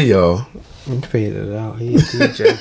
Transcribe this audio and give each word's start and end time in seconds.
Hey 0.00 0.06
y'all. 0.06 0.46
He 0.86 0.98
faded 1.02 1.48
it 1.50 1.54
out. 1.54 1.78
He 1.78 1.94
a 1.94 1.98
DJ. 1.98 2.56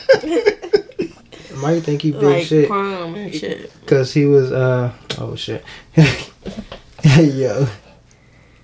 Might 1.55 1.79
think 1.83 2.01
he 2.01 2.11
big 2.11 2.21
like 2.21 2.43
shit 2.45 2.67
prom 2.67 3.15
and 3.15 3.33
shit. 3.33 3.71
because 3.79 4.13
he 4.13 4.25
was 4.25 4.51
uh 4.51 4.91
oh 5.19 5.37
shit. 5.37 5.63
hey 5.93 7.23
yo, 7.23 7.65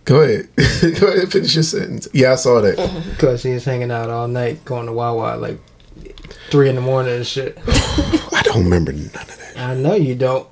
Go 0.04 0.24
ahead. 0.24 0.50
Go 1.00 1.08
ahead 1.08 1.20
and 1.20 1.32
finish 1.32 1.56
your 1.56 1.64
sentence. 1.64 2.10
Yeah, 2.12 2.34
I 2.34 2.36
saw 2.36 2.60
that. 2.60 2.76
because 3.12 3.44
he 3.44 3.54
was 3.54 3.64
hanging 3.64 3.92
out 3.92 4.10
all 4.10 4.28
night, 4.28 4.66
going 4.66 4.88
to 4.88 4.92
Wawa 4.92 5.38
like 5.38 5.58
three 6.50 6.68
in 6.68 6.76
the 6.76 6.82
morning 6.82 7.16
and 7.16 7.26
shit. 7.26 7.58
I 7.66 8.42
don't 8.44 8.66
remember 8.66 8.92
none 8.92 9.06
of 9.06 9.38
that. 9.38 9.54
I 9.58 9.74
know 9.76 9.96
you 9.96 10.16
don't. 10.16 10.50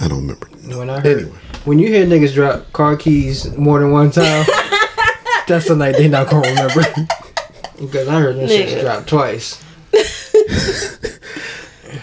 I 0.00 0.06
don't 0.06 0.20
remember. 0.20 0.46
When 0.78 0.88
I 0.88 1.00
heard, 1.00 1.22
Anyway. 1.22 1.36
when 1.64 1.80
you 1.80 1.88
hear 1.88 2.06
niggas 2.06 2.32
drop 2.32 2.72
car 2.72 2.94
keys 2.96 3.50
more 3.56 3.80
than 3.80 3.90
one 3.90 4.12
time, 4.12 4.46
that's 5.48 5.68
the 5.68 5.76
night 5.76 5.92
they 5.96 6.08
not 6.08 6.28
gonna 6.30 6.48
remember. 6.48 6.82
because 7.80 8.08
I 8.08 8.20
heard 8.20 8.36
them 8.36 8.48
shit 8.48 8.68
Nigga. 8.68 8.80
drop 8.82 9.06
twice. 9.06 9.62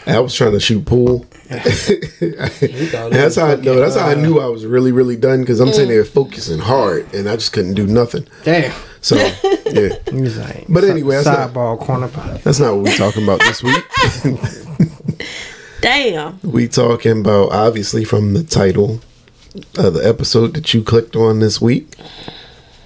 I 0.05 0.19
was 0.19 0.33
trying 0.33 0.51
to 0.51 0.59
shoot 0.59 0.85
pool. 0.85 1.25
He 1.49 1.55
thought 1.57 3.07
it 3.07 3.11
that's 3.13 3.35
how 3.35 3.47
I 3.47 3.55
know. 3.55 3.79
That's 3.79 3.95
how 3.95 4.07
I 4.07 4.13
knew 4.15 4.39
I 4.39 4.45
was 4.47 4.65
really, 4.65 4.91
really 4.91 5.15
done 5.15 5.41
because 5.41 5.59
I'm 5.59 5.69
Mm. 5.69 5.73
sitting 5.73 5.89
there 5.89 6.05
focusing 6.05 6.59
hard 6.59 7.11
and 7.13 7.27
I 7.27 7.35
just 7.35 7.53
couldn't 7.53 7.73
do 7.73 7.87
nothing. 7.87 8.27
Damn. 8.43 8.71
So 9.01 9.15
yeah, 9.65 9.89
like, 10.11 10.65
But 10.69 10.83
anyway, 10.83 11.15
that's 11.15 11.25
not- 11.27 11.53
sideball 11.53 11.79
corner 11.79 12.07
pocket. 12.07 12.43
that's 12.43 12.59
not 12.59 12.75
what 12.75 12.83
we're 12.85 12.97
talking 12.97 13.23
about 13.23 13.39
this 13.39 13.63
week. 13.63 13.83
Damn. 15.81 16.39
we 16.43 16.67
talking 16.67 17.21
about 17.21 17.51
obviously 17.53 18.03
from 18.03 18.33
the 18.33 18.43
title 18.43 18.99
of 19.77 19.93
the 19.93 20.01
episode 20.07 20.53
that 20.55 20.73
you 20.73 20.83
clicked 20.83 21.15
on 21.15 21.39
this 21.39 21.61
week. 21.61 21.93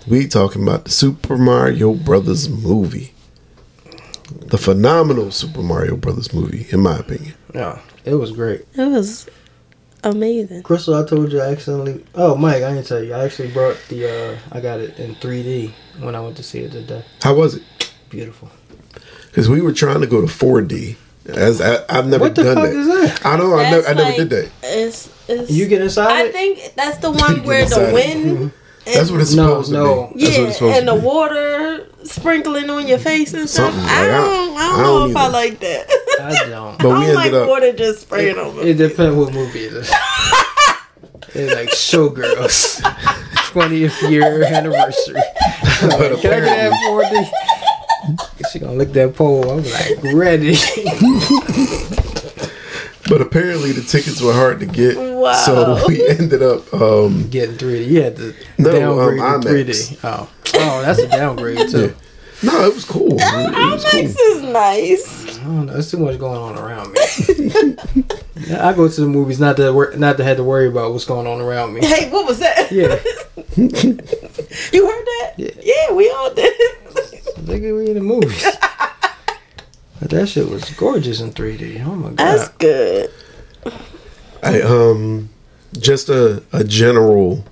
We 0.08 0.28
talking 0.28 0.64
about 0.64 0.86
the 0.86 0.92
Super 0.92 1.38
Mario 1.38 1.94
Brothers 1.94 2.50
movie, 2.50 3.14
the 4.30 4.58
phenomenal 4.58 5.32
Super 5.32 5.62
Mario 5.62 5.96
Brothers 5.96 6.34
movie, 6.34 6.68
in 6.72 6.82
my 6.82 6.98
opinion. 6.98 7.36
Yeah, 7.56 7.80
it 8.04 8.16
was 8.16 8.32
great. 8.34 8.66
It 8.76 8.90
was 8.90 9.30
amazing. 10.04 10.64
Crystal, 10.64 10.96
I 10.96 11.06
told 11.06 11.32
you 11.32 11.40
I 11.40 11.52
accidentally. 11.52 12.04
Oh, 12.16 12.36
Mike, 12.36 12.64
I 12.64 12.74
didn't 12.74 12.88
tell 12.88 13.02
you. 13.02 13.14
I 13.14 13.24
actually 13.24 13.52
brought 13.52 13.78
the. 13.88 14.10
uh 14.34 14.38
I 14.52 14.60
got 14.60 14.80
it 14.82 15.00
in 15.00 15.16
3D 15.16 15.72
when 16.00 16.16
I 16.16 16.20
went 16.20 16.36
to 16.38 16.44
see 16.44 16.60
it 16.60 16.72
today. 16.74 17.04
How 17.22 17.36
was 17.36 17.56
it? 17.56 17.64
Beautiful. 18.10 18.50
Because 19.28 19.50
we 19.50 19.62
were 19.62 19.74
trying 19.74 20.02
to 20.02 20.08
go 20.08 20.20
to 20.22 20.28
4D. 20.28 20.98
As 21.28 21.62
I, 21.62 21.86
I've 21.88 22.08
never 22.08 22.26
What 22.26 22.36
the 22.36 22.44
done 22.44 22.56
fuck 22.56 22.64
that. 22.66 22.76
is 22.76 22.88
that? 22.88 23.26
I 23.26 23.38
know. 23.38 23.56
I 23.58 23.64
never, 23.72 23.76
That's 23.84 23.88
I 23.88 23.94
never 23.94 24.10
like- 24.10 24.18
did 24.18 24.30
that. 24.32 24.52
It's, 24.64 25.10
it's 25.30 25.50
You 25.50 25.68
get 25.68 25.82
inside 25.82 26.12
I 26.12 26.24
it? 26.26 26.32
think 26.34 26.74
that's 26.76 26.98
the 26.98 27.10
one 27.26 27.44
where 27.44 27.60
the 27.60 27.64
inside 27.64 27.90
it. 27.90 27.94
wind. 27.94 28.52
That's 28.86 29.10
what 29.12 29.22
it's 29.22 29.34
No, 29.34 29.62
supposed 29.62 29.72
no. 29.72 30.08
to 30.10 30.14
be. 30.16 30.26
That's 30.26 30.38
what 30.38 30.42
Yeah, 30.42 30.48
it's 30.50 30.62
and 30.80 30.88
to 30.88 30.94
the 30.94 31.00
be. 31.00 31.06
water 31.06 31.88
sprinkling 32.04 32.70
on 32.70 32.88
your 32.88 32.98
face 33.00 33.34
and 33.34 33.50
stuff. 33.50 33.74
I 33.74 33.78
like- 33.78 33.90
I- 33.90 34.08
don't, 34.08 34.28
I 34.28 34.28
don't, 34.28 34.58
I 34.58 34.78
know 34.84 35.00
don't 35.00 35.10
if 35.12 35.16
I 35.18 35.28
like 35.28 35.60
that. 35.60 35.90
I 36.22 36.50
don't. 36.50 36.78
But 36.80 36.90
I 36.92 37.00
we 37.00 37.06
don't 37.06 37.16
like 37.16 37.26
ended 37.28 37.42
up. 37.44 37.48
water 37.50 37.72
just 37.74 38.02
spraying 38.02 38.38
on 38.38 38.56
me. 38.58 38.64
It 38.64 38.74
depends 38.76 39.16
what 39.16 39.34
movie 39.34 39.66
it 39.66 39.74
is. 39.74 39.92
it's 41.34 41.54
like 41.56 41.70
Showgirls. 41.70 42.82
20th 43.54 44.10
year 44.10 44.44
anniversary. 44.44 45.22
But 45.82 46.20
Can 46.22 46.34
I 46.34 46.40
get 46.40 46.72
that 46.72 46.72
4D? 46.88 47.32
She 48.52 48.60
gonna 48.60 48.74
lick 48.74 48.92
that 48.94 49.16
pole. 49.16 49.50
I'm 49.50 49.64
like, 49.64 50.14
ready. 50.14 50.56
But 53.10 53.22
apparently 53.22 53.72
the 53.74 53.82
tickets 53.82 54.22
were 54.22 54.34
hard 54.34 54.60
to 54.62 54.66
get. 54.66 54.98
Wow. 54.98 55.34
So 55.34 55.84
we 55.88 56.08
ended 56.08 56.42
up. 56.42 56.74
um 56.74 57.30
Getting 57.30 57.56
3D. 57.58 57.88
You 57.88 58.02
had 58.02 58.16
to 58.18 58.34
No, 58.58 58.72
downgrade 58.72 59.20
um, 59.22 59.42
to 59.42 59.48
3D. 59.50 60.00
Oh. 60.04 60.30
oh, 60.56 60.82
that's 60.82 61.00
a 61.00 61.08
downgrade 61.10 61.70
too. 61.70 61.94
No, 62.44 62.66
it 62.66 62.74
was 62.74 62.84
cool. 62.86 63.14
It, 63.20 63.22
it 63.22 63.72
was 63.72 63.86
IMAX 63.86 64.16
cool. 64.18 64.38
is 64.38 64.42
nice. 64.54 65.40
I 65.40 65.44
don't 65.44 65.66
know. 65.66 65.74
There's 65.74 65.90
too 65.92 65.98
much 65.98 66.20
going 66.20 66.38
on 66.38 66.58
around 66.58 66.92
me. 66.92 67.00
I 68.58 68.74
go 68.74 68.88
to 68.90 69.02
the 69.02 69.08
movies 69.08 69.40
not 69.40 69.56
to 69.58 69.72
wor- 69.72 69.94
not 69.96 70.18
to 70.18 70.24
have 70.26 70.38
to 70.38 70.44
worry 70.44 70.68
about 70.68 70.92
what's 70.92 71.06
going 71.06 71.26
on 71.28 71.40
around 71.42 71.74
me. 71.74 71.86
Hey, 71.86 72.10
what 72.10 72.26
was 72.28 72.40
that? 72.40 72.70
Yeah, 72.72 73.00
you 73.58 74.86
heard 74.88 75.06
that? 75.06 75.34
Yeah. 75.38 75.52
Yeah, 75.62 75.94
we 75.94 76.10
all 76.10 76.34
did. 76.34 76.54
nigga, 77.46 77.76
we 77.78 77.88
in 77.90 77.94
the 77.96 78.02
movies. 78.02 78.46
But 80.14 80.20
that 80.20 80.28
shit 80.28 80.48
was 80.48 80.70
gorgeous 80.76 81.22
in 81.22 81.32
3D. 81.32 81.84
Oh 81.88 81.96
my 81.96 82.10
god. 82.10 82.18
That's 82.18 82.50
good. 82.50 83.10
I 84.44 84.62
um 84.62 85.30
just 85.80 86.08
a 86.08 86.44
a 86.54 86.64
general. 86.64 87.44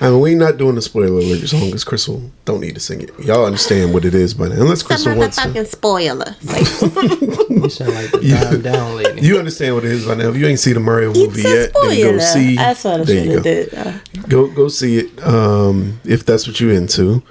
I 0.00 0.10
mean, 0.10 0.20
we 0.20 0.34
not 0.36 0.56
doing 0.56 0.76
the 0.76 0.82
spoiler 0.82 1.18
alert 1.18 1.40
song 1.48 1.66
because 1.66 1.82
Crystal 1.82 2.30
don't 2.44 2.60
need 2.60 2.74
to 2.74 2.80
sing 2.80 3.00
it. 3.00 3.10
Y'all 3.18 3.44
understand 3.44 3.92
what 3.92 4.04
it 4.04 4.14
is 4.14 4.34
by 4.34 4.48
now, 4.48 4.54
unless 4.54 4.82
Crystal 4.84 5.16
wants 5.16 5.36
to. 5.42 5.64
spoiler. 5.64 6.36
You 6.44 7.68
sound 7.70 7.94
like 7.94 8.10
the 8.12 8.20
Yeah. 8.22 8.56
down 8.56 8.94
lady. 8.96 9.22
You 9.26 9.38
understand 9.38 9.74
what 9.74 9.84
it 9.84 9.90
is 9.92 10.06
by 10.06 10.14
now. 10.14 10.28
If 10.28 10.36
you 10.36 10.46
ain't 10.46 10.60
seen 10.60 10.74
the 10.74 10.80
Mario 10.80 11.12
movie 11.12 11.40
It's 11.42 11.44
a 11.44 11.48
yet, 11.48 11.72
then 11.74 11.92
spoiler. 11.92 12.12
go 12.12 12.18
see. 12.18 12.54
That's 12.56 12.84
what 12.84 13.00
I 13.00 13.04
there 13.04 13.06
should 13.16 13.24
you 13.24 13.32
have 13.32 13.44
go. 13.44 14.00
did. 14.22 14.28
Go 14.28 14.46
go 14.48 14.68
see 14.68 14.98
it. 14.98 15.24
Um, 15.26 16.00
if 16.04 16.24
that's 16.24 16.46
what 16.46 16.60
you're 16.60 16.72
into. 16.72 17.22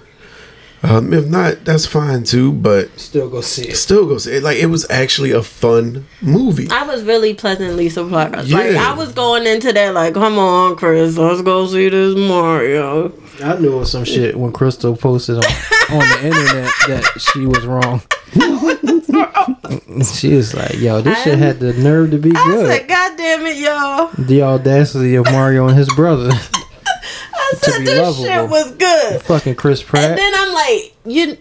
Um, 0.83 1.13
if 1.13 1.27
not, 1.27 1.63
that's 1.63 1.85
fine 1.85 2.23
too. 2.23 2.51
But 2.51 2.99
Still 2.99 3.29
go 3.29 3.39
see 3.41 3.69
it. 3.69 3.75
still 3.77 4.05
go 4.05 4.17
see 4.17 4.33
it. 4.33 4.43
Like 4.43 4.57
it 4.57 4.65
was 4.65 4.85
actually 4.89 5.31
a 5.31 5.41
fun 5.41 6.05
movie. 6.21 6.67
I 6.69 6.83
was 6.83 7.03
really 7.03 7.33
pleasantly 7.33 7.89
surprised. 7.89 8.51
Like 8.51 8.73
Yeah. 8.73 8.91
I 8.91 8.93
was 8.93 9.13
going 9.13 9.47
into 9.47 9.71
that 9.71 9.93
like, 9.93 10.13
come 10.13 10.37
on, 10.37 10.75
Chris, 10.75 11.17
let's 11.17 11.41
go 11.41 11.65
see 11.67 11.87
this 11.89 12.17
Mario. 12.17 13.13
I 13.41 13.57
knew 13.59 13.79
it 13.81 13.85
some 13.87 14.03
shit 14.03 14.37
when 14.37 14.51
Crystal 14.51 14.95
posted 14.95 15.37
on, 15.37 15.43
on 15.91 15.99
the 15.99 16.19
internet 16.25 16.71
that 16.87 17.03
she 17.33 17.45
was 17.47 17.65
wrong. 17.65 18.01
she 20.03 20.33
was 20.35 20.53
like, 20.53 20.75
"Yo, 20.79 21.01
this 21.01 21.21
shit 21.23 21.37
had 21.37 21.59
the 21.59 21.73
nerve 21.73 22.11
to 22.11 22.17
be 22.17 22.31
I 22.35 22.45
good." 22.45 22.67
said, 22.67 22.87
God 22.87 23.17
damn 23.17 23.45
it, 23.45 23.57
y'all. 23.57 24.09
the 24.25 24.41
audacity 24.43 25.15
of 25.15 25.25
Mario 25.31 25.67
and 25.67 25.77
his 25.77 25.87
brother, 25.95 26.29
I 26.31 26.62
said 27.55 27.85
this 27.85 27.99
lovable. 27.99 28.23
shit 28.25 28.49
was 28.49 28.71
good. 28.71 29.21
fucking 29.21 29.55
Chris 29.55 29.81
Pratt. 29.83 30.11
And 30.11 30.17
then 30.17 30.33
I'm 30.35 30.53
like, 30.53 30.95
you. 31.05 31.37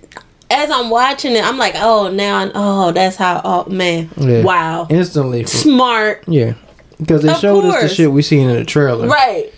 As 0.54 0.70
I'm 0.70 0.90
watching 0.90 1.32
it, 1.34 1.42
I'm 1.42 1.56
like, 1.56 1.72
oh, 1.76 2.10
now, 2.10 2.50
oh, 2.54 2.92
that's 2.92 3.16
how. 3.16 3.40
Oh 3.42 3.64
man, 3.70 4.10
Yeah. 4.18 4.42
wow, 4.42 4.86
Instantly, 4.90 5.46
smart, 5.46 6.24
yeah, 6.28 6.52
because 6.98 7.22
they 7.22 7.30
Of 7.32 7.38
showed 7.38 7.64
us 7.64 7.80
the 7.82 7.88
shit 7.88 8.12
we 8.12 8.20
seen 8.20 8.50
in 8.50 8.56
the 8.56 8.64
trailer, 8.66 9.08
right? 9.08 9.50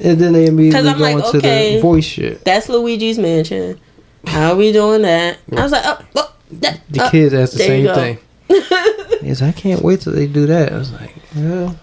and 0.00 0.18
then 0.18 0.32
they 0.32 0.46
immediately 0.46 0.88
I'm 0.90 0.98
go 0.98 1.04
like, 1.04 1.24
into 1.24 1.38
okay. 1.38 1.76
the 1.76 1.82
voice 1.82 2.04
shit. 2.04 2.44
That's 2.44 2.68
Luigi's 2.68 3.16
Mansion. 3.16 3.78
How 4.26 4.50
are 4.50 4.56
we 4.56 4.72
doing 4.72 5.02
that? 5.02 5.38
I 5.56 5.62
was 5.62 5.70
like, 5.70 5.82
oh, 5.86 6.04
oh 6.16 6.34
that, 6.52 6.80
The 6.90 7.04
uh, 7.04 7.10
kids 7.10 7.32
asked 7.32 7.52
the 7.52 7.58
same 7.60 7.94
thing. 7.94 8.18
Yes, 9.22 9.42
I 9.42 9.52
can't 9.52 9.82
wait 9.82 10.00
till 10.00 10.14
they 10.14 10.26
do 10.26 10.46
that. 10.46 10.72
I 10.72 10.78
was 10.78 10.90
like, 10.92 11.14
well, 11.36 11.78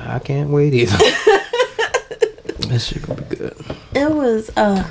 I 0.00 0.18
can't 0.18 0.50
wait 0.50 0.74
either. 0.74 0.98
that 2.72 2.80
shit 2.80 3.02
gonna 3.06 3.22
be 3.22 3.36
good. 3.36 3.56
It 3.94 4.10
was, 4.10 4.50
uh, 4.56 4.88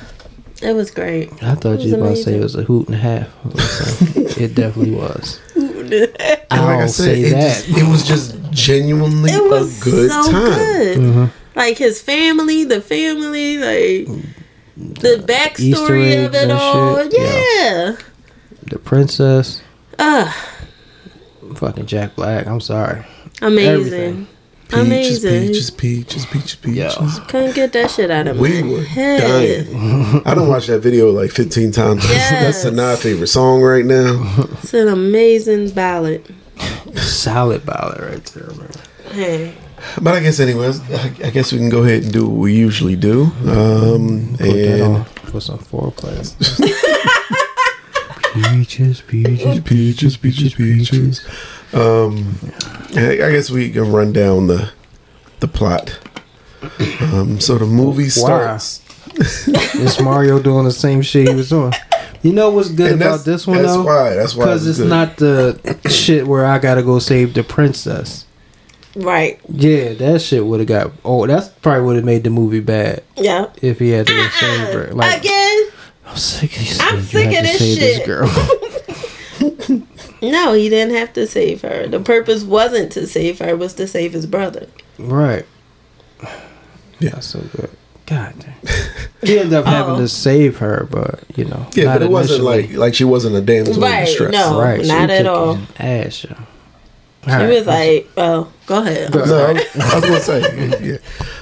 it 0.61 0.73
was 0.73 0.91
great. 0.91 1.31
I 1.43 1.55
thought 1.55 1.79
It 1.79 1.81
you 1.81 1.91
was 1.91 1.93
was 1.93 1.93
about 1.93 2.15
to 2.17 2.23
say 2.23 2.35
it 2.37 2.43
was 2.43 2.55
a 2.55 2.63
hoot 2.63 2.87
and 2.87 2.95
a 2.95 2.99
half. 2.99 3.27
I 3.43 3.47
was 3.47 4.15
like, 4.15 4.37
it 4.37 4.55
definitely 4.55 4.95
was. 4.95 5.39
And 5.55 5.89
like 5.89 6.21
I 6.51 6.81
I'll 6.81 6.87
said, 6.87 7.03
say 7.05 7.21
it, 7.21 7.29
that. 7.31 7.65
just, 7.65 7.77
it 7.77 7.89
was 7.89 8.07
just 8.07 8.51
genuinely 8.51 9.31
It 9.33 9.43
was 9.49 9.81
a 9.81 9.83
good 9.83 10.11
so 10.11 10.31
time. 10.31 10.43
good. 10.53 10.97
Mm-hmm. 10.97 11.25
Like 11.57 11.77
his 11.77 12.01
family, 12.01 12.63
the 12.63 12.79
family, 12.81 13.57
like 13.57 14.07
the 14.77 15.17
Easter 15.17 15.25
backstory 15.25 16.25
of 16.25 16.33
it 16.35 16.49
all. 16.51 16.97
shit, 17.03 17.13
Yeah. 17.13 17.95
The 18.63 18.79
princess, 18.79 19.61
Uh, 19.99 20.31
fucking 21.55 21.87
Jack 21.87 22.15
Black. 22.15 22.47
I'm 22.47 22.61
sorry. 22.61 23.03
amazing. 23.41 23.75
Everything. 23.93 24.27
Peaches, 24.71 25.23
Amazing. 25.25 25.47
peaches, 25.47 25.69
peaches, 25.69 26.25
peaches, 26.25 26.55
peaches. 26.55 27.19
Couldn't 27.27 27.55
get 27.55 27.73
that 27.73 27.91
shit 27.91 28.09
out 28.09 28.27
of 28.27 28.37
my 28.37 28.41
We 28.41 28.63
were 28.63 28.81
head. 28.83 29.19
dying. 29.67 30.21
I 30.25 30.33
don't 30.33 30.47
watch 30.47 30.67
that 30.67 30.79
video 30.79 31.11
like 31.11 31.31
15 31.31 31.71
times. 31.73 32.03
Yes. 32.05 32.63
That's 32.63 32.75
Sanaa 32.75 32.97
favorite 32.97 33.27
song 33.27 33.61
right 33.61 33.83
now. 33.85 34.33
It's 34.63 34.73
an 34.73 34.87
amazing 34.87 35.71
ballad. 35.71 36.23
Solid 36.95 37.65
ballad 37.65 37.99
right 38.01 38.23
there, 38.33 38.47
man. 38.55 38.71
Hey, 39.11 39.53
But 40.01 40.13
I 40.15 40.19
guess, 40.21 40.39
anyways, 40.39 40.79
I, 40.89 41.11
I 41.25 41.29
guess 41.31 41.51
we 41.51 41.57
can 41.57 41.69
go 41.69 41.83
ahead 41.83 42.03
and 42.03 42.13
do 42.13 42.25
what 42.27 42.37
we 42.39 42.53
usually 42.55 42.95
do. 42.95 43.23
Um, 43.45 44.35
Put 44.37 44.45
that 44.53 44.81
on 44.81 44.95
and 44.95 45.05
for 45.29 45.41
some 45.41 45.59
foreplay. 45.59 46.17
peaches, 48.33 49.01
peaches, 49.01 49.59
peaches, 49.61 50.17
peaches, 50.17 50.53
peaches. 50.53 51.27
Um, 51.73 52.37
I 52.95 53.11
I 53.23 53.31
guess 53.31 53.49
we 53.49 53.69
can 53.71 53.91
run 53.91 54.11
down 54.13 54.47
the 54.47 54.71
the 55.39 55.47
plot. 55.47 55.97
Um, 57.13 57.39
so 57.39 57.57
the 57.57 57.65
movie 57.65 58.03
Why? 58.03 58.09
starts. 58.09 58.81
It's 59.83 59.99
Mario 59.99 60.39
doing 60.41 60.65
the 60.65 60.71
same 60.71 61.01
shit 61.01 61.27
he 61.27 61.33
was 61.33 61.49
doing. 61.49 61.73
You 62.21 62.33
know 62.33 62.49
what's 62.51 62.69
good 62.69 62.91
And 62.93 63.01
about 63.01 63.25
this 63.25 63.47
one 63.47 63.57
though? 63.57 63.63
that's 63.63 63.75
though? 63.75 63.83
why. 63.85 64.09
That's 64.15 64.35
why. 64.35 64.45
Because 64.45 64.67
it's 64.67 64.77
good. 64.77 64.89
not 64.89 65.17
the 65.17 65.79
shit 65.89 66.27
where 66.27 66.45
I 66.45 66.59
gotta 66.59 66.83
go 66.83 66.99
save 66.99 67.33
the 67.33 67.43
princess. 67.43 68.25
right? 68.95 69.39
Yeah, 69.49 69.93
that 69.93 70.21
shit 70.21 70.45
would 70.45 70.59
have 70.59 70.67
got. 70.67 70.91
Oh, 71.03 71.25
that's 71.25 71.47
probably 71.47 71.81
would 71.83 71.95
have 71.95 72.05
made 72.05 72.23
the 72.23 72.29
movie 72.29 72.59
bad 72.59 73.03
Yeah. 73.17 73.47
if 73.61 73.79
he 73.79 73.89
had 73.89 74.05
to 74.07 74.13
go 74.13 74.29
save 74.39 74.73
her. 74.73 74.93
Like, 74.93 75.21
Again, 75.21 75.63
I'm 76.05 76.17
sick 76.17 76.51
of, 76.55 76.81
I'm 76.81 77.01
sick 77.01 77.25
of 77.27 77.31
this 77.43 77.57
save 77.57 77.77
shit. 77.97 78.05
girl. 78.05 78.27
No, 80.21 80.53
he 80.53 80.69
didn't 80.69 80.93
have 80.95 81.13
to 81.13 81.25
save 81.27 81.61
her. 81.61 81.87
The 81.87 81.99
purpose 81.99 82.43
wasn't 82.43 82.91
to 82.93 83.07
save 83.07 83.39
her; 83.39 83.49
it 83.49 83.59
was 83.59 83.73
to 83.75 83.87
save 83.87 84.13
his 84.13 84.25
brother. 84.25 84.67
right. 84.99 85.45
Yeah. 86.99 87.09
That's 87.11 87.27
so 87.27 87.39
good. 87.55 87.69
God 88.05 88.33
damn. 88.39 88.53
He 89.23 89.37
ended 89.37 89.53
up 89.53 89.65
oh. 89.67 89.69
having 89.69 89.95
Oh. 89.95 89.99
to 89.99 90.07
save 90.07 90.57
her, 90.57 90.87
but 90.89 91.19
you 91.35 91.45
know. 91.45 91.67
Yeah, 91.73 91.85
not 91.85 91.93
but 91.99 92.01
it 92.03 92.11
wasn't 92.11 92.43
like 92.43 92.73
like 92.73 92.93
she 92.95 93.03
wasn't 93.03 93.35
a 93.35 93.41
damsel 93.41 93.83
in 93.83 94.05
distress. 94.05 94.31
no. 94.33 94.59
right. 94.59 94.83
not 94.85 95.09
she 95.09 95.15
at 95.15 95.17
kicked 95.17 95.27
all. 95.27 95.53
his 95.55 95.67
Ass, 95.79 96.23
yo. 96.25 96.35
She 97.27 97.55
was 97.55 97.67
like, 97.67 98.09
"Oh, 98.17 98.51
go 98.65 98.79
ahead." 98.81 99.13
I'm 99.15 99.19
No, 99.19 99.25
sorry. 99.27 99.59
I 99.79 99.95
was 99.95 100.03
gonna 100.03 100.19
say, 100.19 100.79
yeah. 100.81 100.97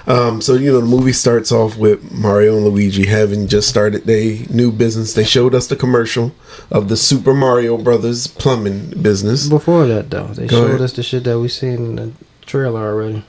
Um, 0.10 0.42
so 0.42 0.56
you 0.56 0.72
know, 0.72 0.82
the 0.82 0.88
movie 0.88 1.14
starts 1.14 1.52
off 1.52 1.78
with 1.78 2.12
Mario 2.12 2.58
and 2.58 2.66
Luigi 2.66 3.06
having 3.06 3.48
just 3.48 3.70
started 3.70 4.06
their 4.06 4.40
new 4.50 4.72
business. 4.72 5.14
They 5.14 5.24
showed 5.24 5.54
us 5.54 5.68
the 5.68 5.76
commercial 5.76 6.32
of 6.72 6.90
the 6.90 6.98
Super 6.98 7.34
Mario 7.36 7.78
Brothers 7.78 8.26
plumbing 8.26 9.02
business. 9.02 9.48
Before 9.48 9.86
that, 9.86 10.10
though, 10.10 10.28
they 10.28 10.48
Go 10.48 10.62
showed 10.62 10.70
ahead. 10.70 10.82
us 10.82 10.94
the 10.94 11.04
shit 11.04 11.26
that 11.26 11.40
we 11.40 11.48
seen 11.48 11.86
in 11.86 11.96
the 11.96 12.12
trailer 12.48 12.82
already. 12.88 13.24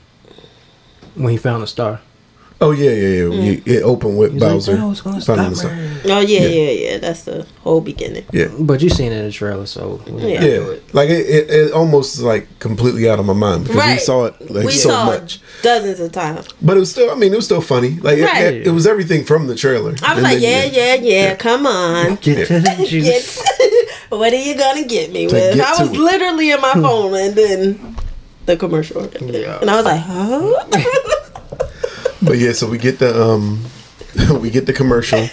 When 1.13 1.29
he 1.31 1.37
found 1.37 1.61
a 1.61 1.67
star. 1.67 2.01
Oh 2.63 2.69
yeah, 2.71 2.91
yeah, 2.91 3.07
yeah. 3.07 3.23
Mm. 3.23 3.43
You- 3.65 3.73
It 3.73 3.81
opened 3.83 4.17
with 4.19 4.33
He's 4.33 4.41
like, 4.41 4.51
Bowser. 4.51 4.75
"Bro, 4.77 4.91
it's 4.91 5.01
gonna 5.01 5.19
stop 5.21 5.37
the 5.37 5.67
her." 5.67 6.01
Oh 6.05 6.19
yeah, 6.19 6.39
Yeah. 6.41 6.47
yeah, 6.47 6.71
yeah. 6.91 6.97
That's 6.99 7.23
the 7.23 7.45
whole 7.63 7.81
beginning. 7.81 8.23
Yeah, 8.31 8.49
But 8.59 8.81
you 8.83 8.89
seen 8.89 9.11
it 9.11 9.17
in 9.17 9.25
the 9.25 9.31
trailer, 9.31 9.65
so 9.65 9.99
Yeah. 10.05 10.27
yeah. 10.27 10.39
yeah. 10.41 10.71
it. 10.77 10.93
Like 10.93 11.09
it, 11.09 11.25
it, 11.27 11.49
it 11.49 11.71
almost 11.73 12.19
like 12.19 12.47
completely 12.59 13.09
out 13.09 13.17
of 13.19 13.25
my 13.25 13.33
mind 13.33 13.65
because 13.65 13.83
we 13.93 13.97
saw 13.97 14.25
it 14.25 14.35
like 14.51 14.65
we 14.67 14.71
so 14.73 14.89
saw 14.89 15.05
much. 15.05 15.35
it 15.37 15.41
dozens 15.63 15.99
of 15.99 16.11
times. 16.11 16.47
But 16.61 16.77
it 16.77 16.81
was 16.81 16.91
still, 16.91 17.09
I 17.09 17.15
mean, 17.15 17.33
it 17.33 17.35
was 17.35 17.45
still 17.45 17.61
funny. 17.61 17.97
Like 18.01 18.19
it- 18.19 18.25
Right. 18.25 18.53
it, 18.53 18.67
it 18.67 18.71
was 18.71 18.85
everything 18.85 19.23
from 19.25 19.47
the 19.47 19.55
trailer. 19.55 19.95
I 20.03 20.13
was 20.13 20.23
And 20.23 20.23
like, 20.23 20.39
yeah, 20.39 20.61
then, 20.69 21.03
yeah, 21.03 21.11
yeah, 21.29 21.35
Come 21.35 21.65
on. 21.65 22.15
Get 22.21 22.47
to 22.47 22.59
the 22.59 22.85
juice. 22.89 23.41
What 24.09 24.33
are 24.33 24.35
you 24.35 24.55
gonna 24.55 24.83
get 24.83 25.11
me 25.13 25.25
To 25.27 25.33
with? 25.33 25.55
get 25.55 25.65
I 25.65 25.81
was 25.81 25.91
it. 25.91 25.97
literally 25.97 26.51
in 26.51 26.59
my 26.61 26.73
hmm. 26.73 26.81
phone, 26.83 27.13
and 27.15 27.33
then 27.33 27.95
the 28.45 28.57
commercial, 28.57 29.09
Yeah. 29.21 29.59
and 29.61 29.69
I 29.71 29.75
was 29.77 29.85
like, 29.85 30.01
huh? 30.01 31.15
But 32.21 32.37
yeah, 32.37 32.51
so 32.53 32.69
we 32.69 32.77
get 32.77 32.99
the 32.99 33.19
um, 33.21 33.63
we 34.41 34.49
get 34.49 34.65
the 34.65 34.73
commercial 34.73 35.25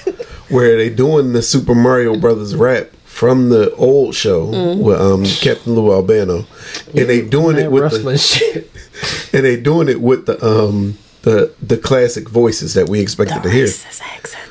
where 0.48 0.76
they 0.76 0.88
doing 0.90 1.32
the 1.32 1.42
Super 1.42 1.74
Mario 1.74 2.16
Brothers 2.18 2.54
rap 2.56 2.88
from 3.04 3.48
the 3.50 3.74
old 3.74 4.14
show 4.14 4.46
Mm-hmm. 4.46 4.82
with 4.82 5.00
um 5.00 5.24
Captain 5.24 5.74
Lou 5.74 5.92
Albano, 5.92 6.46
and 6.94 7.08
they 7.08 7.20
doing 7.22 7.56
it 7.58 7.70
with 7.70 7.90
the 8.04 8.18
shit. 8.18 8.70
and 9.34 9.44
they 9.44 9.60
doing 9.60 9.88
it 9.88 10.00
with 10.00 10.26
the 10.26 10.42
um 10.44 10.96
the 11.22 11.52
the 11.60 11.76
classic 11.76 12.28
voices 12.28 12.74
that 12.74 12.88
we 12.88 13.00
expected 13.00 13.42
to 13.42 13.50
hear, 13.50 13.64
accent. 13.66 14.44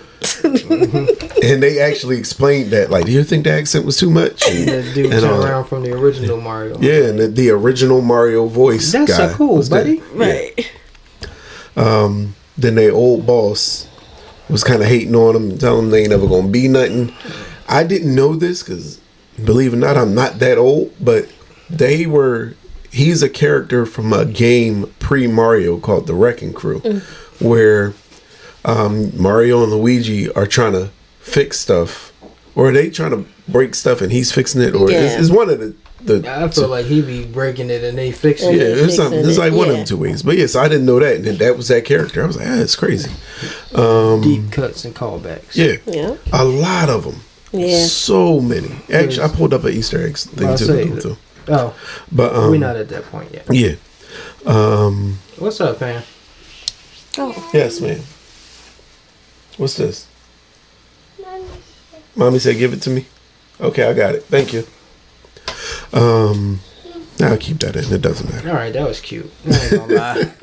and 1.43 1.63
they 1.63 1.79
actually 1.79 2.17
explained 2.17 2.71
that 2.71 2.89
like, 2.89 3.05
do 3.05 3.11
you 3.11 3.23
think 3.23 3.43
the 3.45 3.51
accent 3.51 3.85
was 3.85 3.97
too 3.97 4.09
much? 4.09 4.47
And, 4.47 4.67
That 4.67 4.93
dude 4.93 5.11
and 5.11 5.21
turned 5.21 5.43
around 5.43 5.65
from 5.65 5.83
the 5.83 5.93
original 5.93 6.39
Mario. 6.39 6.77
Yeah, 6.79 7.05
and 7.09 7.19
the, 7.19 7.27
the 7.27 7.49
original 7.51 8.01
Mario 8.01 8.47
voice. 8.47 8.91
That's 8.91 9.15
so 9.15 9.33
cool, 9.35 9.57
was 9.57 9.69
there. 9.69 9.83
buddy. 9.83 10.01
Right. 11.77 12.27
then 12.57 12.75
their 12.75 12.94
old 12.94 13.25
boss 13.25 13.88
was 14.50 14.63
kind 14.63 14.81
of 14.81 14.88
hating 14.88 15.15
on 15.15 15.33
them, 15.33 15.57
telling 15.57 15.83
them 15.83 15.91
they 15.91 16.01
ain't 16.01 16.09
never 16.09 16.27
gonna 16.27 16.47
be 16.47 16.68
nothing. 16.68 17.13
I 17.68 17.83
didn't 17.83 18.15
know 18.15 18.35
this 18.35 18.63
because, 18.63 19.00
believe 19.44 19.74
it 19.74 19.77
or 19.77 19.79
not, 19.79 19.97
I'm 19.97 20.15
not 20.15 20.39
that 20.39 20.57
old, 20.57 20.94
but 21.00 21.29
they 21.69 22.06
were. 22.06 22.53
He's 22.91 23.21
a 23.21 23.29
character 23.29 23.85
from 23.85 24.13
a 24.13 24.25
game 24.25 24.91
pre 25.00 25.27
Mario 25.27 25.77
called 25.77 26.07
The 26.07 26.15
Wrecking 26.15 26.53
Crew, 26.53 26.79
where 27.39 27.94
um, 28.65 29.15
Mario 29.19 29.63
and 29.63 29.71
Luigi 29.71 30.31
are 30.31 30.47
trying 30.47 30.71
to 30.73 30.89
fix 31.19 31.59
stuff, 31.59 32.13
or 32.57 32.69
are 32.69 32.71
they 32.71 32.89
trying 32.89 33.12
to 33.12 33.25
break 33.48 33.75
stuff 33.75 34.01
and 34.01 34.12
he's 34.12 34.31
fixing 34.31 34.62
it, 34.62 34.74
or 34.75 34.89
Yeah. 34.89 35.01
it's, 35.01 35.21
it's 35.21 35.30
one 35.30 35.50
of 35.50 35.59
the. 35.59 35.75
the 36.04 36.30
I 36.30 36.48
feel 36.50 36.68
like 36.69 36.86
he 36.88 37.01
be 37.01 37.25
breaking 37.25 37.69
it 37.69 37.83
and 37.83 37.98
they 37.98 38.12
fix 38.12 38.42
it. 38.42 38.54
yeah, 38.54 38.63
they 38.63 38.71
it 38.81 38.86
was 38.86 38.95
something. 38.95 39.19
fixing 39.19 39.30
It's 39.30 39.38
it, 39.38 39.42
like 39.42 39.54
one 39.54 39.68
of 39.68 39.74
yeah. 39.74 39.77
them 39.77 39.86
two 39.86 39.98
ways. 39.98 40.24
But 40.24 40.38
yes, 40.38 40.56
I 40.56 40.68
didn't 40.68 40.86
know 40.88 41.00
that, 41.00 41.18
and 41.18 41.38
that 41.39 41.56
was 41.56 41.68
that 41.68 41.86
character. 41.86 42.24
I 42.24 42.25
was 42.27 42.36
like, 42.38 42.48
ah, 42.48 42.59
it's 42.59 42.75
crazy. 42.75 43.12
Um, 43.75 44.21
Deep 44.21 44.51
cuts 44.51 44.83
and 44.86 44.95
callbacks. 44.95 45.56
Yeah, 45.56 45.77
Yeah. 45.86 46.18
a 46.33 46.44
lot 46.44 46.89
of 46.89 47.04
them. 47.04 47.21
Yeah. 47.54 47.86
so 47.86 48.39
many. 48.42 48.71
Actually, 48.92 49.24
I 49.24 49.27
pulled 49.30 49.54
up 49.54 49.63
an 49.63 49.74
Easter 49.74 50.06
eggs 50.06 50.25
thing 50.25 50.48
I'll 50.50 50.57
too. 50.57 50.65
say 50.65 50.83
though, 50.89 51.00
too. 51.00 51.18
Oh, 51.50 51.75
But 52.12 52.36
um, 52.36 52.51
we're 52.51 52.57
not 52.57 52.75
at 52.75 52.89
that 52.89 53.04
point 53.06 53.31
yet. 53.31 53.45
yeah. 53.51 53.75
Um, 54.45 55.19
What's 55.39 55.62
up, 55.62 55.77
fam? 55.77 56.04
Oh. 57.19 57.50
yes, 57.54 57.80
man. 57.81 58.01
What's 59.57 59.75
this? 59.77 60.07
Mommy 62.17 62.39
said, 62.39 62.57
"Give 62.57 62.73
it 62.73 62.81
to 62.83 62.89
me." 62.89 63.05
Okay, 63.61 63.83
I 63.83 63.93
got 63.93 64.15
it. 64.15 64.23
Thank 64.25 64.53
you. 64.53 64.65
Um, 65.93 66.59
I'll 67.21 67.37
keep 67.37 67.59
that 67.59 67.75
in. 67.75 67.91
It 67.91 68.01
doesn't 68.01 68.29
matter. 68.29 68.49
All 68.49 68.55
right, 68.55 68.73
that 68.73 68.87
was 68.87 68.99
cute. 68.99 69.31
I 69.45 69.49
ain't 69.49 69.71
gonna 69.71 69.93
lie. 69.93 70.33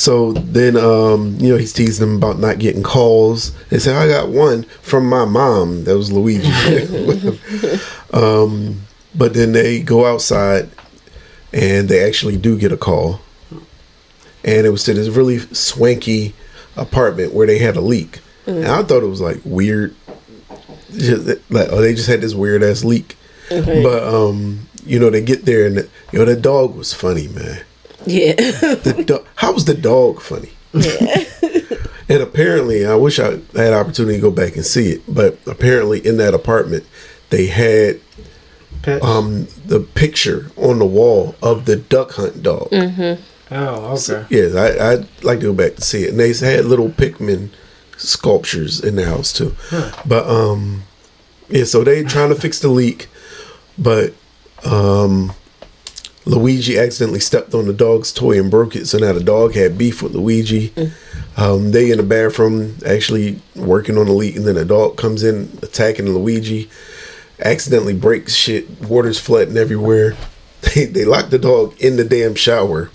So 0.00 0.32
then, 0.32 0.78
um, 0.78 1.36
you 1.38 1.52
know, 1.52 1.58
he's 1.58 1.74
teasing 1.74 2.06
them 2.06 2.16
about 2.16 2.38
not 2.38 2.58
getting 2.58 2.82
calls. 2.82 3.54
They 3.68 3.78
said, 3.78 3.96
I 3.96 4.08
got 4.08 4.30
one 4.30 4.62
from 4.80 5.06
my 5.06 5.26
mom. 5.26 5.84
That 5.84 5.94
was 5.94 6.10
Luigi. 6.10 6.48
um, 8.14 8.80
but 9.14 9.34
then 9.34 9.52
they 9.52 9.82
go 9.82 10.06
outside 10.06 10.70
and 11.52 11.90
they 11.90 12.02
actually 12.02 12.38
do 12.38 12.58
get 12.58 12.72
a 12.72 12.78
call. 12.78 13.20
And 14.42 14.66
it 14.66 14.70
was 14.70 14.84
to 14.84 14.94
this 14.94 15.08
really 15.08 15.38
swanky 15.38 16.32
apartment 16.78 17.34
where 17.34 17.46
they 17.46 17.58
had 17.58 17.76
a 17.76 17.82
leak. 17.82 18.20
And 18.46 18.66
I 18.66 18.82
thought 18.82 19.02
it 19.02 19.06
was 19.06 19.20
like 19.20 19.40
weird. 19.44 19.94
Just, 20.92 21.26
like, 21.50 21.68
oh, 21.70 21.80
they 21.80 21.94
just 21.94 22.08
had 22.08 22.20
this 22.20 22.34
weird 22.34 22.62
ass 22.62 22.82
leak. 22.84 23.16
But, 23.48 24.02
um, 24.02 24.68
you 24.84 24.98
know, 24.98 25.10
they 25.10 25.22
get 25.22 25.44
there 25.44 25.66
and, 25.66 25.76
you 26.12 26.18
know, 26.18 26.24
the 26.24 26.36
dog 26.36 26.74
was 26.76 26.92
funny, 26.94 27.28
man. 27.28 27.62
Yeah. 28.06 28.32
The 28.34 29.04
do- 29.06 29.26
how 29.36 29.52
was 29.52 29.64
the 29.66 29.74
dog 29.74 30.20
funny? 30.20 30.50
yeah. 30.72 31.24
And 32.08 32.24
apparently, 32.24 32.84
I 32.84 32.96
wish 32.96 33.20
I 33.20 33.38
had 33.54 33.72
opportunity 33.72 34.16
to 34.16 34.20
go 34.20 34.32
back 34.32 34.56
and 34.56 34.66
see 34.66 34.90
it, 34.90 35.02
but 35.06 35.38
apparently 35.46 36.04
in 36.04 36.16
that 36.16 36.34
apartment, 36.34 36.84
they 37.28 37.46
had 37.46 38.00
Pets. 38.82 39.04
um 39.04 39.46
the 39.64 39.78
picture 39.78 40.50
on 40.56 40.80
the 40.80 40.86
wall 40.86 41.36
of 41.40 41.66
the 41.66 41.76
duck 41.76 42.10
hunt 42.14 42.42
dog. 42.42 42.68
Mm-hmm. 42.70 43.54
oh, 43.54 43.94
okay. 43.96 44.26
Yes, 44.28 44.56
I, 44.56 44.92
I'd 44.94 45.06
like 45.22 45.38
to 45.38 45.46
go 45.46 45.52
back 45.52 45.76
to 45.76 45.82
see 45.82 46.02
it. 46.02 46.10
And 46.10 46.18
they 46.18 46.32
had 46.32 46.64
little 46.64 46.88
Pikmin 46.88 47.50
sculptures 48.00 48.80
in 48.80 48.96
the 48.96 49.04
house 49.04 49.32
too. 49.32 49.54
But 50.06 50.28
um, 50.28 50.82
yeah, 51.48 51.64
so 51.64 51.84
they 51.84 52.02
trying 52.04 52.30
to 52.30 52.34
fix 52.34 52.58
the 52.58 52.68
leak, 52.68 53.08
but 53.78 54.14
um, 54.64 55.32
Luigi 56.24 56.78
accidentally 56.78 57.20
stepped 57.20 57.54
on 57.54 57.66
the 57.66 57.72
dog's 57.72 58.12
toy 58.12 58.38
and 58.38 58.50
broke 58.50 58.76
it. 58.76 58.86
So 58.86 58.98
now 58.98 59.12
the 59.12 59.22
dog 59.22 59.54
had 59.54 59.78
beef 59.78 60.02
with 60.02 60.14
Luigi. 60.14 60.72
Um, 61.36 61.72
they 61.72 61.90
in 61.90 61.98
the 61.98 62.04
bathroom 62.04 62.76
actually 62.86 63.40
working 63.54 63.96
on 63.96 64.06
the 64.06 64.12
leak, 64.12 64.36
and 64.36 64.46
then 64.46 64.56
the 64.56 64.64
dog 64.64 64.96
comes 64.96 65.22
in 65.22 65.58
attacking 65.62 66.06
Luigi. 66.06 66.68
Accidentally 67.42 67.94
breaks 67.94 68.34
shit. 68.34 68.82
Water's 68.82 69.18
flooding 69.20 69.56
everywhere. 69.56 70.16
They 70.74 70.84
they 70.84 71.06
locked 71.06 71.30
the 71.30 71.38
dog 71.38 71.74
in 71.80 71.96
the 71.96 72.04
damn 72.04 72.34
shower 72.34 72.90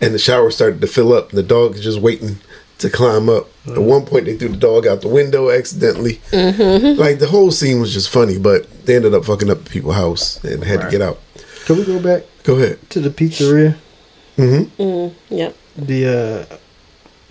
and 0.00 0.14
the 0.14 0.18
shower 0.18 0.50
started 0.50 0.80
to 0.80 0.86
fill 0.86 1.12
up. 1.12 1.30
And 1.30 1.38
the 1.38 1.42
dog 1.42 1.74
is 1.74 1.82
just 1.82 2.00
waiting 2.00 2.38
to 2.78 2.90
climb 2.90 3.28
up. 3.28 3.48
At 3.66 3.78
one 3.78 4.04
point, 4.04 4.26
they 4.26 4.36
threw 4.36 4.48
the 4.48 4.56
dog 4.56 4.86
out 4.86 5.00
the 5.00 5.08
window 5.08 5.50
accidentally. 5.50 6.20
Like 6.32 7.18
the 7.18 7.28
whole 7.30 7.50
scene 7.50 7.80
was 7.80 7.92
just 7.94 8.10
funny, 8.10 8.38
but 8.38 8.68
they 8.86 8.96
ended 8.96 9.14
up 9.14 9.24
fucking 9.24 9.50
up 9.50 9.64
the 9.64 9.70
people's 9.70 9.94
house 9.94 10.42
and 10.44 10.62
had 10.64 10.80
to 10.82 10.90
get 10.90 11.00
out. 11.02 11.20
Can 11.64 11.76
we 11.78 11.84
go 11.84 11.98
back 12.00 12.24
Go 12.42 12.56
ahead. 12.56 12.78
to 12.90 13.00
the 13.00 13.08
pizzeria? 13.10 13.76
Mm-hmm. 14.36 14.82
Mm, 14.82 15.14
yep. 15.30 15.56
The 15.76 16.48
uh, 16.50 16.56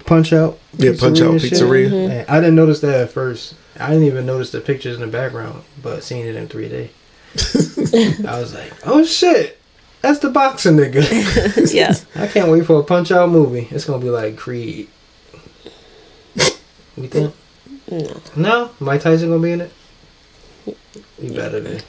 Punch 0.05 0.33
Out. 0.33 0.57
Yeah, 0.77 0.93
Punch 0.99 1.21
Out 1.21 1.39
shit? 1.39 1.53
Pizzeria. 1.53 1.91
Man, 1.91 2.25
I 2.27 2.39
didn't 2.39 2.55
notice 2.55 2.79
that 2.81 3.01
at 3.01 3.11
first. 3.11 3.55
I 3.79 3.89
didn't 3.89 4.05
even 4.05 4.25
notice 4.25 4.51
the 4.51 4.61
pictures 4.61 4.95
in 4.95 5.01
the 5.01 5.07
background, 5.07 5.63
but 5.81 6.03
seeing 6.03 6.25
it 6.25 6.35
in 6.35 6.47
3D, 6.47 6.89
I 8.27 8.39
was 8.39 8.53
like, 8.53 8.71
"Oh 8.85 9.03
shit, 9.03 9.59
that's 10.01 10.19
the 10.19 10.29
boxing 10.29 10.77
nigga." 10.77 11.03
Yeah. 11.73 11.93
I 12.15 12.27
can't 12.27 12.49
wait 12.51 12.65
for 12.65 12.79
a 12.79 12.83
Punch 12.83 13.11
Out 13.11 13.29
movie. 13.29 13.67
It's 13.71 13.85
gonna 13.85 14.03
be 14.03 14.09
like 14.09 14.37
Creed. 14.37 14.87
You 16.97 17.07
think? 17.07 17.33
No. 17.89 18.21
No, 18.35 18.69
Mike 18.79 19.01
Tyson 19.01 19.29
gonna 19.29 19.41
be 19.41 19.51
in 19.51 19.61
it. 19.61 19.71
You 21.21 21.31
better 21.33 21.59
than. 21.59 21.81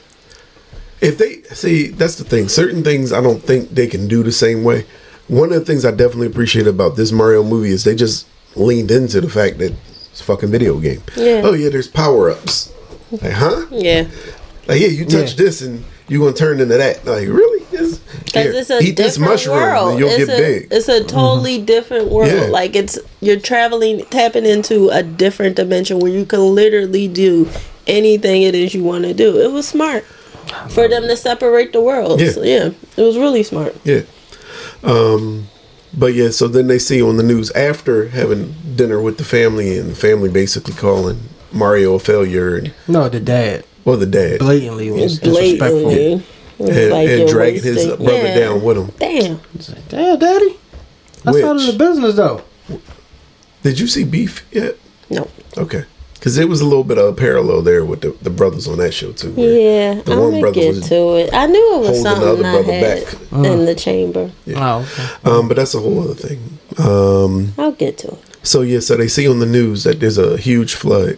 If 1.01 1.17
they 1.17 1.41
see, 1.55 1.87
that's 1.87 2.15
the 2.15 2.23
thing. 2.23 2.47
Certain 2.49 2.83
things 2.83 3.11
I 3.13 3.21
don't 3.21 3.41
think 3.41 3.69
they 3.69 3.87
can 3.87 4.07
do 4.07 4.23
the 4.23 4.31
same 4.31 4.63
way. 4.63 4.85
One 5.27 5.51
of 5.51 5.59
the 5.59 5.65
things 5.65 5.85
I 5.85 5.91
definitely 5.91 6.27
appreciate 6.27 6.67
about 6.67 6.95
this 6.95 7.11
Mario 7.11 7.43
movie 7.43 7.69
is 7.69 7.83
they 7.83 7.95
just 7.95 8.27
leaned 8.55 8.91
into 8.91 9.21
the 9.21 9.29
fact 9.29 9.57
that 9.59 9.73
it's 10.11 10.21
a 10.21 10.23
fucking 10.23 10.49
video 10.51 10.79
game. 10.79 11.01
Yeah. 11.15 11.41
Oh 11.43 11.53
yeah, 11.53 11.69
there's 11.69 11.87
power 11.87 12.29
ups. 12.29 12.71
Like, 13.11 13.33
huh? 13.33 13.65
Yeah. 13.71 14.07
Like, 14.67 14.81
yeah, 14.81 14.87
you 14.87 15.05
touch 15.05 15.31
Yeah. 15.31 15.45
this 15.45 15.61
and 15.61 15.83
you're 16.07 16.19
gonna 16.25 16.35
turn 16.35 16.59
into 16.59 16.77
that. 16.77 17.05
Like, 17.05 17.27
really? 17.27 17.54
Yes. 18.35 18.45
Because 18.47 18.69
it's 18.69 18.69
a 18.69 18.87
Eat 18.87 18.97
this 18.97 19.13
different 19.15 19.31
mushroom 19.31 19.55
and 19.57 19.63
world. 19.63 19.99
you'll 19.99 20.09
it's 20.09 20.25
get 20.25 20.29
a, 20.29 20.41
big. 20.41 20.67
It's 20.71 20.87
a 20.87 21.03
totally 21.03 21.61
different 21.61 22.09
world. 22.11 22.31
Yeah. 22.31 22.41
Like 22.45 22.75
it's 22.75 22.99
you're 23.21 23.39
traveling, 23.39 24.05
tapping 24.05 24.45
into 24.45 24.89
a 24.89 25.03
different 25.03 25.55
dimension 25.55 25.99
where 25.99 26.11
you 26.11 26.25
can 26.25 26.41
literally 26.55 27.07
do 27.07 27.49
anything 27.87 28.41
it 28.43 28.55
is 28.55 28.73
you 28.73 28.83
want 28.83 29.03
to 29.05 29.13
do. 29.13 29.39
It 29.39 29.51
was 29.51 29.67
smart 29.67 30.03
for 30.69 30.87
them 30.87 31.03
to 31.03 31.17
separate 31.17 31.73
the 31.73 31.81
worlds. 31.81 32.21
Yeah. 32.21 32.43
Yeah, 32.43 32.71
it 32.97 33.01
was 33.01 33.17
really 33.17 33.43
smart. 33.43 33.75
Yeah. 33.83 34.01
Um, 34.83 35.47
but 35.97 36.13
yeah, 36.13 36.29
so 36.29 36.47
then 36.47 36.67
they 36.67 36.79
see 36.79 37.01
on 37.01 37.17
the 37.17 37.23
news 37.23 37.51
after 37.51 38.09
having 38.09 38.53
dinner 38.75 39.01
with 39.01 39.17
the 39.17 39.23
family 39.23 39.77
and 39.77 39.91
the 39.91 39.95
family 39.95 40.29
basically 40.29 40.73
calling 40.73 41.19
Mario 41.51 41.95
a 41.95 41.99
failure 41.99 42.57
and 42.57 42.73
No, 42.87 43.07
the 43.09 43.19
dad 43.19 43.65
well 43.85 43.97
the 43.97 44.05
dad 44.05 44.39
blatantly 44.39 44.91
was 44.91 45.19
disrespectful. 45.19 45.81
Blatantly, 45.83 46.05
it 46.05 46.15
was 46.15 46.23
and, 46.59 46.91
like 46.91 47.09
and 47.09 47.19
you're 47.19 47.27
dragging 47.27 47.61
his 47.63 47.75
wasting- 47.77 48.05
brother 48.05 48.23
Yeah. 48.27 48.39
down 48.39 48.63
with 48.63 48.77
him. 48.77 48.91
Damn. 48.99 49.31
Like, 49.33 49.87
Damn, 49.89 50.19
daddy. 50.19 50.57
That's 51.23 51.41
out 51.43 51.55
of 51.57 51.65
the 51.65 51.73
business 51.73 52.15
though. 52.15 52.41
Did 53.63 53.79
you 53.79 53.87
see 53.87 54.03
Beef 54.03 54.45
yet? 54.51 54.77
No. 55.09 55.27
Okay. 55.57 55.85
Because 56.13 56.35
there 56.35 56.47
was 56.47 56.61
a 56.61 56.65
little 56.65 56.83
bit 56.83 56.97
of 56.97 57.05
a 57.05 57.13
parallel 57.13 57.61
there 57.61 57.85
with 57.85 58.01
the, 58.01 58.15
the 58.21 58.29
brothers 58.31 58.67
on 58.67 58.77
that 58.79 58.93
show 58.93 59.11
too. 59.11 59.29
Yeah, 59.37 60.01
the 60.01 60.13
I'm 60.13 60.19
one 60.19 60.29
gonna 60.31 60.41
brother 60.41 60.53
get 60.59 60.75
was 60.75 60.89
to 60.89 61.15
it. 61.17 61.29
I 61.33 61.45
knew 61.45 61.75
it 61.75 61.79
was 61.79 61.87
holding 61.87 62.03
the 62.03 62.09
something 62.09 62.27
other 62.27 62.45
I 62.47 62.51
brother 62.51 62.73
had 62.73 63.05
back. 63.05 63.45
in 63.51 63.65
the 63.65 63.75
chamber. 63.75 64.31
Oh, 64.55 64.79
okay. 64.81 65.29
Um, 65.29 65.47
but 65.47 65.57
that's 65.57 65.75
a 65.75 65.79
whole 65.79 66.01
other 66.01 66.15
thing. 66.15 66.57
Um, 66.79 67.53
I'll 67.59 67.71
get 67.73 67.99
to 67.99 68.07
it. 68.09 68.19
so 68.41 68.61
yeah, 68.61 68.79
so 68.79 68.97
they 68.97 69.07
see 69.07 69.27
on 69.27 69.37
the 69.39 69.45
news 69.45 69.83
that 69.83 69.99
there's 69.99 70.17
a 70.17 70.35
huge 70.37 70.73
flood 70.73 71.17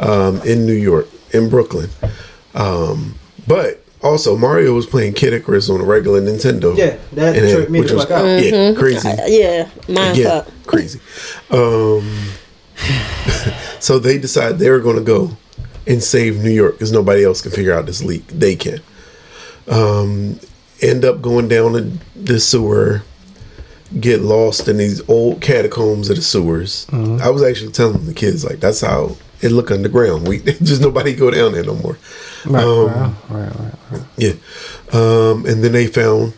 um, 0.00 0.40
in 0.42 0.66
New 0.66 0.72
York, 0.74 1.06
in 1.32 1.48
Brooklyn. 1.48 1.90
Um, 2.54 3.14
but 3.46 3.83
also 4.04 4.36
Mario 4.36 4.74
was 4.74 4.86
playing 4.86 5.14
Kid 5.14 5.32
Icarus 5.32 5.68
on 5.70 5.80
a 5.80 5.84
regular 5.84 6.20
Nintendo. 6.20 6.76
Yeah, 6.76 6.96
that 7.14 7.36
And 7.36 7.44
it- 7.46 7.54
tripped 7.54 7.70
me 7.70 7.80
which 7.80 7.88
the 7.88 7.96
was- 7.96 8.04
fuck 8.04 8.12
out. 8.12 8.42
Yeah, 8.44 8.72
crazy. 8.74 9.08
Uh, 9.08 9.26
yeah, 9.26 9.68
mind 9.88 10.16
yeah, 10.18 10.42
fuck. 10.42 10.48
crazy. 10.66 11.00
Um, 11.50 12.08
so 13.80 13.98
they 13.98 14.18
decide 14.18 14.58
they're 14.58 14.80
going 14.80 14.96
to 14.96 15.02
go 15.02 15.30
and 15.86 16.02
save 16.02 16.38
New 16.42 16.50
York 16.50 16.74
because 16.74 16.92
nobody 16.92 17.24
else 17.24 17.40
can 17.40 17.50
figure 17.50 17.72
out 17.72 17.86
this 17.86 18.02
leak. 18.02 18.26
They 18.28 18.56
can. 18.56 18.80
Um, 19.68 20.38
end 20.82 21.04
up 21.04 21.22
going 21.22 21.48
down 21.48 21.74
in 21.76 22.00
the 22.16 22.38
sewer, 22.40 23.02
get 24.00 24.20
lost 24.20 24.68
in 24.68 24.76
these 24.78 25.06
old 25.08 25.40
catacombs 25.40 26.10
of 26.10 26.16
the 26.16 26.22
sewers. 26.22 26.86
I 26.92 27.30
was 27.30 27.42
actually 27.42 27.72
telling 27.72 28.04
the 28.06 28.14
kids 28.14 28.44
like 28.44 28.60
that's 28.60 28.80
how 28.80 29.16
it 29.44 29.50
look 29.52 29.70
underground. 29.70 30.26
We 30.26 30.38
just 30.42 30.80
nobody 30.80 31.14
go 31.14 31.30
down 31.30 31.52
there 31.52 31.64
no 31.64 31.74
more. 31.74 31.98
Right, 32.46 32.64
Um, 32.64 32.86
right, 32.86 33.14
right, 33.30 33.56
right, 33.58 33.74
right. 33.90 34.02
Yeah. 34.16 34.32
Um, 34.92 35.46
and 35.46 35.62
then 35.62 35.72
they 35.72 35.86
found 35.86 36.32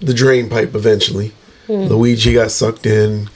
the 0.00 0.14
drain 0.14 0.48
pipe 0.48 0.74
eventually. 0.74 1.32
Luigi 1.68 2.32
got 2.34 2.50
sucked 2.52 2.86
in. 2.86 3.28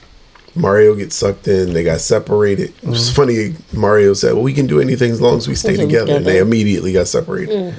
Mario 0.55 0.95
gets 0.95 1.17
sucked 1.17 1.49
in. 1.49 1.73
They 1.73 1.83
got 1.83 2.01
separated. 2.01 2.73
Which 2.83 2.99
is 2.99 3.11
funny. 3.11 3.55
Mario 3.73 4.15
said, 4.15 4.35
Well, 4.35 4.43
we 4.43 4.53
can 4.53 4.67
do 4.69 4.81
anything 4.81 5.11
as 5.11 5.21
long 5.21 5.37
as 5.37 5.49
we 5.49 5.55
stay 5.55 5.73
As 5.73 5.79
long 5.79 5.87
as 5.89 5.93
together. 5.93 6.17
And 6.19 6.27
they 6.27 6.39
immediately 6.39 6.93
got 6.93 7.09
separated. 7.09 7.75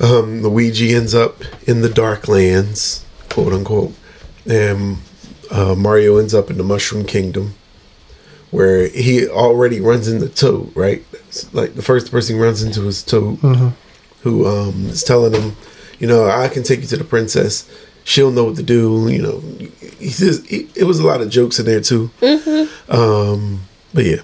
Um, 0.00 0.42
Luigi 0.42 0.94
ends 0.94 1.14
up 1.14 1.42
in 1.68 1.82
the 1.82 1.88
dark 1.88 2.26
lands, 2.26 3.04
quote 3.30 3.52
unquote. 3.52 3.92
And 4.46 4.98
uh, 5.50 5.74
Mario 5.74 6.16
ends 6.18 6.34
up 6.34 6.50
in 6.50 6.56
the 6.58 6.64
Mushroom 6.64 7.04
Kingdom 7.04 7.54
where 8.54 8.86
he 8.86 9.26
already 9.28 9.80
runs 9.80 10.06
into 10.06 10.28
Toad, 10.28 10.70
right? 10.76 11.04
It's 11.12 11.52
like 11.52 11.74
the 11.74 11.82
first 11.82 12.12
person 12.12 12.36
he 12.36 12.40
runs 12.40 12.62
into 12.62 12.86
is 12.86 13.02
Toad, 13.02 13.40
who 14.22 14.46
um, 14.46 14.86
is 14.86 15.02
telling 15.02 15.32
him, 15.32 15.56
you 15.98 16.06
know, 16.06 16.30
I 16.30 16.46
can 16.46 16.62
take 16.62 16.80
you 16.80 16.86
to 16.86 16.96
the 16.96 17.02
princess. 17.04 17.68
She'll 18.04 18.30
know 18.30 18.44
what 18.44 18.56
to 18.56 18.62
do. 18.62 19.08
You 19.08 19.22
know, 19.22 19.40
he 19.98 20.08
says 20.10 20.44
he, 20.46 20.68
it 20.76 20.84
was 20.84 21.00
a 21.00 21.06
lot 21.06 21.20
of 21.20 21.30
jokes 21.30 21.58
in 21.58 21.66
there 21.66 21.80
too. 21.80 22.10
Um, 22.88 23.62
but 23.92 24.04
yeah. 24.04 24.20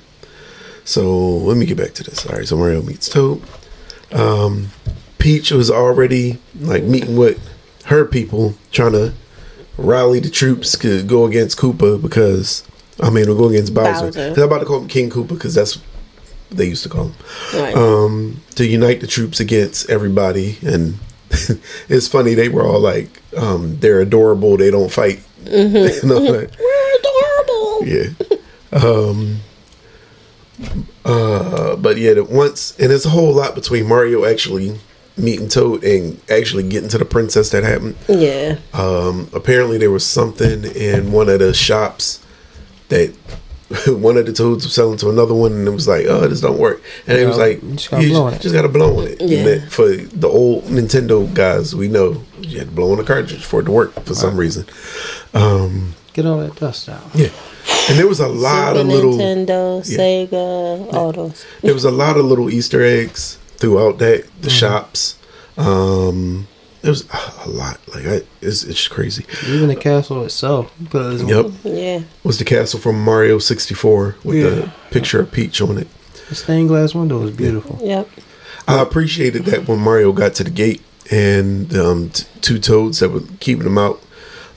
So 0.85 1.11
let 1.49 1.57
me 1.57 1.67
get 1.67 1.77
back 1.77 1.95
to 1.95 2.05
this. 2.05 2.25
All 2.25 2.37
right, 2.37 2.47
so 2.47 2.57
Mario 2.57 2.83
meets 2.83 3.09
Toad. 3.09 3.43
Um, 4.13 4.69
Peach 5.19 5.51
was 5.51 5.73
already 5.73 6.39
like 6.61 6.85
meeting 6.85 7.17
with 7.17 7.39
her 7.87 8.05
people, 8.05 8.55
trying 8.71 8.93
to 8.93 9.13
rally 9.77 10.21
the 10.21 10.31
troops 10.31 10.79
to 10.79 11.03
go 11.03 11.25
against 11.25 11.59
Koopa 11.59 12.01
because 12.01 12.63
I 13.03 13.11
mean, 13.11 13.27
we'll 13.27 13.37
go 13.37 13.49
against 13.49 13.75
Bowser. 13.75 14.07
Bowser. 14.07 14.35
I'm 14.37 14.43
about 14.43 14.59
to 14.61 14.65
call 14.67 14.81
him 14.81 14.89
King 14.89 15.11
Koopa 15.11 15.29
because 15.29 15.55
that's 15.55 15.77
what 15.77 15.85
they 16.51 16.67
used 16.67 16.83
to 16.83 16.89
call 16.89 17.09
him. 17.09 17.15
Right. 17.55 17.75
Um, 17.75 18.43
to 18.57 18.67
unite 18.67 19.01
the 19.01 19.07
troops 19.07 19.41
against 19.41 19.89
everybody, 19.89 20.59
and 20.63 20.99
it's 21.89 22.09
funny 22.09 22.35
they 22.35 22.49
were 22.49 22.67
all 22.67 22.81
like, 22.81 23.23
um, 23.37 23.79
they're 23.79 24.01
adorable. 24.01 24.57
They 24.57 24.71
don't 24.71 24.91
fight. 24.91 25.23
Like, 25.43 26.03
We're 26.05 26.49
adorable. 26.99 27.87
yeah. 27.87 28.09
Um, 28.73 29.41
uh, 31.05 31.77
but 31.77 31.97
yeah, 31.97 32.21
once 32.21 32.79
and 32.79 32.91
there's 32.91 33.07
a 33.07 33.11
whole 33.11 33.33
lot 33.33 33.55
between 33.55 33.89
Mario 33.89 34.27
actually 34.27 34.79
meeting 35.17 35.49
Toad 35.49 35.83
and 35.85 36.21
actually 36.31 36.69
getting 36.69 36.89
to 36.91 36.99
the 36.99 37.05
princess 37.05 37.51
that 37.51 37.65
happened. 37.65 37.97
Yeah. 38.09 38.59
Um, 38.73 39.29
apparently 39.33 39.79
there 39.79 39.91
was 39.91 40.05
something 40.05 40.65
in 40.65 41.13
one 41.13 41.29
of 41.29 41.39
the 41.41 41.55
shops 41.55 42.20
that 42.91 43.13
one 43.87 44.17
of 44.17 44.27
the 44.27 44.33
toads 44.33 44.65
was 44.65 44.75
selling 44.75 44.99
to 44.99 45.09
another 45.11 45.33
one, 45.35 45.53
and 45.53 45.67
it 45.67 45.71
was 45.71 45.87
like, 45.89 46.07
"Oh, 46.07 46.27
this 46.29 46.41
don't 46.41 46.59
work." 46.59 46.83
And 47.07 47.17
it 47.19 47.27
was 47.27 47.37
Yeah, 47.39 47.45
like, 47.45 47.63
you 47.63 47.73
just 47.75 47.91
gotta 47.91 48.03
"You 48.05 48.11
blow 48.11 48.25
on 48.27 48.35
it." 48.35 48.41
just 48.43 48.55
got 48.55 48.63
to 48.63 48.69
blow 48.69 48.99
on 49.01 49.07
it." 49.07 49.21
Yeah. 49.21 49.39
And 49.47 49.73
for 49.73 49.87
the 49.89 50.29
old 50.29 50.65
Nintendo 50.65 51.33
guys, 51.33 51.75
we 51.75 51.87
know 51.89 52.23
you 52.41 52.59
had 52.59 52.69
to 52.69 52.75
blow 52.75 52.93
on 52.93 52.99
a 52.99 53.05
cartridge 53.05 53.45
for 53.45 53.61
it 53.61 53.65
to 53.65 53.71
work 53.71 53.93
for 54.05 54.15
some 54.15 54.37
reason. 54.37 54.67
Um, 55.35 55.95
Get 56.13 56.27
all 56.27 56.39
that 56.39 56.57
dust 56.57 56.89
out. 56.89 57.03
yeah, 57.15 57.29
and 57.89 57.97
there 57.97 58.09
was 58.09 58.19
a 58.19 58.27
lot 58.29 58.71
Super 58.75 58.81
of 58.81 58.87
little. 58.89 59.13
Nintendo, 59.13 59.89
Yeah. 59.89 59.97
Sega, 59.99 60.93
all 60.93 61.13
those. 61.13 61.45
There 61.63 61.73
was 61.75 61.85
a 61.85 61.93
lot 61.93 62.17
of 62.17 62.25
little 62.25 62.51
Easter 62.51 62.83
eggs 62.83 63.39
throughout 63.59 63.99
that 63.99 64.25
the 64.43 64.49
Mm-hmm. 64.49 64.57
shops. 64.59 65.15
Um, 65.57 66.49
there 66.83 66.91
was 66.91 67.07
a 67.45 67.49
lot. 67.49 67.79
Like 67.95 68.07
I, 68.07 68.21
it's 68.41 68.63
it's 68.65 68.89
crazy. 68.89 69.25
Even 69.49 69.69
the 69.69 69.77
castle 69.77 70.25
itself. 70.25 70.73
Because 70.83 71.23
Yep. 71.23 71.47
Yeah. 71.65 72.03
was 72.25 72.39
the 72.39 72.45
castle 72.45 72.81
from 72.81 73.03
Mario 73.05 73.39
64 73.39 74.17
with 74.25 74.37
Yeah. 74.37 74.51
the 74.51 74.73
picture 74.91 75.21
of 75.21 75.31
Peach 75.33 75.61
on 75.61 75.79
it. 75.79 75.89
the 76.29 76.35
stained 76.35 76.69
glass 76.69 76.95
window 76.95 77.19
was 77.19 77.31
beautiful. 77.33 77.79
Yep. 77.83 78.09
I 78.69 78.81
appreciated 78.83 79.45
that 79.47 79.67
when 79.69 79.79
Mario 79.81 80.13
got 80.13 80.35
to 80.37 80.45
the 80.45 80.51
gate 80.51 80.83
and 81.11 81.75
um, 81.77 82.11
t- 82.11 82.25
two 82.41 82.59
toads 82.59 83.01
that 83.01 83.11
were 83.11 83.23
keeping 83.41 83.67
him 83.67 83.79
out. 83.79 84.01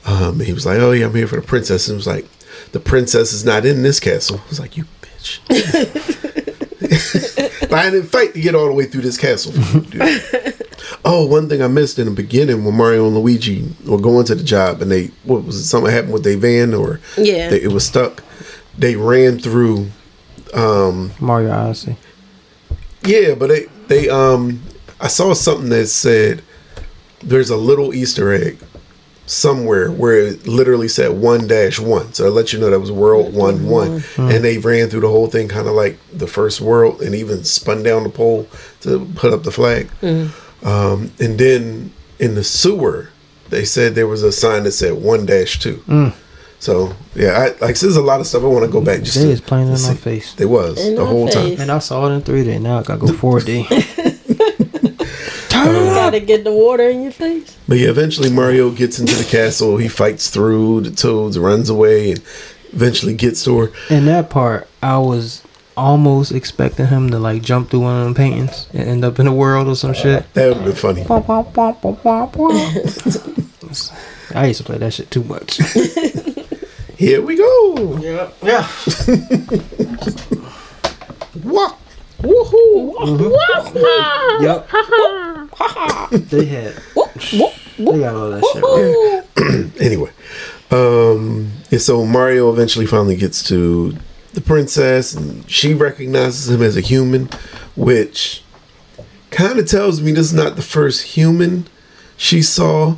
Um, 0.05 0.39
he 0.41 0.53
was 0.53 0.65
like, 0.65 0.79
"Oh 0.79 0.91
yeah, 0.91 1.05
I'm 1.07 1.15
here 1.15 1.27
for 1.27 1.37
the 1.37 1.41
princess." 1.47 1.87
And 1.87 1.95
it 1.95 1.97
was 1.97 2.07
like, 2.07 2.27
"The 2.73 2.79
princess 2.79 3.31
is 3.33 3.43
not 3.45 3.65
in 3.65 3.81
this 3.83 3.99
castle." 4.01 4.41
I 4.45 4.49
was 4.49 4.59
like, 4.59 4.75
"You 4.77 4.85
bitch!" 5.01 5.39
But 7.61 7.73
I 7.73 7.89
didn't 7.89 8.09
fight 8.09 8.33
to 8.35 8.41
get 8.41 8.53
all 8.53 8.67
the 8.67 8.73
way 8.73 8.85
through 8.85 9.01
this 9.01 9.17
castle. 9.17 9.53
for 11.03 11.09
you, 11.09 11.15
dude. 11.15 11.23
oh, 11.23 11.25
one 11.25 11.49
thing 11.49 11.61
I 11.61 11.67
missed 11.67 11.99
in 11.99 12.05
the 12.05 12.11
beginning 12.11 12.63
when 12.65 12.75
Mario 12.75 13.07
and 13.07 13.15
Luigi 13.15 13.63
were 13.85 13.99
going 13.99 14.25
to 14.25 14.35
the 14.35 14.43
job, 14.43 14.81
and 14.81 14.91
they 14.91 15.11
what 15.23 15.43
was 15.43 15.55
it? 15.57 15.63
Something 15.65 15.91
happened 15.91 16.13
with 16.13 16.23
their 16.23 16.37
van, 16.37 16.73
or 16.73 16.99
Yeah. 17.17 17.49
they, 17.49 17.61
it 17.61 17.71
was 17.71 17.85
stuck. 17.85 18.23
They 18.77 18.95
ran 18.95 19.39
through 19.39 19.87
um 20.53 21.11
Mario 21.19 21.51
Odyssey. 21.51 21.95
Yeah, 23.05 23.35
but 23.35 23.47
they 23.49 23.65
they 23.87 24.09
um 24.09 24.61
I 25.01 25.07
saw 25.07 25.33
something 25.33 25.69
that 25.69 25.87
said 25.87 26.41
there's 27.21 27.49
a 27.49 27.57
little 27.57 27.93
Easter 27.93 28.31
egg 28.33 28.57
somewhere 29.25 29.89
where 29.89 30.17
it 30.19 30.45
literally 30.47 30.87
said 30.89 31.11
one 31.11 31.47
dash 31.47 31.79
one. 31.79 32.13
So 32.13 32.25
I 32.25 32.29
let 32.29 32.51
you 32.51 32.59
know 32.59 32.69
that 32.69 32.79
was 32.79 32.91
world 32.91 33.33
one 33.33 33.65
one. 33.67 34.03
And 34.17 34.43
they 34.43 34.57
ran 34.57 34.89
through 34.89 34.99
the 35.01 35.07
whole 35.09 35.27
thing 35.27 35.47
kinda 35.47 35.71
like 35.71 35.97
the 36.13 36.27
first 36.27 36.59
world 36.61 37.01
and 37.01 37.15
even 37.15 37.43
spun 37.45 37.83
down 37.83 38.03
the 38.03 38.09
pole 38.09 38.47
to 38.81 39.05
put 39.15 39.33
up 39.33 39.43
the 39.43 39.51
flag. 39.51 39.89
Um 40.63 41.11
and 41.19 41.37
then 41.39 41.91
in 42.19 42.35
the 42.35 42.43
sewer 42.43 43.09
they 43.49 43.65
said 43.65 43.93
there 43.95 44.07
was 44.07 44.23
a 44.23 44.31
sign 44.31 44.63
that 44.63 44.71
said 44.71 44.93
one 44.93 45.25
dash 45.25 45.59
two. 45.59 46.11
So 46.59 46.93
yeah, 47.13 47.31
I 47.31 47.65
like 47.65 47.77
there's 47.77 47.97
a 47.97 48.01
lot 48.01 48.19
of 48.21 48.27
stuff 48.27 48.43
I 48.43 48.47
want 48.47 48.65
to 48.65 48.71
go 48.71 48.81
back 48.81 49.01
just 49.03 49.17
They 49.17 49.25
to, 49.25 49.31
is 49.31 49.41
playing 49.41 49.67
in 49.69 49.75
to 49.75 49.87
my 49.87 49.95
face. 49.95 50.33
They 50.33 50.45
was 50.45 50.79
In 50.85 50.95
the 50.95 51.01
my 51.03 51.07
whole 51.07 51.27
time. 51.27 51.55
And 51.59 51.69
I 51.69 51.79
saw 51.79 52.07
it 52.07 52.13
in 52.15 52.21
3D. 52.21 52.61
Now 52.61 52.79
I 52.79 52.83
gotta 52.83 52.99
go 53.01 53.07
4D. 53.07 53.67
Turn 55.49 55.75
You 55.75 55.85
gotta 55.93 56.19
get 56.21 56.43
the 56.45 56.51
water 56.53 56.89
in 56.89 57.01
your 57.03 57.11
face. 57.11 57.57
But 57.67 57.79
yeah, 57.79 57.89
eventually 57.89 58.29
Mario 58.31 58.71
gets 58.71 58.99
into 58.99 59.13
the 59.15 59.23
castle. 59.25 59.77
He 59.77 59.87
fights 59.89 60.29
through 60.29 60.81
the 60.81 60.91
toads, 60.91 61.37
runs 61.37 61.69
away, 61.69 62.11
and 62.11 62.21
eventually 62.71 63.13
gets 63.13 63.43
to 63.43 63.57
her. 63.59 63.71
in 63.89 64.05
that 64.05 64.29
part, 64.29 64.67
I 64.81 64.97
was 64.99 65.43
almost 65.75 66.31
expecting 66.31 66.87
him 66.87 67.09
to 67.09 67.19
like 67.19 67.41
jump 67.41 67.69
through 67.69 67.81
one 67.81 67.97
of 67.97 68.03
them 68.05 68.13
paintings 68.15 68.67
and 68.73 68.87
end 68.87 69.03
up 69.05 69.19
in 69.19 69.25
the 69.25 69.31
world 69.31 69.67
or 69.67 69.75
some 69.75 69.93
shit. 69.93 70.31
That 70.33 70.47
would 70.49 70.57
have 70.57 70.65
been 70.65 70.75
funny. 70.75 71.03
I 74.35 74.47
used 74.47 74.59
to 74.59 74.63
play 74.65 74.77
that 74.77 74.93
shit 74.93 75.09
too 75.11 75.23
much. 75.23 75.57
Here 76.97 77.21
we 77.21 77.35
go. 77.35 77.97
yeah, 77.99 78.29
yeah. 78.41 78.63
Wah. 81.43 81.73
Woohoo. 82.21 83.33
Yep. 84.41 84.69
they 86.29 86.45
had 86.45 86.73
Whoops. 86.95 87.31
They 87.77 87.99
got 87.99 88.15
all 88.15 88.29
that 88.29 88.43
shit 88.53 88.63
right. 88.63 89.23
Anyway, 89.81 90.11
um, 90.71 91.51
and 91.71 91.81
so 91.81 92.05
Mario 92.05 92.49
eventually 92.51 92.85
finally 92.85 93.15
gets 93.17 93.43
to 93.49 93.95
the 94.33 94.41
princess, 94.41 95.13
and 95.13 95.49
she 95.49 95.73
recognizes 95.73 96.49
him 96.49 96.61
as 96.61 96.75
a 96.77 96.81
human, 96.81 97.29
which 97.75 98.43
kind 99.31 99.59
of 99.59 99.67
tells 99.67 100.01
me 100.01 100.11
this 100.11 100.27
is 100.27 100.33
not 100.33 100.55
the 100.55 100.61
first 100.61 101.01
human 101.03 101.67
she 102.17 102.41
saw. 102.41 102.95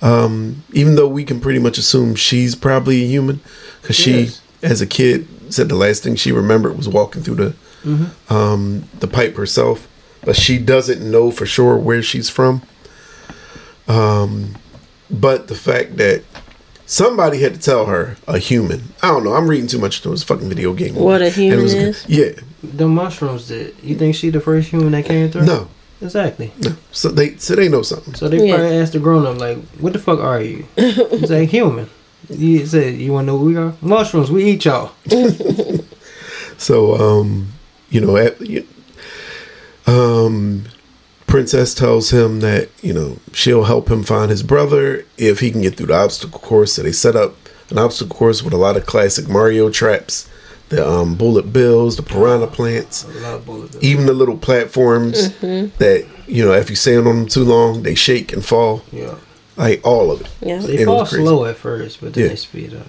Um, 0.00 0.62
even 0.72 0.94
though 0.94 1.08
we 1.08 1.24
can 1.24 1.40
pretty 1.40 1.58
much 1.58 1.76
assume 1.78 2.14
she's 2.14 2.54
probably 2.54 3.02
a 3.02 3.06
human, 3.06 3.40
because 3.82 3.96
she, 3.96 4.12
Yes. 4.22 4.40
as 4.62 4.80
a 4.80 4.86
kid, 4.86 5.26
said 5.52 5.68
the 5.68 5.74
last 5.74 6.02
thing 6.04 6.14
she 6.14 6.30
remembered 6.30 6.76
was 6.76 6.88
walking 6.88 7.22
through 7.22 7.34
the 7.36 7.54
um, 8.28 8.84
the 9.00 9.06
pipe 9.08 9.34
herself, 9.36 9.88
but 10.24 10.36
she 10.36 10.58
doesn't 10.58 11.00
know 11.10 11.30
for 11.30 11.46
sure 11.46 11.76
where 11.76 12.02
she's 12.02 12.28
from. 12.28 12.62
Um, 13.88 14.56
but 15.10 15.48
the 15.48 15.54
fact 15.54 15.96
that 15.96 16.22
somebody 16.88 17.40
had 17.40 17.54
to 17.54 17.60
tell 17.60 17.86
her 17.86 18.16
a 18.26 18.38
human, 18.38 18.82
I 19.02 19.08
don't 19.08 19.22
know. 19.22 19.34
I'm 19.34 19.46
reading 19.48 19.68
too 19.68 19.78
much 19.78 19.98
into 19.98 20.08
this 20.10 20.24
fucking 20.24 20.48
video 20.48 20.72
game. 20.74 20.94
What 20.96 21.20
a 21.22 21.26
And 21.26 21.32
it 21.32 21.32
human 21.34 21.62
was 21.62 21.74
is? 21.74 22.04
Yeah, 22.08 22.30
The 22.64 22.88
mushrooms 22.88 23.46
did. 23.48 23.76
You 23.82 23.94
think 23.96 24.16
she 24.16 24.30
the 24.30 24.40
first 24.40 24.70
human 24.70 24.90
that 24.92 25.04
came 25.04 25.30
through? 25.30 25.44
no, 25.46 25.68
Exactly. 26.00 26.50
no. 26.60 26.74
So 26.92 27.08
they 27.10 27.36
so 27.36 27.54
they 27.54 27.68
know 27.68 27.82
something. 27.82 28.14
So 28.14 28.28
they 28.28 28.44
Yeah. 28.46 28.56
probably 28.56 28.78
asked 28.78 28.94
the 28.94 28.98
grown 29.00 29.26
up, 29.26 29.38
like, 29.38 29.58
what 29.80 29.92
the 29.92 29.98
fuck 30.00 30.18
are 30.20 30.40
you? 30.40 30.66
He's 30.76 31.30
like, 31.30 31.48
human. 31.50 31.88
He 32.28 32.64
said, 32.66 32.96
you 32.96 33.12
want 33.12 33.26
to 33.26 33.32
know 33.32 33.36
what 33.36 33.46
we 33.46 33.56
are? 33.56 33.72
Mushrooms. 33.80 34.30
We 34.30 34.44
eat 34.44 34.64
y'all. 34.64 34.90
So 36.60 36.96
um, 36.96 37.52
you 37.88 38.00
know, 38.00 38.16
at, 38.16 38.36
um, 39.86 40.64
Princess 41.28 41.74
tells 41.74 42.10
him 42.10 42.40
that 42.40 42.68
you 42.82 42.92
know 42.92 43.18
she'll 43.32 43.64
help 43.64 43.88
him 43.90 44.02
find 44.02 44.30
his 44.30 44.42
brother 44.42 45.04
if 45.16 45.40
he 45.40 45.50
can 45.50 45.62
get 45.62 45.76
through 45.76 45.86
the 45.86 45.94
obstacle 45.94 46.40
course. 46.40 46.72
So 46.72 46.82
they 46.82 46.92
set 46.92 47.14
up 47.14 47.34
an 47.70 47.78
obstacle 47.78 48.16
course 48.16 48.42
with 48.42 48.54
a 48.54 48.56
lot 48.56 48.76
of 48.76 48.86
classic 48.86 49.28
Mario 49.28 49.68
traps, 49.70 50.28
the 50.70 50.86
um, 50.88 51.14
bullet 51.16 51.52
bills, 51.52 51.96
the 51.96 52.02
piranha 52.02 52.46
plants. 52.46 53.04
A 53.04 53.08
lot 53.20 53.34
of 53.34 53.46
bullets. 53.46 53.76
even 53.82 54.06
the 54.06 54.14
little 54.14 54.38
platforms 54.38 55.34
that 55.40 56.06
you 56.26 56.44
know 56.44 56.52
if 56.52 56.70
you 56.70 56.76
stand 56.76 57.06
on 57.06 57.16
them 57.20 57.26
too 57.28 57.44
long 57.44 57.82
they 57.82 57.94
shake 57.94 58.32
and 58.32 58.44
fall 58.44 58.82
Yeah. 58.92 59.14
like 59.56 59.80
all 59.86 60.10
of 60.10 60.20
it 60.22 60.28
Yeah. 60.40 60.58
They 60.60 60.78
It 60.78 60.86
fall 60.86 61.00
was 61.00 61.10
crazy. 61.10 61.24
slow 61.24 61.44
at 61.46 61.56
first, 61.56 62.00
but 62.00 62.14
then 62.14 62.24
Yeah. 62.24 62.28
they 62.30 62.36
speed 62.36 62.74
up. 62.74 62.86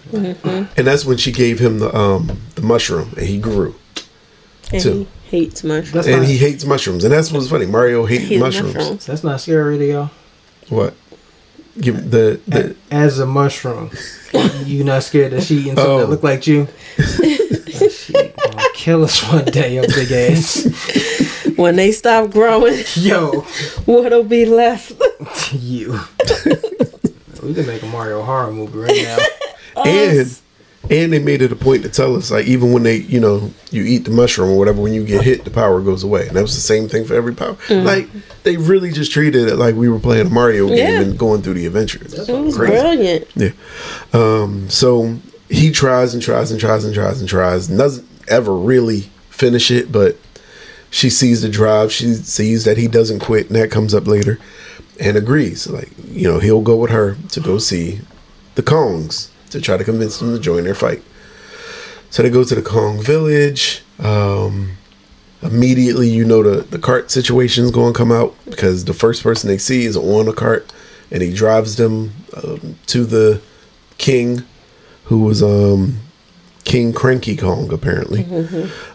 and 0.78 0.88
that's 0.88 1.06
when 1.06 1.18
she 1.18 1.32
gave 1.32 1.60
him 1.60 1.80
the 1.80 1.94
um 1.96 2.40
the 2.56 2.62
mushroom 2.62 3.14
and 3.18 3.28
he 3.28 3.38
grew 3.38 3.76
And 4.72 4.82
Two. 4.82 5.08
he 5.30 5.38
hates 5.40 5.64
mushrooms. 5.64 5.92
That's 5.92 6.08
and 6.08 6.18
not, 6.18 6.26
he 6.28 6.38
hates 6.38 6.64
mushrooms 6.66 7.04
and 7.04 7.12
that's 7.14 7.32
what's 7.32 7.50
funny 7.50 7.66
mario 7.66 8.06
hates 8.06 8.26
Hates 8.26 8.40
mushrooms. 8.40 8.76
mushrooms. 8.76 9.06
that's 9.06 9.24
not 9.24 9.42
scary 9.42 9.78
to 9.80 9.86
y'all. 9.86 10.10
what 10.70 10.94
give 11.80 12.12
the, 12.12 12.40
the 12.48 12.76
As 12.92 13.20
a 13.20 13.26
mushroom, 13.26 13.90
you 14.66 14.84
not 14.84 15.04
scared 15.04 15.32
that 15.32 15.44
she 15.44 15.56
eating 15.58 15.76
something 15.76 15.86
Oh. 15.92 16.00
that 16.00 16.10
look 16.10 16.24
like 16.24 16.46
you? 16.46 16.68
she 17.90 18.14
gonna 18.14 18.64
kill 18.74 19.04
us 19.04 19.22
one 19.32 19.46
day, 19.46 19.76
your 19.76 19.88
big 19.88 20.12
ass. 20.12 20.68
When 21.56 21.76
they 21.76 21.92
stop 21.92 22.32
growing, 22.32 22.84
Yo, 22.96 23.42
what'll 23.86 24.24
be 24.24 24.46
left? 24.46 24.94
you. 25.54 26.00
we 27.44 27.54
can 27.54 27.66
make 27.66 27.82
a 27.84 27.86
Mario 27.88 28.24
horror 28.24 28.52
movie 28.54 28.78
right 28.78 29.04
now. 29.04 29.18
and 29.84 30.40
and 30.90 31.14
they 31.14 31.20
made 31.20 31.42
it 31.42 31.52
a 31.52 31.56
point 31.56 31.84
to 31.84 31.90
tell 31.90 32.16
us 32.16 32.32
like 32.32 32.46
even 32.48 32.72
when 32.74 32.84
they 32.84 32.96
you 32.98 33.20
know 33.20 33.52
you 33.72 33.84
eat 33.84 34.06
the 34.06 34.12
mushroom 34.12 34.50
or 34.50 34.58
whatever 34.58 34.82
when 34.82 34.94
you 34.94 35.06
get 35.06 35.24
hit 35.24 35.44
the 35.46 35.52
power 35.52 35.82
goes 35.82 36.04
away 36.04 36.28
and 36.28 36.36
that 36.36 36.42
was 36.42 36.56
the 36.56 36.62
same 36.62 36.88
thing 36.90 37.06
for 37.06 37.14
every 37.14 37.34
power 37.36 37.56
like 37.70 38.08
they 38.44 38.58
really 38.58 38.92
just 38.92 39.12
treated 39.12 39.48
it 39.48 39.56
like 39.58 39.76
we 39.76 39.88
were 39.90 40.00
playing 40.00 40.28
a 40.28 40.30
mario 40.30 40.68
game 40.68 40.78
Yeah. 40.78 41.02
and 41.02 41.18
going 41.20 41.42
through 41.42 41.54
the 41.56 41.66
adventures 41.68 42.14
It 42.28 42.34
was 42.34 42.58
brilliant. 42.58 43.28
Yeah. 43.36 43.52
Um, 44.14 44.70
so 44.70 45.18
he 45.50 45.72
tries 45.72 46.14
and 46.14 46.22
tries 46.24 46.52
and 46.52 46.60
tries 46.60 46.86
and 46.86 46.94
tries 46.94 47.20
and 47.20 47.30
tries, 47.30 47.70
and 47.70 47.78
doesn't 47.78 48.08
ever 48.28 48.54
really 48.56 49.10
finish 49.30 49.72
it, 49.72 49.92
but 49.92 50.16
she 50.92 51.10
sees 51.10 51.42
the 51.42 51.50
drive, 51.50 51.92
she 51.92 52.14
sees 52.14 52.66
that 52.66 52.78
he 52.78 52.88
doesn't 52.88 53.20
quit, 53.20 53.48
and 53.48 53.56
that 53.56 53.72
comes 53.72 53.94
up 53.94 54.06
later, 54.08 54.38
and 55.00 55.18
agrees. 55.18 55.66
Like, 55.68 55.90
you 56.08 56.28
know, 56.32 56.40
he'll 56.40 56.62
go 56.62 56.76
with 56.76 56.92
her 56.92 57.16
to 57.32 57.40
go 57.40 57.58
see 57.58 58.02
the 58.56 58.62
Kongs 58.64 59.30
to 59.52 59.62
try 59.62 59.78
to 59.78 59.84
convince 59.84 60.20
them 60.20 60.34
to 60.34 60.40
join 60.40 60.64
their 60.64 60.76
fight. 60.76 61.02
So 62.10 62.24
they 62.24 62.30
go 62.30 62.44
to 62.44 62.56
the 62.56 62.62
Kong 62.62 63.02
village. 63.02 63.84
Um, 64.00 64.78
immediately, 65.42 66.10
you 66.10 66.26
know 66.26 66.42
the 66.44 66.64
the 66.64 66.80
cart 66.80 67.12
situation 67.12 67.66
is 67.66 67.72
going 67.72 67.94
to 67.94 67.98
come 67.98 68.12
out 68.12 68.36
because 68.46 68.86
the 68.86 68.94
first 68.94 69.24
person 69.24 69.48
they 69.50 69.58
see 69.58 69.86
is 69.86 69.96
on 69.96 70.28
a 70.28 70.34
cart, 70.34 70.72
and 71.12 71.22
he 71.22 71.34
drives 71.34 71.76
them 71.76 72.14
um, 72.42 72.76
to 72.88 73.06
the 73.06 73.42
king, 73.98 74.44
who 75.06 75.20
was 75.20 75.44
um, 75.44 76.00
King 76.64 76.94
Cranky 76.94 77.36
Kong 77.36 77.72
apparently, 77.72 78.24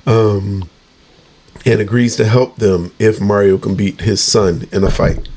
um, 0.06 0.68
and 1.64 1.80
agrees 1.80 2.16
to 2.16 2.24
help 2.24 2.56
them 2.56 2.92
if 2.98 3.20
Mario 3.20 3.58
can 3.58 3.74
beat 3.74 4.00
his 4.00 4.20
son 4.22 4.68
in 4.72 4.82
a 4.84 4.90
fight. 4.90 5.28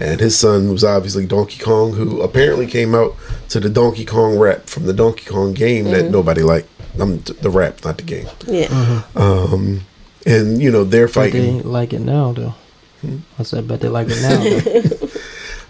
And 0.00 0.18
his 0.18 0.36
son 0.38 0.72
was 0.72 0.82
obviously 0.82 1.26
Donkey 1.26 1.62
Kong, 1.62 1.92
who 1.92 2.22
apparently 2.22 2.66
came 2.66 2.94
out 2.94 3.14
to 3.50 3.60
the 3.60 3.68
Donkey 3.68 4.04
Kong 4.06 4.38
rap 4.38 4.66
from 4.66 4.86
the 4.86 4.94
Donkey 4.94 5.26
Kong 5.26 5.52
game 5.52 5.84
that 5.90 6.10
nobody 6.10 6.42
liked. 6.42 6.68
Um, 6.98 7.18
the 7.18 7.50
rap, 7.50 7.84
not 7.84 7.98
the 7.98 8.02
game. 8.04 8.26
Yeah. 8.46 9.02
Um, 9.14 9.82
and 10.26 10.60
you 10.60 10.70
know 10.70 10.84
they're 10.84 11.06
But 11.06 11.14
they 11.14 11.30
fighting. 11.32 11.44
ain't 11.56 11.66
like 11.66 11.92
it 11.92 12.00
now, 12.00 12.32
though. 12.32 12.54
Hmm? 13.02 13.18
I 13.38 13.42
said, 13.44 13.68
but 13.68 13.80
they 13.80 13.88
like 13.88 14.08
it 14.10 14.20
now. 14.22 15.06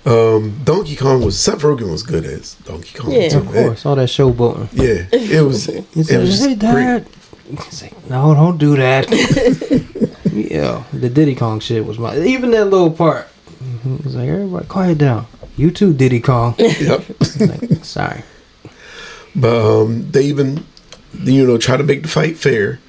Um, 0.06 0.58
Donkey 0.64 0.96
Kong 0.96 1.22
was 1.22 1.38
Seth 1.38 1.60
Rogen 1.60 1.90
was 1.90 2.02
good 2.02 2.24
as 2.24 2.54
Donkey 2.64 2.98
Kong. 2.98 3.12
Yeah. 3.12 3.28
too. 3.28 3.38
of 3.40 3.48
course, 3.48 3.84
all 3.84 3.96
that 3.96 4.08
showboating. 4.08 4.70
Yeah, 4.72 5.06
it 5.12 5.44
was. 5.44 5.66
He 5.66 6.00
it 6.00 6.04
said, 6.06 6.20
was 6.20 6.40
"Hey, 6.40 6.54
great. 6.54 6.58
Dad." 6.58 7.06
He's 7.50 7.82
like, 7.82 8.08
"No, 8.08 8.32
don't 8.32 8.56
do 8.56 8.76
that." 8.76 9.10
yeah, 10.32 10.84
the 10.94 11.10
Diddy 11.10 11.34
Kong 11.34 11.60
shit 11.60 11.84
was 11.84 11.98
my. 11.98 12.16
Even 12.16 12.50
that 12.52 12.64
little 12.66 12.90
part. 12.90 13.28
He's 13.82 14.14
like, 14.14 14.28
"Everybody, 14.28 14.66
quiet 14.66 14.98
down. 14.98 15.26
You 15.56 15.70
too, 15.70 15.92
Diddy 15.92 16.20
Kong." 16.20 16.54
Yep. 16.58 17.04
like, 17.40 17.84
sorry. 17.84 18.22
But 19.34 19.80
um, 19.82 20.10
they 20.10 20.24
even, 20.24 20.64
you 21.22 21.46
know, 21.46 21.56
try 21.58 21.76
to 21.76 21.84
make 21.84 22.02
the 22.02 22.08
fight 22.08 22.36
fair. 22.36 22.80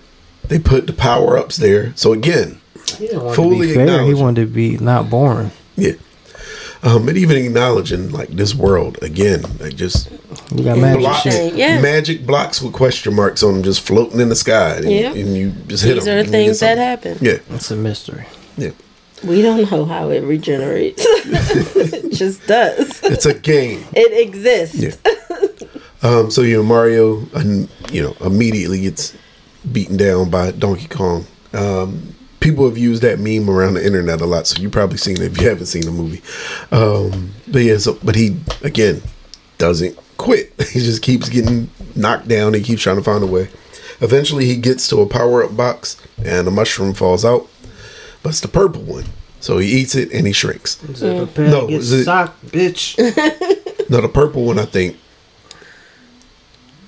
They 0.47 0.59
put 0.59 0.87
the 0.87 0.93
power 0.93 1.37
ups 1.37 1.57
there. 1.57 1.93
So 1.95 2.13
again, 2.13 2.59
He 2.97 3.07
Fully 3.09 3.67
to 3.67 3.73
fair. 3.75 4.01
He 4.03 4.13
wanted 4.13 4.47
to 4.47 4.51
be 4.53 4.77
not 4.77 5.09
boring. 5.09 5.51
yeah. 5.75 5.93
Um, 6.83 7.05
but 7.05 7.15
even 7.15 7.37
acknowledging 7.37 8.09
like 8.11 8.29
this 8.29 8.55
world 8.55 8.97
again, 9.03 9.43
like 9.59 9.75
just 9.75 10.09
You 10.51 10.63
got 10.63 10.79
magic 10.79 11.01
blocks, 11.01 11.21
shit. 11.21 11.53
Yeah. 11.53 11.79
magic 11.79 12.25
blocks 12.25 12.59
with 12.59 12.73
question 12.73 13.13
marks 13.15 13.43
on 13.43 13.53
them, 13.53 13.61
just 13.63 13.81
floating 13.81 14.19
in 14.19 14.29
the 14.29 14.35
sky, 14.35 14.77
and, 14.77 14.89
Yeah. 14.91 15.13
and 15.13 15.37
you 15.37 15.51
just 15.67 15.83
hit 15.83 15.93
These 15.93 16.05
them. 16.05 16.15
are 16.15 16.19
and 16.21 16.25
you 16.27 16.31
things 16.31 16.59
that 16.61 16.79
happen. 16.79 17.19
Yeah, 17.21 17.37
It's 17.51 17.69
a 17.69 17.75
mystery. 17.75 18.25
yeah. 18.57 18.71
We 19.23 19.41
don't 19.41 19.69
know 19.71 19.85
how 19.85 20.09
it 20.09 20.23
regenerates. 20.23 21.03
it 21.05 22.11
just 22.13 22.45
does. 22.47 23.03
It's 23.03 23.25
a 23.25 23.33
game. 23.33 23.85
It 23.93 24.27
exists. 24.27 24.81
Yeah. 24.81 25.11
Um, 26.03 26.31
so 26.31 26.41
you 26.41 26.57
know 26.57 26.63
Mario, 26.63 27.19
you 27.91 28.01
know, 28.01 28.15
immediately 28.21 28.81
gets 28.81 29.15
beaten 29.71 29.97
down 29.97 30.29
by 30.31 30.51
Donkey 30.51 30.87
Kong. 30.87 31.25
Um, 31.53 32.15
people 32.39 32.67
have 32.67 32.77
used 32.77 33.03
that 33.03 33.19
meme 33.19 33.49
around 33.49 33.75
the 33.75 33.85
internet 33.85 34.19
a 34.21 34.25
lot, 34.25 34.47
so 34.47 34.59
you've 34.61 34.71
probably 34.71 34.97
seen 34.97 35.17
it 35.17 35.31
if 35.31 35.39
you 35.39 35.47
haven't 35.47 35.67
seen 35.67 35.83
the 35.83 35.91
movie. 35.91 36.21
Um, 36.71 37.31
but 37.47 37.59
yeah, 37.59 37.77
so 37.77 37.99
but 38.03 38.15
he 38.15 38.37
again 38.63 39.01
doesn't 39.57 39.97
quit. 40.17 40.51
He 40.71 40.79
just 40.79 41.01
keeps 41.01 41.29
getting 41.29 41.69
knocked 41.95 42.27
down. 42.27 42.53
He 42.53 42.61
keeps 42.61 42.81
trying 42.81 42.95
to 42.95 43.03
find 43.03 43.23
a 43.23 43.27
way. 43.27 43.49
Eventually, 43.99 44.45
he 44.45 44.55
gets 44.55 44.87
to 44.87 45.01
a 45.01 45.05
power 45.05 45.43
up 45.43 45.55
box, 45.55 45.97
and 46.25 46.47
a 46.47 46.51
mushroom 46.51 46.93
falls 46.95 47.23
out, 47.23 47.47
but 48.23 48.29
it's 48.29 48.41
the 48.41 48.47
purple 48.47 48.81
one. 48.81 49.05
So 49.39 49.57
he 49.57 49.67
eats 49.67 49.95
it 49.95 50.11
and 50.11 50.27
he 50.27 50.33
shrinks. 50.33 50.83
Is 50.83 51.01
it 51.01 51.17
prepare 51.17 51.49
No, 51.49 51.67
is 51.67 51.91
it- 51.91 52.03
socked, 52.05 52.45
bitch? 52.47 52.97
No, 53.89 54.01
the 54.01 54.07
purple 54.09 54.45
one 54.45 54.59
I 54.59 54.65
think 54.65 54.97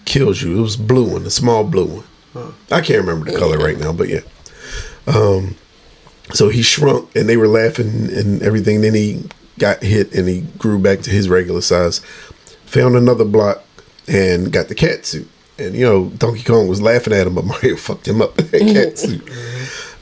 kills 0.05 0.41
you. 0.41 0.57
It 0.57 0.61
was 0.61 0.77
blue 0.77 1.11
one, 1.11 1.23
the 1.23 1.31
small 1.31 1.63
blue 1.63 2.03
one. 2.35 2.53
I 2.71 2.81
can't 2.81 2.99
remember 3.05 3.31
the 3.31 3.37
color 3.37 3.57
right 3.57 3.77
now, 3.79 3.93
but 3.93 4.09
yeah. 4.09 4.21
Um, 5.07 5.55
so 6.33 6.49
he 6.49 6.61
shrunk, 6.63 7.15
and 7.15 7.27
they 7.29 7.37
were 7.37 7.47
laughing 7.47 8.09
and 8.11 8.41
everything. 8.41 8.81
Then 8.81 8.93
he 8.95 9.23
got 9.59 9.83
hit, 9.83 10.13
and 10.15 10.27
he 10.27 10.41
grew 10.57 10.79
back 10.79 11.01
to 11.01 11.09
his 11.11 11.29
regular 11.29 11.61
size. 11.61 11.99
Found 12.67 12.95
another 12.95 13.25
block 13.25 13.63
and 14.07 14.51
got 14.51 14.67
the 14.67 14.75
cat 14.75 15.05
suit. 15.05 15.29
And 15.59 15.75
you 15.75 15.85
know, 15.85 16.05
Donkey 16.17 16.43
Kong 16.43 16.67
was 16.67 16.81
laughing 16.81 17.13
at 17.13 17.27
him, 17.27 17.35
but 17.35 17.45
Mario 17.45 17.75
fucked 17.75 18.07
him 18.07 18.21
up 18.21 18.39
in 18.39 18.47
that 18.47 18.61
cat 18.73 18.97
suit. 18.97 19.21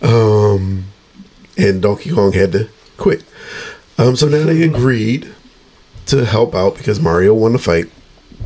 Um, 0.02 0.86
and 1.58 1.82
Donkey 1.82 2.12
Kong 2.12 2.32
had 2.34 2.52
to 2.54 2.70
quit. 2.98 3.24
Um, 3.98 4.16
so 4.16 4.28
now 4.28 4.46
they 4.46 4.64
agreed 4.64 5.34
to 6.08 6.26
help 6.26 6.56
out 6.56 6.78
because 6.78 7.00
Mario 7.00 7.34
won 7.34 7.54
the 7.54 7.60
fight. 7.60 7.90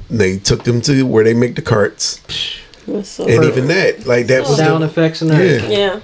And 0.10 0.20
they 0.20 0.38
took 0.38 0.63
them 0.65 0.82
to 0.82 1.04
where 1.04 1.24
they 1.24 1.34
make 1.34 1.56
the 1.56 1.62
carts, 1.62 2.22
so 3.04 3.26
and 3.26 3.38
perfect. 3.38 3.44
even 3.58 3.68
that, 3.70 4.06
like 4.06 4.28
that 4.28 4.41
was 4.41 4.58
Sound 4.58 4.84
the, 4.84 4.88
effects 4.88 5.22
and 5.22 5.32
everything. 5.32 5.72
yeah, 5.72 5.78
yeah. 5.96 6.00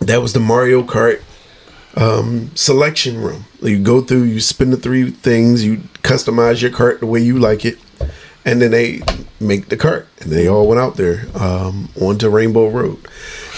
that 0.00 0.20
was 0.20 0.32
the 0.32 0.40
Mario 0.40 0.82
Kart 0.82 1.22
um, 1.96 2.50
selection 2.56 3.20
room. 3.20 3.44
You 3.62 3.78
go 3.78 4.00
through, 4.00 4.24
you 4.24 4.40
spin 4.40 4.70
the 4.70 4.76
three 4.76 5.10
things, 5.10 5.64
you 5.64 5.78
customize 6.02 6.60
your 6.62 6.70
cart 6.72 7.00
the 7.00 7.06
way 7.06 7.20
you 7.20 7.38
like 7.38 7.64
it, 7.64 7.78
and 8.44 8.60
then 8.60 8.72
they 8.72 9.02
make 9.38 9.68
the 9.68 9.76
cart. 9.76 10.08
And 10.20 10.32
they 10.32 10.48
all 10.48 10.66
went 10.66 10.80
out 10.80 10.96
there 10.96 11.26
um, 11.34 11.90
onto 12.00 12.28
Rainbow 12.28 12.68
Road. 12.68 12.98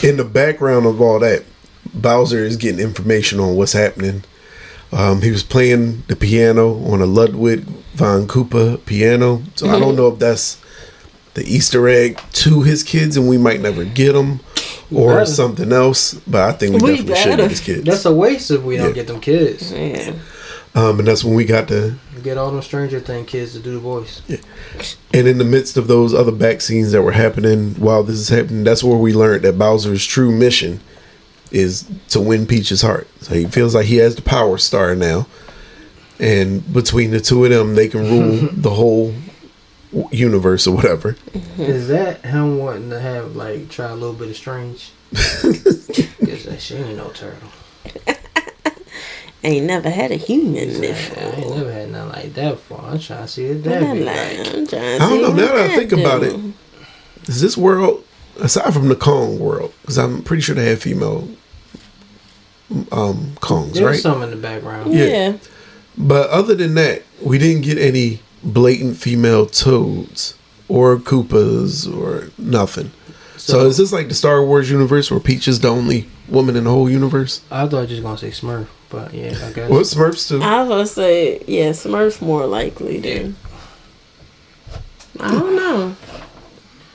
In 0.03 0.17
the 0.19 0.25
background 0.25 0.85
of 0.87 1.01
all 1.01 1.19
that, 1.21 1.45
Bowser 1.94 2.44
is 2.44 2.57
getting 2.57 2.81
information 2.81 3.40
on 3.40 3.57
what's 3.57 3.72
happening. 3.72 4.24
Um, 4.92 5.22
he 5.22 5.31
was 5.31 5.42
playing 5.42 6.02
the 6.09 6.16
piano 6.16 6.85
on 6.85 7.00
a 7.00 7.07
Ludwig 7.07 7.64
von 7.94 8.26
Koopa 8.26 8.85
piano. 8.85 9.42
So 9.55 9.68
I 9.68 9.78
don't 9.78 9.96
know 9.96 10.09
if 10.09 10.18
that's 10.18 10.61
the 11.35 11.44
Easter 11.44 11.88
egg 11.88 12.20
to 12.33 12.62
his 12.62 12.83
kids, 12.83 13.16
and 13.16 13.26
we 13.26 13.38
might 13.38 13.61
never 13.61 13.85
get 13.85 14.12
them, 14.12 14.40
or 14.94 15.14
better. 15.14 15.26
something 15.26 15.72
else. 15.72 16.14
But 16.26 16.42
I 16.42 16.52
think 16.52 16.83
we, 16.83 16.92
We 16.92 16.96
definitely 16.98 17.16
should 17.16 17.37
get 17.38 17.50
his 17.50 17.61
kids. 17.61 17.85
That's 17.85 18.05
a 18.05 18.12
waste 18.12 18.50
if 18.50 18.62
we 18.62 18.76
don't 18.76 18.92
get 18.92 19.07
them 19.07 19.20
kids. 19.20 19.72
Yeah. 19.72 20.12
um, 20.74 20.98
and 20.98 21.09
that's 21.09 21.24
when 21.24 21.35
we 21.35 21.46
got 21.46 21.68
to. 21.68 21.94
Get 22.22 22.37
all 22.37 22.50
them 22.50 22.62
Stranger 22.62 23.00
Thing 23.00 23.24
kids 23.24 23.55
to 23.55 23.61
do 23.61 23.72
the 23.72 23.81
voice. 23.81 24.20
And 25.12 25.26
in 25.26 25.38
the 25.38 25.44
midst 25.44 25.76
of 25.76 25.88
those 25.88 26.14
other 26.14 26.31
back 26.31 26.61
scenes 26.61 26.92
that 26.92 27.02
were 27.02 27.12
happening 27.12 27.74
while 27.74 28.02
this 28.05 28.16
is 28.16 28.28
happening, 28.28 28.62
that's 28.62 28.85
where 28.85 28.98
we 28.98 29.12
learned 29.12 29.42
that 29.42 29.59
Bowser's 29.59 30.07
true 30.07 30.31
mission 30.31 30.81
is 31.53 31.88
to 32.09 32.21
win 32.21 32.47
Peach's 32.47 32.83
heart. 32.83 33.07
So 33.21 33.35
he 33.35 33.45
feels 33.47 33.75
like 33.75 33.87
he 33.87 33.97
has 33.97 34.17
the 34.17 34.23
power 34.23 34.59
star 34.59 34.95
now, 34.95 35.27
and 36.19 36.71
between 36.73 37.11
the 37.11 37.21
two 37.21 37.45
of 37.45 37.51
them, 37.51 37.75
they 37.75 37.88
can 37.88 38.01
rule 38.03 38.49
the 38.53 38.71
whole 38.71 39.15
universe 40.11 40.67
or 40.67 40.75
whatever. 40.75 41.12
Mm-hmm. 41.12 41.62
Is 41.62 41.88
that 41.88 42.25
him 42.25 42.59
wanting 42.59 42.91
to 42.91 43.01
have 43.01 43.37
like 43.37 43.69
try 43.69 43.88
a 43.91 43.95
little 43.95 44.15
bit 44.15 44.31
of 44.31 44.37
strange? 44.37 44.91
Cause 45.12 46.45
that 46.45 46.57
she 46.61 46.77
ain't 46.77 46.97
no 46.97 47.11
turtle. 47.11 47.49
Ain't 49.45 49.67
never 49.67 49.91
had 49.91 50.12
a 50.12 50.17
human 50.17 50.77
I 50.77 50.81
before. 50.81 51.23
ain't 51.25 51.57
never 51.57 51.73
had 51.73 51.91
nothing 51.91 52.12
like 52.12 52.35
that 52.35 52.51
before. 52.53 52.81
I'm 52.81 53.01
trying 53.01 53.23
to 53.23 53.29
see 53.29 53.47
it 53.47 53.57
I'm 53.57 53.62
that 53.65 53.81
not 53.81 53.97
like. 53.97 54.55
I'm 54.55 54.67
trying 54.69 54.95
I 54.95 54.99
don't 54.99 55.11
see 55.11 55.23
know. 55.23 55.29
Now 55.31 55.35
that 55.35 55.57
I 55.57 55.67
that 55.67 55.77
think 55.77 55.93
about 55.93 56.21
do. 56.23 56.55
it, 57.25 57.29
is 57.29 57.41
this 57.41 57.57
world 57.57 58.05
aside 58.38 58.73
from 58.73 58.87
the 58.88 58.95
Kong 58.95 59.41
world? 59.41 59.75
Because 59.83 59.99
I'm 59.99 60.23
pretty 60.23 60.43
sure 60.43 60.55
they 60.55 60.71
have 60.71 60.81
female 60.81 61.29
um 62.93 63.33
Kongs, 63.41 63.75
There's 63.75 63.85
right? 63.85 63.99
some 64.01 64.23
in 64.23 64.31
the 64.31 64.37
background. 64.37 64.93
Yeah. 64.95 65.05
Yeah. 65.07 65.37
But 65.97 66.31
other 66.31 66.55
than 66.55 66.75
that, 66.75 67.03
we 67.21 67.39
didn't 67.39 67.63
get 67.63 67.79
any 67.79 68.21
blatant 68.43 68.97
female 68.97 69.47
toads 69.47 70.35
or 70.69 70.97
Koopas 70.99 71.87
or 71.95 72.31
nothing. 72.39 72.91
So, 73.37 73.53
So- 73.55 73.67
is 73.67 73.77
this 73.77 73.93
like 73.93 74.09
the 74.09 74.15
Star 74.15 74.45
Wars 74.45 74.71
universe 74.71 75.11
where 75.11 75.21
Peach 75.21 75.47
is 75.49 75.61
the 75.61 75.69
only 75.69 76.09
woman 76.29 76.57
in 76.57 76.65
the 76.65 76.71
whole 76.71 76.89
universe? 76.89 77.41
I 77.51 77.67
thought 77.67 77.73
you 77.73 77.81
was 77.81 77.89
just 77.91 78.03
gonna 78.03 78.19
say 78.19 78.31
Smurf, 78.31 78.67
but 78.89 79.13
yeah, 79.13 79.37
I 79.47 79.53
guess. 79.53 79.69
What 79.71 79.83
Smurfs 79.83 80.29
too? 80.29 80.41
I 80.43 80.61
was 80.63 80.69
gonna 80.69 80.87
say, 80.87 81.43
yeah, 81.47 81.71
Smurf 81.71 82.23
more 82.23 82.47
likely 82.47 82.99
than. 83.01 83.37
I 85.21 85.31
don't 85.31 85.57
know. 85.57 85.95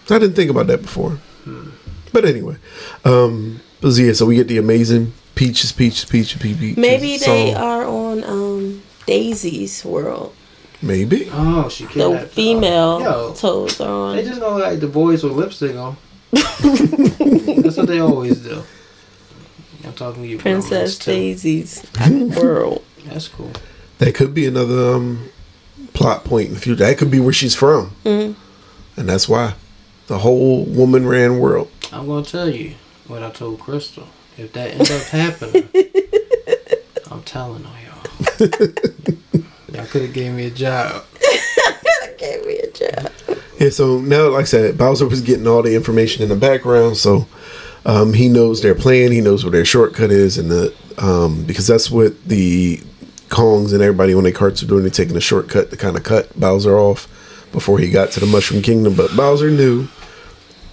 I 0.10 0.20
didn't 0.20 0.36
think 0.36 0.50
about 0.50 0.68
that 0.68 0.82
before. 0.82 1.20
But 2.13 2.26
anyway, 2.26 2.56
um, 3.06 3.60
but 3.82 3.96
yeah, 3.98 4.13
so 4.13 4.26
we 4.26 4.36
get 4.36 4.48
the 4.48 4.58
amazing 4.58 5.13
Peaches, 5.38 5.71
Peaches, 5.71 6.06
Peaches, 6.06 6.41
Peaches. 6.41 6.78
Maybe 6.78 7.17
they 7.17 7.54
song. 7.54 7.63
are 7.63 7.86
on 7.86 8.23
um 8.23 8.82
Daisy's 9.06 9.86
world. 9.86 10.34
Maybe. 10.82 11.30
Oh, 11.32 11.69
she 11.69 11.86
The 11.86 11.89
kidnapped. 11.93 12.32
female 12.32 13.02
Yo, 13.02 13.34
toads 13.34 13.80
are 13.82 13.89
on. 13.89 14.15
they 14.15 14.23
just 14.23 14.39
gonna 14.41 14.63
like 14.63 14.80
the 14.80 14.88
boys 14.88 15.23
with 15.23 15.34
lipstick 15.34 15.76
on. 15.76 15.97
That's 16.32 17.78
what 17.78 17.88
they 17.88 18.00
always 18.00 18.39
do. 18.39 18.63
I'm 19.86 19.93
talking 19.93 20.23
to 20.23 20.28
you, 20.28 20.38
Princess 20.38 20.97
Daisy's 21.00 21.86
world. 22.36 22.84
That's 23.06 23.28
cool. 23.30 23.52
That 24.00 24.13
could 24.15 24.34
be 24.34 24.45
another 24.45 24.95
um, 24.95 25.30
plot 25.93 26.23
point 26.26 26.50
in 26.50 26.54
the 26.56 26.60
future. 26.60 26.76
That 26.84 26.97
could 26.97 27.10
be 27.10 27.19
where 27.19 27.34
she's 27.34 27.56
from, 27.56 27.91
Mhm. 28.04 28.36
and 28.97 29.10
that's 29.10 29.30
why 29.30 29.54
the 30.08 30.19
whole 30.19 30.63
woman 30.65 31.08
ran 31.08 31.39
world. 31.39 31.69
I'm 31.93 32.08
gonna 32.08 32.26
tell 32.26 32.50
you 32.50 32.73
what 33.08 33.23
I 33.23 33.30
told 33.30 33.60
Crystal. 33.60 34.08
If 34.38 34.54
that 34.54 34.71
ends 34.71 34.91
up 34.91 35.02
happening, 35.04 35.67
I'm 37.12 37.23
telling 37.23 37.65
on 37.65 37.73
y'all. 37.84 38.38
y'all 39.73 39.86
could 39.88 40.04
have 40.04 40.13
gave 40.13 40.34
me 40.34 40.45
a 40.45 40.52
job. 40.52 41.04
Gave 42.17 42.47
me 42.47 42.58
a 42.58 42.71
job. 42.71 43.12
Yeah, 43.60 43.69
so 43.69 44.00
now, 44.00 44.30
like 44.30 44.41
I 44.41 44.45
said, 44.45 44.76
Bowser 44.76 45.08
was 45.08 45.21
getting 45.21 45.45
all 45.45 45.62
the 45.62 45.76
information 45.76 46.23
in 46.23 46.30
the 46.30 46.36
background, 46.36 46.97
so 46.97 47.28
um, 47.86 48.13
he 48.13 48.28
knows 48.28 48.63
their 48.63 48.73
plan. 48.73 49.12
He 49.12 49.21
knows 49.21 49.43
where 49.43 49.52
their 49.52 49.65
shortcut 49.65 50.10
is, 50.10 50.39
and 50.39 50.50
the 50.50 50.73
um, 50.97 51.43
because 51.45 51.67
that's 51.67 51.91
what 51.91 52.23
the 52.26 52.82
Kongs 53.30 53.73
and 53.73 53.82
everybody 53.82 54.15
when 54.15 54.23
they 54.23 54.32
carts 54.32 54.63
are 54.63 54.67
doing, 54.67 54.82
they're 54.82 54.89
taking 54.89 55.15
a 55.15 55.21
shortcut 55.21 55.69
to 55.71 55.78
kind 55.78 55.95
of 55.95 56.04
cut 56.04 56.38
Bowser 56.39 56.78
off 56.78 57.08
before 57.52 57.78
he 57.78 57.89
got 57.89 58.12
to 58.12 58.19
the 58.19 58.26
Mushroom 58.26 58.62
Kingdom. 58.62 58.95
But 58.95 59.15
Bowser 59.15 59.52
knew 59.52 59.88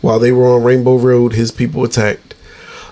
while 0.00 0.18
they 0.18 0.32
were 0.32 0.46
on 0.46 0.62
Rainbow 0.62 0.96
Road, 0.96 1.32
his 1.32 1.50
people 1.50 1.84
attacked. 1.84 2.33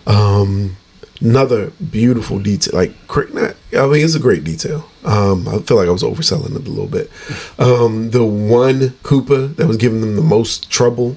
Um, 0.06 0.76
another 1.20 1.70
beautiful 1.90 2.38
detail, 2.38 2.74
like 2.74 2.92
not, 3.32 3.56
I 3.76 3.86
mean, 3.86 4.04
it's 4.04 4.14
a 4.14 4.20
great 4.20 4.44
detail. 4.44 4.88
Um, 5.04 5.46
I 5.48 5.58
feel 5.58 5.76
like 5.76 5.88
I 5.88 5.92
was 5.92 6.02
overselling 6.02 6.56
it 6.56 6.66
a 6.66 6.70
little 6.70 6.86
bit. 6.86 7.10
Um, 7.58 8.10
the 8.10 8.24
one 8.24 8.90
Koopa 9.02 9.54
that 9.56 9.66
was 9.66 9.76
giving 9.76 10.00
them 10.00 10.16
the 10.16 10.22
most 10.22 10.70
trouble 10.70 11.16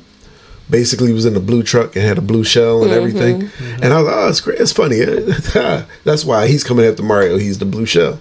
basically 0.69 1.13
was 1.13 1.25
in 1.25 1.33
the 1.35 1.39
blue 1.39 1.61
truck 1.61 1.95
and 1.95 2.03
had 2.05 2.17
a 2.17 2.21
blue 2.21 2.43
shell 2.43 2.83
and 2.83 2.91
everything. 2.91 3.49
And 3.83 3.93
I 3.93 3.97
was 4.01 4.07
like, 4.07 4.15
oh, 4.15 4.29
it's 4.29 4.41
great. 4.41 4.59
It's 4.59 4.71
funny. 4.71 4.99
That's 6.03 6.25
why 6.25 6.47
he's 6.47 6.63
coming 6.63 6.85
after 6.85 7.03
Mario. 7.03 7.37
He's 7.37 7.59
the 7.59 7.65
blue 7.65 7.85
shell. 7.85 8.19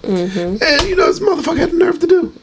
And 0.61 0.87
you 0.87 0.95
know, 0.95 1.07
this 1.07 1.19
motherfucker 1.19 1.57
had 1.57 1.71
the 1.71 1.77
nerve 1.77 1.99
to 1.99 2.07
do. 2.07 2.33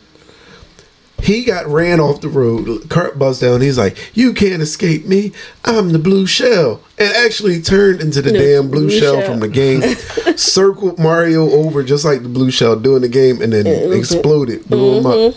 He 1.23 1.45
got 1.45 1.67
ran 1.69 2.01
off 2.01 2.21
the 2.21 2.29
road. 2.29 2.89
Cart 2.91 3.17
buzzed 3.17 3.41
down. 3.43 3.61
He's 3.61 3.79
like, 3.79 3.97
"You 4.13 4.33
can't 4.33 4.61
escape 4.61 5.07
me. 5.07 5.33
I'm 5.65 5.93
the 5.93 5.99
blue 6.01 6.27
shell." 6.27 6.81
And 6.99 7.15
actually 7.15 7.63
turned 7.63 8.01
into 8.01 8.21
the 8.21 8.33
The 8.33 8.39
damn 8.39 8.69
blue, 8.69 8.89
blue 8.89 8.99
shell, 8.99 9.21
shell. 9.21 9.31
from 9.31 9.39
the 9.41 9.49
game. 9.49 9.83
circled 10.37 10.99
Mario 10.99 11.49
over 11.51 11.85
just 11.85 12.05
like 12.05 12.23
the 12.25 12.29
blue 12.29 12.51
shell 12.51 12.75
doing 12.75 13.03
the 13.03 13.09
game, 13.09 13.41
and 13.41 13.53
then 13.53 13.67
exploded, 13.93 14.69
blew 14.69 14.99
him 14.99 15.07
up. 15.07 15.35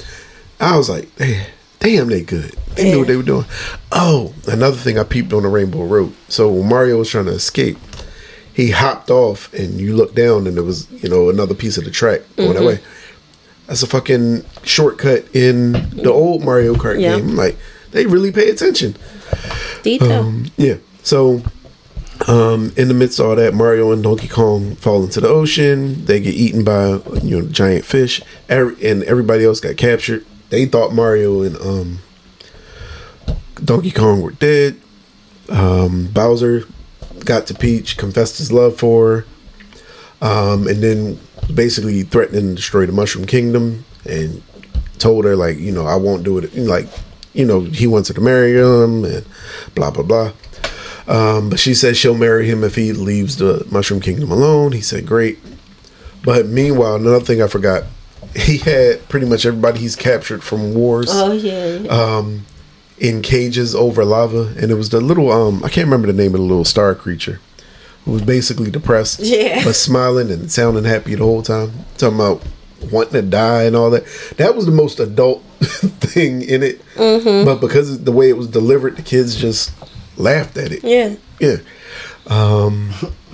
I 0.60 0.76
was 0.76 0.90
like, 0.90 1.14
"Damn, 1.18 1.46
damn, 1.80 2.08
they 2.10 2.22
good. 2.22 2.56
They 2.76 2.86
knew 2.86 3.00
what 3.00 3.08
they 3.08 3.16
were 3.18 3.22
doing." 3.24 3.46
Oh, 3.92 4.34
another 4.48 4.78
thing 4.78 4.98
I 4.98 5.04
peeped 5.04 5.34
on 5.34 5.44
the 5.44 5.50
Rainbow 5.50 5.84
Road. 5.84 6.14
So 6.30 6.52
when 6.52 6.68
Mario 6.68 6.98
was 6.98 7.10
trying 7.10 7.26
to 7.26 7.32
escape, 7.34 7.78
he 8.54 8.72
hopped 8.72 9.12
off, 9.12 9.54
and 9.54 9.80
you 9.80 9.96
look 9.96 10.16
down, 10.16 10.48
and 10.48 10.56
there 10.58 10.64
was 10.64 10.90
you 10.92 11.10
know 11.10 11.30
another 11.30 11.54
piece 11.54 11.78
of 11.78 11.84
the 11.84 11.92
track 11.92 12.22
going 12.38 12.54
that 12.56 12.64
way. 12.64 12.80
That's 13.68 13.84
a 13.84 13.88
fucking 13.88 14.46
shortcut 14.64 15.26
in 15.36 15.72
the 15.92 16.12
old 16.12 16.44
Mario 16.44 16.76
Kart 16.76 17.00
game. 17.00 17.36
Like 17.36 17.58
they 17.92 18.06
really 18.06 18.32
pay 18.32 18.50
attention. 18.50 18.96
Detail. 19.82 20.12
Um, 20.12 20.46
yeah. 20.58 20.76
So, 21.02 21.42
um, 22.28 22.74
in 22.78 22.88
the 22.88 22.94
midst 22.94 23.20
of 23.20 23.28
all 23.28 23.36
that, 23.36 23.54
Mario 23.54 23.92
and 23.92 24.04
Donkey 24.04 24.28
Kong 24.28 24.76
fall 24.76 25.04
into 25.04 25.22
the 25.22 25.28
ocean. 25.28 26.06
They 26.06 26.20
get 26.20 26.36
eaten 26.36 26.64
by 26.64 27.00
you 27.22 27.42
know 27.42 27.48
giant 27.48 27.86
fish, 27.86 28.22
Every, 28.50 28.90
and 28.90 29.04
everybody 29.04 29.46
else 29.46 29.60
got 29.60 29.78
captured. 29.78 30.26
They 30.50 30.66
thought 30.66 30.94
Mario 30.94 31.42
and 31.42 31.58
um, 31.58 32.00
Donkey 33.64 33.92
Kong 33.92 34.22
were 34.22 34.32
dead. 34.32 34.80
Um, 35.50 36.08
Bowser 36.08 36.64
got 37.24 37.48
to 37.48 37.54
Peach, 37.54 37.98
confessed 37.98 38.38
his 38.38 38.52
love 38.52 38.78
for 38.78 39.26
her, 40.22 40.28
um, 40.28 40.68
and 40.68 40.82
then 40.84 41.20
basically 41.54 42.04
threatening 42.04 42.50
to 42.50 42.56
destroy 42.56 42.86
the 42.86 42.92
Mushroom 42.92 43.26
Kingdom, 43.26 43.86
and 44.08 44.42
told 45.00 45.26
her 45.26 45.36
like, 45.36 45.58
you 45.58 45.72
know, 45.72 45.86
I 45.86 45.96
won't 45.96 46.24
do 46.24 46.38
it. 46.38 46.56
Like, 46.56 46.88
you 47.34 47.46
know, 47.46 47.62
he 47.62 47.88
wants 47.88 48.08
her 48.10 48.14
to 48.16 48.22
marry 48.22 48.54
him, 48.54 49.06
and 49.06 49.26
blah 49.74 49.92
blah 49.92 50.04
blah. 50.04 50.32
Um, 51.08 51.50
but 51.50 51.60
she 51.60 51.74
says 51.76 51.98
she'll 51.98 52.18
marry 52.18 52.48
him 52.48 52.64
if 52.64 52.76
he 52.76 52.92
leaves 52.92 53.38
the 53.38 53.66
Mushroom 53.70 54.02
Kingdom 54.02 54.32
alone. 54.32 54.72
He 54.72 54.82
said, 54.82 55.06
great. 55.06 55.38
But 56.24 56.48
meanwhile, 56.48 56.96
another 56.96 57.20
thing 57.20 57.44
I 57.44 57.48
forgot, 57.48 57.84
he 58.36 58.58
had 58.58 59.08
pretty 59.08 59.28
much 59.28 59.46
everybody 59.46 59.80
he's 59.80 59.96
captured 59.96 60.44
from 60.44 60.74
wars 60.74 61.10
oh 61.12 61.32
yeah. 61.32 61.88
um, 61.90 62.46
in 62.98 63.22
cages 63.22 63.76
over 63.76 64.04
lava, 64.04 64.54
and 64.58 64.72
it 64.72 64.76
was 64.76 64.90
the 64.90 65.00
little 65.00 65.32
um 65.32 65.64
I 65.64 65.70
can't 65.70 65.86
remember 65.86 66.08
the 66.08 66.14
name 66.14 66.34
of 66.34 66.42
the 66.42 66.48
little 66.48 66.66
star 66.66 66.96
creature 66.96 67.40
was 68.06 68.22
basically 68.22 68.70
depressed, 68.72 69.20
Yeah. 69.20 69.64
but 69.64 69.76
smiling 69.76 70.30
and 70.32 70.52
sounding 70.52 70.84
happy 70.86 71.16
the 71.16 71.24
whole 71.24 71.42
time, 71.42 71.72
talking 71.98 72.16
about 72.16 72.44
wanting 72.92 73.14
to 73.14 73.22
die 73.24 73.64
and 73.64 73.76
all 73.76 73.90
that. 73.92 74.06
That 74.38 74.56
was 74.56 74.66
the 74.66 74.72
most 74.72 75.00
adult 75.00 75.42
thing 75.62 76.42
in 76.44 76.62
it, 76.64 76.82
but 76.96 77.56
because 77.62 77.92
of 77.92 78.06
the 78.06 78.12
way 78.12 78.30
it 78.30 78.38
was 78.38 78.48
delivered, 78.48 78.96
the 78.98 79.02
kids 79.02 79.36
just 79.36 79.72
laughed 80.18 80.58
at 80.58 80.72
it. 80.72 80.84
yeah. 80.84 81.16
Yeah. 81.40 81.58
Um, 82.28 82.90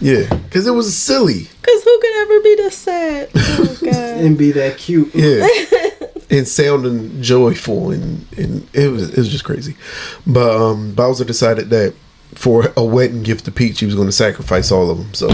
yeah, 0.00 0.26
because 0.44 0.66
it 0.66 0.72
was 0.72 0.96
silly. 0.96 1.48
Cause 1.62 1.82
who 1.84 1.98
could 2.00 2.16
ever 2.22 2.40
be 2.40 2.54
this 2.56 2.76
sad? 2.76 3.30
Oh 3.34 3.78
god. 3.82 3.92
And 4.20 4.38
be 4.38 4.52
that 4.52 4.78
cute. 4.78 5.14
yeah 5.14 5.46
and 6.30 6.46
sounding 6.46 7.20
joyful 7.22 7.90
and, 7.90 8.26
and 8.36 8.68
it 8.72 8.88
was 8.88 9.10
it 9.10 9.16
was 9.16 9.28
just 9.28 9.44
crazy 9.44 9.76
but 10.26 10.50
um 10.56 10.92
bowser 10.92 11.24
decided 11.24 11.70
that 11.70 11.94
for 12.34 12.72
a 12.76 12.84
wedding 12.84 13.22
gift 13.22 13.44
to 13.44 13.50
peach 13.52 13.80
he 13.80 13.86
was 13.86 13.94
going 13.94 14.08
to 14.08 14.12
sacrifice 14.12 14.70
all 14.70 14.90
of 14.90 14.98
them 14.98 15.14
so 15.14 15.28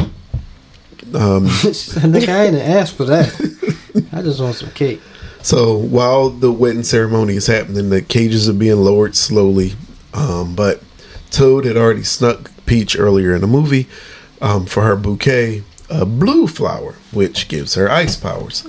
Um, 1.14 1.48
She 1.62 1.72
said, 1.74 2.02
Nigga, 2.04 2.28
I 2.28 2.44
ain't 2.46 2.56
asked 2.56 2.94
for 2.96 3.04
that. 3.06 3.28
I 4.12 4.22
just 4.22 4.40
want 4.40 4.56
some 4.56 4.70
cake. 4.70 5.00
So 5.42 5.76
while 5.76 6.30
the 6.30 6.52
wedding 6.52 6.84
ceremony 6.84 7.34
is 7.34 7.48
happening, 7.48 7.90
the 7.90 8.00
cages 8.00 8.48
are 8.48 8.52
being 8.54 8.76
lowered 8.78 9.16
slowly. 9.16 9.74
Um, 10.14 10.54
but 10.54 10.80
Toad 11.30 11.64
had 11.64 11.76
already 11.76 12.04
snuck 12.04 12.50
Peach 12.66 12.96
earlier 12.96 13.34
in 13.34 13.40
the 13.40 13.46
movie 13.48 13.88
um, 14.40 14.64
for 14.66 14.82
her 14.84 14.94
bouquet, 14.96 15.64
a 15.90 16.06
blue 16.06 16.46
flower, 16.46 16.94
which 17.10 17.48
gives 17.48 17.74
her 17.74 17.90
ice 17.90 18.16
powers. 18.16 18.64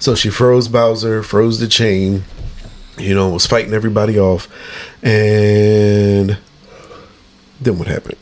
So 0.00 0.14
she 0.14 0.28
froze 0.28 0.66
Bowser, 0.68 1.22
froze 1.22 1.60
the 1.60 1.68
chain, 1.68 2.24
you 2.98 3.14
know, 3.14 3.30
was 3.30 3.46
fighting 3.46 3.72
everybody 3.72 4.18
off. 4.18 4.48
And 5.02 6.38
then 7.60 7.78
what 7.78 7.88
happened? 7.88 8.16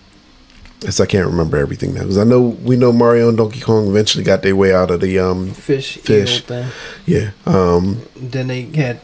Yes, 0.82 1.00
I 1.00 1.06
can't 1.06 1.26
remember 1.26 1.56
everything 1.56 1.94
now 1.94 2.00
because 2.02 2.18
I 2.18 2.24
know 2.24 2.42
we 2.42 2.76
know 2.76 2.92
Mario 2.92 3.28
and 3.28 3.38
Donkey 3.38 3.60
Kong 3.60 3.88
eventually 3.88 4.22
got 4.24 4.42
their 4.42 4.54
way 4.54 4.74
out 4.74 4.90
of 4.90 5.00
the 5.00 5.18
um 5.18 5.50
Fish, 5.52 5.96
Fish. 5.96 6.42
thing. 6.42 6.68
yeah 7.06 7.30
um 7.46 8.02
Then 8.16 8.48
they 8.48 8.62
had 8.62 9.00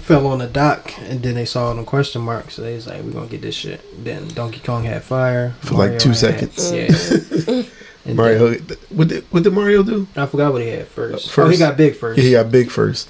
fell 0.00 0.26
on 0.26 0.38
the 0.40 0.46
dock, 0.48 0.92
and 1.08 1.22
then 1.22 1.34
they 1.36 1.44
saw 1.44 1.72
them 1.72 1.84
question 1.84 2.22
marks. 2.22 2.54
So 2.54 2.62
they 2.62 2.74
was 2.74 2.86
like, 2.88 3.02
"We're 3.04 3.12
gonna 3.12 3.28
get 3.28 3.40
this 3.42 3.54
shit." 3.54 3.80
Then 4.04 4.28
Donkey 4.28 4.60
Kong 4.60 4.84
had 4.84 5.04
fire 5.04 5.54
For 5.60 5.74
like 5.74 5.98
two 5.98 6.10
had- 6.10 6.18
seconds. 6.18 6.72
Yeah. 7.46 7.62
And 8.06 8.14
Mario. 8.14 8.50
then- 8.54 8.78
What 8.90 9.08
did, 9.08 9.24
what 9.30 9.42
did 9.42 9.52
Mario 9.52 9.82
do? 9.82 10.06
I 10.14 10.26
forgot 10.26 10.52
what 10.52 10.62
he 10.62 10.68
had 10.68 10.86
first. 10.86 11.28
First. 11.28 11.38
Oh, 11.38 11.50
he 11.50 11.56
got 11.56 11.76
big 11.76 11.96
first. 11.96 12.18
Yeah, 12.18 12.22
he 12.24 12.30
got 12.32 12.52
big 12.52 12.70
first. 12.70 13.08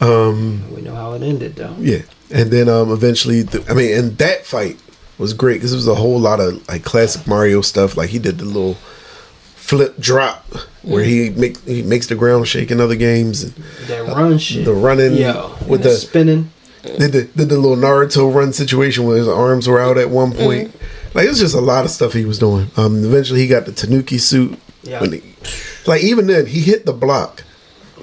Um, 0.00 0.74
We 0.74 0.82
know 0.82 0.94
how 0.96 1.12
it 1.12 1.22
ended 1.22 1.54
though. 1.54 1.76
yeah, 1.78 2.02
and 2.32 2.50
then 2.50 2.68
um, 2.68 2.90
eventually, 2.90 3.42
the, 3.42 3.64
I 3.70 3.74
mean, 3.74 3.96
and 3.96 4.18
that 4.18 4.44
fight 4.44 4.76
was 5.18 5.32
great 5.32 5.54
because 5.54 5.72
it 5.72 5.76
was 5.76 5.88
a 5.88 5.94
whole 5.94 6.18
lot 6.18 6.40
of 6.40 6.66
like 6.68 6.84
classic 6.84 7.26
Mario 7.26 7.60
stuff. 7.60 7.96
Like 7.96 8.10
he 8.10 8.18
did 8.18 8.38
the 8.38 8.44
little 8.44 8.74
flip 9.56 9.98
drop 9.98 10.44
where 10.82 11.04
he 11.04 11.30
make 11.30 11.58
he 11.64 11.82
makes 11.82 12.06
the 12.08 12.14
ground 12.14 12.46
shake 12.46 12.70
in 12.70 12.80
other 12.80 12.96
games, 12.96 13.42
and 13.42 13.52
That 13.86 14.06
run 14.06 14.38
shit. 14.38 14.64
the 14.64 14.74
running 14.74 15.14
Yo, 15.14 15.56
with 15.66 15.80
and 15.82 15.90
the 15.90 15.94
spinning. 15.96 16.50
did 16.82 17.12
the 17.12 17.24
did 17.24 17.48
the 17.48 17.58
little 17.58 17.76
Naruto 17.76 18.32
run 18.34 18.52
situation 18.52 19.04
where 19.06 19.16
his 19.16 19.28
arms 19.28 19.66
were 19.68 19.80
out 19.80 19.96
at 19.98 20.10
one 20.10 20.32
point. 20.32 20.74
Like 21.14 21.26
it 21.26 21.28
was 21.30 21.38
just 21.38 21.54
a 21.54 21.60
lot 21.60 21.84
of 21.84 21.90
stuff 21.90 22.12
he 22.12 22.24
was 22.24 22.38
doing. 22.38 22.70
Um, 22.76 23.04
eventually 23.04 23.40
he 23.40 23.46
got 23.48 23.66
the 23.66 23.72
Tanuki 23.72 24.18
suit. 24.18 24.58
Yeah. 24.82 25.00
When 25.00 25.12
he, 25.12 25.22
like 25.86 26.02
even 26.02 26.26
then 26.26 26.44
he 26.46 26.60
hit 26.60 26.84
the 26.84 26.92
block, 26.92 27.42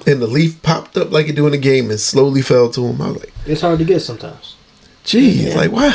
and 0.06 0.20
the 0.20 0.26
leaf 0.26 0.60
popped 0.62 0.96
up 0.96 1.12
like 1.12 1.28
it 1.28 1.36
do 1.36 1.46
in 1.46 1.52
the 1.52 1.58
game 1.58 1.90
and 1.90 2.00
slowly 2.00 2.42
fell 2.42 2.70
to 2.70 2.86
him. 2.86 3.00
I 3.00 3.08
was 3.12 3.20
like, 3.20 3.32
It's 3.46 3.60
hard 3.60 3.78
to 3.78 3.84
get 3.84 4.00
sometimes 4.00 4.56
geez, 5.04 5.54
like 5.54 5.70
why 5.70 5.92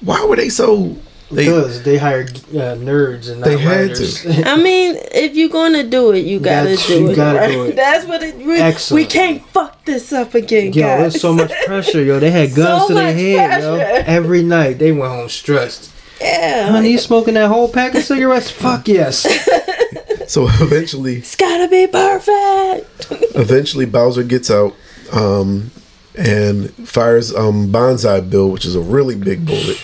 why 0.00 0.24
were 0.24 0.36
they 0.36 0.48
so 0.48 0.96
they 1.30 1.44
because 1.44 1.82
they 1.84 1.96
hired 1.96 2.30
uh, 2.30 2.74
nerds 2.76 3.30
and 3.30 3.40
not 3.40 3.46
They 3.48 3.56
had 3.58 3.90
writers. 3.90 4.26
I 4.26 4.56
mean, 4.56 4.96
if 5.12 5.36
you're 5.36 5.48
gonna 5.48 5.84
do 5.84 6.10
it, 6.12 6.26
you 6.26 6.40
gotta 6.40 6.70
That's- 6.70 6.86
do 6.88 7.00
you 7.00 7.10
it. 7.10 7.14
gotta 7.16 7.38
right? 7.38 7.52
do 7.52 7.62
it. 7.66 7.76
That's 7.84 8.04
what 8.06 8.22
it. 8.22 8.36
We, 8.36 8.96
we 8.96 9.06
can't 9.06 9.44
fuck 9.50 9.84
this 9.84 10.12
up 10.12 10.34
again, 10.34 10.72
Yo, 10.72 10.82
guys. 10.82 10.98
there's 11.12 11.20
so 11.20 11.32
much 11.32 11.52
pressure, 11.66 12.02
yo. 12.02 12.18
They 12.18 12.30
had 12.32 12.54
guns 12.54 12.82
So 12.82 12.88
to 12.88 12.94
their 12.94 13.04
much 13.12 13.14
head, 13.16 13.62
yo. 13.62 13.74
Every 13.76 14.42
night 14.42 14.78
they 14.80 14.90
went 14.90 15.12
home 15.12 15.28
stressed. 15.28 15.92
yeah, 16.20 16.68
Honey, 16.70 16.90
you 16.92 16.98
smoking 16.98 17.34
that 17.34 17.48
whole 17.48 17.68
pack 17.70 17.94
of 17.94 18.02
cigarettes? 18.02 18.50
Fuck 18.50 18.88
yes. 18.88 19.22
so 20.26 20.46
eventually 20.48 21.16
it's 21.18 21.36
gotta 21.36 21.68
be 21.68 21.86
perfect. 21.86 23.06
eventually 23.36 23.84
Bowser 23.86 24.24
gets 24.24 24.50
out 24.50 24.74
um, 25.12 25.70
and 26.16 26.70
fires 26.88 27.32
um, 27.34 27.70
Banzai 27.70 28.20
Bill, 28.20 28.50
which 28.50 28.64
is 28.64 28.74
a 28.74 28.80
really 28.80 29.14
big 29.14 29.46
bullet. 29.46 29.80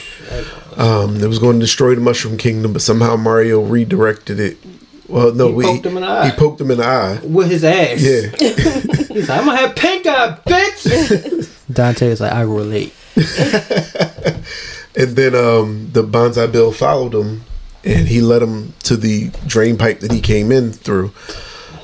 Um, 0.76 1.16
it 1.16 1.26
was 1.26 1.38
going 1.38 1.58
to 1.58 1.64
destroy 1.64 1.94
the 1.94 2.00
Mushroom 2.00 2.36
Kingdom, 2.36 2.72
but 2.72 2.82
somehow 2.82 3.16
Mario 3.16 3.60
redirected 3.62 4.38
it. 4.40 4.58
Well, 5.08 5.32
no, 5.32 5.48
He 5.48 5.54
we- 5.54 5.64
poked 5.64 5.86
him 5.86 5.96
in 5.96 6.02
the 6.02 6.08
eye. 6.08 6.28
He 6.30 6.36
poked 6.36 6.60
him 6.60 6.70
in 6.70 6.78
the 6.78 6.84
eye. 6.84 7.18
With 7.22 7.50
his 7.50 7.64
ass. 7.64 8.02
Yeah. 8.02 8.28
He's 9.14 9.28
like, 9.28 9.38
I'm 9.40 9.46
gonna 9.46 9.56
have 9.56 9.74
pink 9.76 10.06
eye, 10.06 10.38
bitch. 10.46 11.52
Dante 11.72 12.08
is 12.08 12.20
like, 12.20 12.32
I 12.32 12.42
relate. 12.42 12.92
And 14.98 15.14
then 15.14 15.34
um, 15.34 15.90
the 15.92 16.02
Banzai 16.02 16.46
Bill 16.46 16.72
followed 16.72 17.14
him, 17.14 17.42
and 17.84 18.08
he 18.08 18.22
led 18.22 18.40
him 18.40 18.72
to 18.84 18.96
the 18.96 19.30
drain 19.46 19.76
pipe 19.76 20.00
that 20.00 20.10
he 20.10 20.22
came 20.22 20.50
in 20.50 20.72
through. 20.72 21.12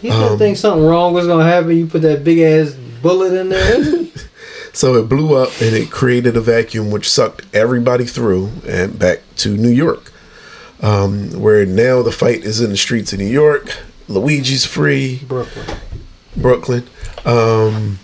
You 0.00 0.12
didn't 0.12 0.38
think 0.38 0.56
something 0.56 0.82
wrong 0.86 1.12
was 1.12 1.26
gonna 1.26 1.44
happen. 1.44 1.76
You 1.76 1.86
put 1.86 2.00
that 2.02 2.24
big 2.24 2.38
ass 2.38 2.72
bullet 3.02 3.34
in 3.34 3.50
there. 3.50 4.06
So 4.72 4.94
it 4.96 5.08
blew 5.08 5.36
up, 5.36 5.50
and 5.60 5.74
it 5.76 5.90
created 5.90 6.36
a 6.36 6.40
vacuum 6.40 6.90
which 6.90 7.08
sucked 7.10 7.44
everybody 7.54 8.04
through 8.04 8.50
and 8.66 8.98
back 8.98 9.20
to 9.36 9.56
New 9.56 9.68
York, 9.68 10.10
um, 10.80 11.30
where 11.40 11.66
now 11.66 12.02
the 12.02 12.12
fight 12.12 12.44
is 12.44 12.60
in 12.60 12.70
the 12.70 12.76
streets 12.76 13.12
of 13.12 13.18
New 13.18 13.26
York. 13.26 13.76
Luigi's 14.08 14.64
free. 14.64 15.20
Brooklyn. 15.28 15.76
Brooklyn. 16.36 16.86
Um, 17.24 17.98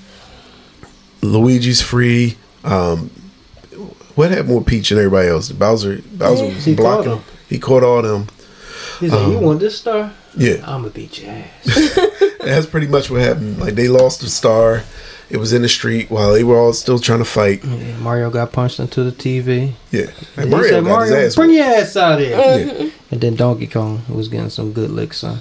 Luigi's 1.22 1.80
free. 1.82 2.36
Um, 2.64 3.10
what 4.14 4.30
happened 4.30 4.56
with 4.56 4.66
Peach 4.66 4.90
and 4.90 4.98
everybody 4.98 5.28
else? 5.28 5.50
Bowser, 5.50 6.00
Bowser 6.12 6.46
was 6.46 6.64
He 6.64 6.74
caught 6.76 6.82
blocking 7.04 7.12
him. 7.12 7.24
He 7.48 7.58
caught 7.58 7.82
all 7.82 8.02
them. 8.02 8.26
He's 9.00 9.12
like, 9.12 9.20
Um, 9.22 9.32
you 9.32 9.38
want 9.38 9.60
this 9.60 9.78
star? 9.78 10.12
Yeah, 10.36 10.56
I'm 10.64 10.82
gonna 10.82 10.90
beat 10.90 11.20
your 11.22 11.30
ass. 11.30 11.98
that's 12.40 12.66
pretty 12.66 12.88
much 12.88 13.10
what 13.10 13.20
happened. 13.20 13.58
Like 13.58 13.74
they 13.74 13.88
lost 13.88 14.20
the 14.20 14.28
star. 14.28 14.82
It 15.30 15.36
was 15.36 15.52
in 15.52 15.62
the 15.62 15.68
street 15.68 16.10
while 16.10 16.32
they 16.32 16.42
were 16.44 16.56
all 16.56 16.72
still 16.72 16.98
trying 16.98 17.18
to 17.18 17.24
fight. 17.24 17.62
Yeah, 17.64 17.96
Mario 17.98 18.30
got 18.30 18.50
punched 18.52 18.80
into 18.80 19.04
the 19.04 19.12
TV. 19.12 19.72
Yeah, 19.90 20.06
and 20.36 20.50
Mario 20.50 20.68
said, 20.70 20.84
got 20.84 20.90
Mario, 20.90 21.16
his 21.16 21.26
ass. 21.32 21.34
bring 21.36 21.50
your 21.50 21.64
ass 21.66 21.96
out 21.96 22.18
here. 22.20 22.36
Yeah. 22.36 22.90
And 23.10 23.22
then 23.22 23.36
Donkey 23.36 23.66
Kong 23.66 24.02
was 24.10 24.28
getting 24.28 24.50
some 24.50 24.72
good 24.74 24.90
licks 24.90 25.24
on. 25.24 25.40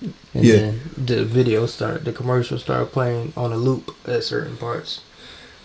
And 0.00 0.44
Yeah. 0.44 0.56
then 0.56 0.80
the 0.96 1.24
video 1.26 1.66
started, 1.66 2.06
the 2.06 2.12
commercial 2.12 2.58
started 2.58 2.86
playing 2.90 3.34
on 3.36 3.52
a 3.52 3.56
loop 3.58 3.94
at 4.08 4.24
certain 4.24 4.56
parts. 4.56 5.00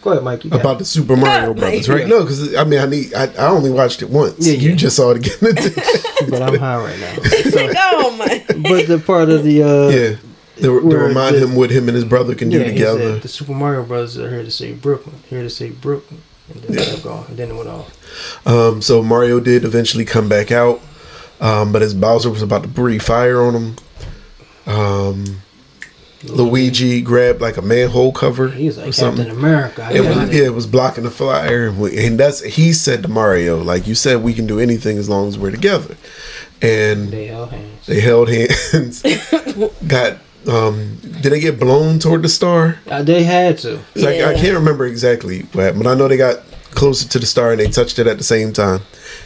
Go 0.01 0.11
ahead, 0.11 0.23
Mike. 0.25 0.43
You 0.43 0.49
got 0.51 0.59
About 0.59 0.75
it. 0.75 0.79
the 0.79 0.85
Super 0.85 1.15
Mario 1.15 1.53
Brothers, 1.53 1.87
right? 1.89 2.05
No, 2.07 2.21
because 2.23 2.53
I 2.53 2.63
mean, 2.65 2.79
I 2.79 2.85
need. 2.85 3.13
I, 3.13 3.27
I 3.37 3.47
only 3.47 3.71
watched 3.71 4.01
it 4.01 4.09
once. 4.09 4.45
Yeah, 4.45 4.53
You 4.55 4.69
yeah. 4.71 4.75
just 4.75 4.95
saw 4.97 5.11
it 5.11 5.17
again. 5.25 5.55
but 6.29 6.41
I'm 6.41 6.59
high 6.59 6.77
right 6.77 6.99
now. 6.99 7.15
So, 7.49 7.71
oh 7.75 8.15
my! 8.17 8.45
but 8.69 8.87
the 8.87 9.01
part 9.03 9.29
of 9.29 9.43
the 9.43 9.63
uh, 9.63 9.89
yeah, 9.89 10.15
they, 10.59 10.69
were, 10.69 10.81
remind 10.81 11.35
the- 11.35 11.43
him 11.43 11.55
what 11.55 11.69
him 11.71 11.87
and 11.87 11.95
his 11.95 12.05
brother 12.05 12.35
can 12.35 12.49
do 12.49 12.57
yeah, 12.59 12.65
he 12.65 12.71
together. 12.73 13.13
said 13.13 13.21
the 13.21 13.27
Super 13.27 13.53
Mario 13.53 13.83
Brothers 13.83 14.17
are 14.17 14.29
here 14.29 14.43
to 14.43 14.51
save 14.51 14.81
Brooklyn, 14.81 15.15
here 15.29 15.43
to 15.43 15.49
save 15.49 15.81
Brooklyn, 15.81 16.21
and 16.53 16.61
then 16.63 16.77
it 16.77 17.01
kept 17.03 17.05
and 17.29 17.37
then 17.37 17.51
it 17.51 17.55
went 17.55 17.69
off. 17.69 18.47
Um, 18.47 18.81
so 18.81 19.01
Mario 19.03 19.39
did 19.39 19.63
eventually 19.63 20.05
come 20.05 20.27
back 20.29 20.51
out, 20.51 20.81
um, 21.41 21.71
but 21.71 21.81
as 21.81 21.93
Bowser 21.93 22.29
was 22.29 22.41
about 22.41 22.63
to 22.63 22.69
breathe 22.69 23.01
fire 23.01 23.41
on 23.41 23.53
him, 23.55 23.75
um, 24.65 25.41
Luigi 26.23 27.01
grabbed 27.01 27.41
like 27.41 27.57
a 27.57 27.61
manhole 27.61 28.11
cover 28.11 28.49
He's 28.49 28.77
or 28.77 28.85
like 28.85 28.93
something. 28.93 29.25
Captain 29.25 29.39
America. 29.39 29.87
It 29.93 30.01
was, 30.01 30.33
yeah, 30.33 30.45
it 30.45 30.53
was 30.53 30.65
blocking 30.65 31.03
the 31.03 31.11
fire, 31.11 31.67
and, 31.67 31.79
we, 31.79 32.05
and 32.05 32.19
that's 32.19 32.41
he 32.43 32.73
said 32.73 33.03
to 33.03 33.07
Mario, 33.07 33.61
like 33.61 33.87
you 33.87 33.95
said, 33.95 34.23
we 34.23 34.33
can 34.33 34.47
do 34.47 34.59
anything 34.59 34.97
as 34.97 35.07
long 35.07 35.27
as 35.27 35.37
we're 35.37 35.51
together. 35.51 35.95
And 36.61 37.09
They 37.11 37.27
held 37.27 37.51
hands. 37.51 37.85
they 37.85 37.99
held 37.99 38.29
hands. 38.29 39.03
got 39.87 40.17
um, 40.47 40.97
did 41.21 41.31
they 41.31 41.39
get 41.39 41.59
blown 41.59 41.99
toward 41.99 42.21
the 42.21 42.29
star? 42.29 42.79
Uh, 42.89 43.03
they 43.03 43.23
had 43.23 43.57
to. 43.59 43.79
It's 43.95 44.03
Like 44.03 44.15
I 44.15 44.33
Yeah. 44.33 44.41
can't 44.41 44.53
remember 44.55 44.85
exactly 44.85 45.41
what 45.53 45.63
happened, 45.65 45.83
but 45.83 45.89
I 45.89 45.95
know 45.95 46.07
they 46.07 46.17
got 46.17 46.39
closer 46.71 47.07
to 47.07 47.19
the 47.19 47.25
star 47.25 47.51
and 47.51 47.59
they 47.59 47.67
touched 47.67 47.99
it 47.99 48.07
at 48.07 48.17
the 48.17 48.23
same 48.23 48.53
time. 48.53 48.81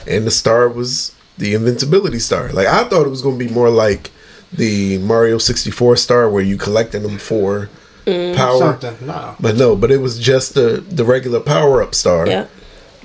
And 0.08 0.26
the 0.26 0.32
star 0.32 0.68
was 0.70 1.12
the 1.38 1.54
invincibility 1.54 2.20
star. 2.20 2.50
Like 2.50 2.68
I 2.68 2.84
thought 2.86 3.06
it 3.06 3.10
was 3.10 3.22
gonna 3.22 3.38
be 3.38 3.50
more 3.50 3.70
like 3.70 4.10
the 4.54 4.98
Mario 5.00 5.38
sixty 5.38 5.72
four 5.72 5.96
star 5.96 6.30
where 6.30 6.44
you 6.44 6.58
collecting 6.58 7.04
them 7.04 7.18
for 7.18 7.70
power. 8.06 8.60
Something. 8.80 8.96
No. 9.08 9.36
But 9.40 9.56
no, 9.58 9.76
but 9.76 9.92
it 9.92 10.02
was 10.02 10.20
just 10.20 10.54
the 10.56 10.84
the 10.90 11.06
regular 11.06 11.40
power 11.40 11.82
up 11.84 11.94
star 11.96 12.28
Yeah. 12.28 12.46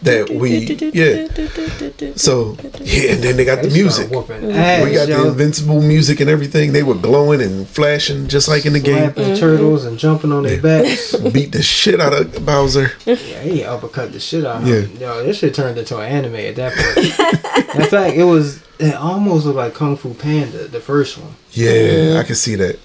That 0.02 0.30
we 0.30 0.66
yeah. 0.92 2.14
So 2.16 2.56
yeah, 2.80 3.12
and 3.12 3.22
then 3.22 3.36
they 3.36 3.44
got 3.44 3.62
the 3.62 3.70
music. 3.70 4.12
ass, 4.12 4.84
We 4.84 4.92
got 4.92 5.08
the 5.08 5.26
invincible 5.28 5.80
music 5.80 6.20
and 6.20 6.28
everything. 6.30 6.72
They 6.72 6.82
were 6.82 6.94
glowing 6.94 7.40
and 7.42 7.66
flashing 7.68 8.28
just 8.28 8.48
like 8.48 8.66
in 8.66 8.72
the 8.74 8.80
game. 8.80 9.12
Slapping 9.14 9.36
turtles 9.36 9.84
and 9.84 9.98
jumping 9.98 10.32
on 10.32 10.42
their 10.44 10.60
backs. 10.60 11.14
Beat 11.32 11.52
the 11.52 11.62
shit 11.62 12.00
out 12.00 12.12
of 12.12 12.44
Bowser. 12.44 12.92
Yeah, 13.04 13.14
he 13.16 13.64
uppercut 13.64 14.12
the 14.12 14.20
shit 14.20 14.44
out 14.44 14.62
of 14.62 14.68
Yeah. 14.68 14.80
him. 14.82 14.96
Yo, 15.00 15.24
this 15.24 15.38
shit 15.38 15.54
turned 15.54 15.78
into 15.78 15.96
an 15.98 16.04
anime 16.10 16.36
at 16.36 16.56
that 16.56 16.72
point. 16.74 17.74
In 17.84 17.86
fact, 17.90 18.16
it 18.16 18.24
was 18.24 18.62
it 18.78 18.94
almost 18.94 19.46
looked 19.46 19.56
like 19.56 19.74
Kung 19.74 19.96
Fu 19.96 20.12
Panda, 20.14 20.68
the 20.68 20.80
first 20.80 21.18
one. 21.18 21.34
Yeah, 21.52 22.18
I 22.20 22.24
can 22.24 22.34
see 22.34 22.54
that. 22.56 22.78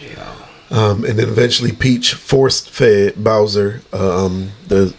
Yeah. 0.00 0.34
Um, 0.70 1.04
and 1.04 1.18
then 1.18 1.28
eventually 1.28 1.72
Peach 1.72 2.12
forced 2.12 2.68
fed 2.68 3.24
Bowser 3.24 3.80
um, 3.92 4.50
the 4.66 4.94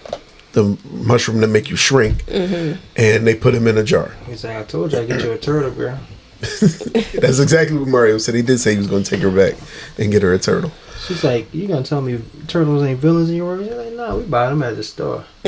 the 0.53 0.77
mushroom 0.91 1.41
to 1.41 1.47
make 1.47 1.69
you 1.69 1.75
shrink, 1.75 2.23
and 2.27 2.79
they 2.95 3.35
put 3.35 3.53
him 3.53 3.67
in 3.67 3.77
a 3.77 3.83
jar. 3.83 4.13
He's 4.25 4.43
like, 4.43 4.57
I 4.57 4.63
told 4.63 4.93
you 4.93 4.99
I 4.99 5.05
get 5.05 5.23
you 5.23 5.31
a 5.31 5.38
turtle, 5.38 5.71
girl. 5.71 5.99
That's 6.39 7.39
exactly 7.39 7.77
what 7.77 7.88
Mario 7.88 8.17
said. 8.17 8.35
He 8.35 8.41
did 8.41 8.59
say 8.59 8.71
he 8.71 8.77
was 8.77 8.88
going 8.88 9.03
to 9.03 9.09
take 9.09 9.21
her 9.21 9.31
back 9.31 9.55
and 9.97 10.12
get 10.12 10.21
her 10.23 10.33
a 10.33 10.39
turtle. 10.39 10.71
She's 11.05 11.23
like, 11.23 11.53
you 11.53 11.67
gonna 11.67 11.83
tell 11.83 12.01
me 12.01 12.21
turtles 12.47 12.83
ain't 12.83 12.99
villains 12.99 13.29
in 13.29 13.35
your 13.35 13.45
world? 13.45 13.62
He's 13.62 13.73
like, 13.73 13.93
no, 13.93 14.17
we 14.17 14.23
buy 14.23 14.49
them 14.49 14.62
at 14.62 14.75
the 14.75 14.83
store. 14.83 15.25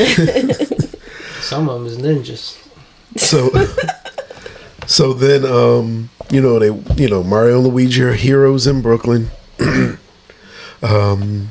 Some 1.41 1.69
of 1.69 1.79
them 1.79 1.87
is 1.87 1.97
ninjas. 1.97 2.57
So, 3.17 3.49
So 4.91 5.13
then, 5.13 5.45
um, 5.45 6.09
you 6.29 6.41
know, 6.41 6.59
they, 6.59 7.01
you 7.01 7.07
know, 7.07 7.23
Mario 7.23 7.59
and 7.59 7.67
Luigi 7.67 8.01
are 8.03 8.11
heroes 8.11 8.67
in 8.67 8.81
Brooklyn. 8.81 9.29
um, 10.83 11.49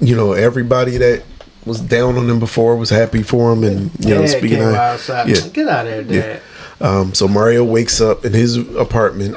you 0.00 0.14
know, 0.14 0.32
everybody 0.32 0.98
that 0.98 1.22
was 1.64 1.80
down 1.80 2.16
on 2.16 2.28
him 2.28 2.38
before 2.38 2.76
was 2.76 2.90
happy 2.90 3.22
for 3.22 3.52
him, 3.52 3.64
and 3.64 3.90
you 4.04 4.14
know, 4.14 4.20
Dad 4.22 4.28
speaking 4.28 4.62
of, 4.62 4.74
outside. 4.74 5.28
yeah. 5.28 5.48
Get 5.48 5.68
out 5.68 5.86
of 5.86 6.08
there, 6.08 6.22
Dad. 6.22 6.42
um, 6.80 7.14
so 7.14 7.26
Mario 7.28 7.64
wakes 7.64 8.00
up 8.00 8.24
in 8.24 8.32
his 8.32 8.56
apartment 8.76 9.36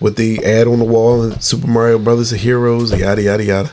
with 0.00 0.16
the 0.16 0.44
ad 0.44 0.66
on 0.66 0.78
the 0.78 0.84
wall 0.84 1.22
and 1.22 1.42
Super 1.42 1.66
Mario 1.66 1.98
Brothers 1.98 2.32
are 2.32 2.36
heroes, 2.36 2.96
yada 2.98 3.22
yada 3.22 3.44
yada. 3.44 3.72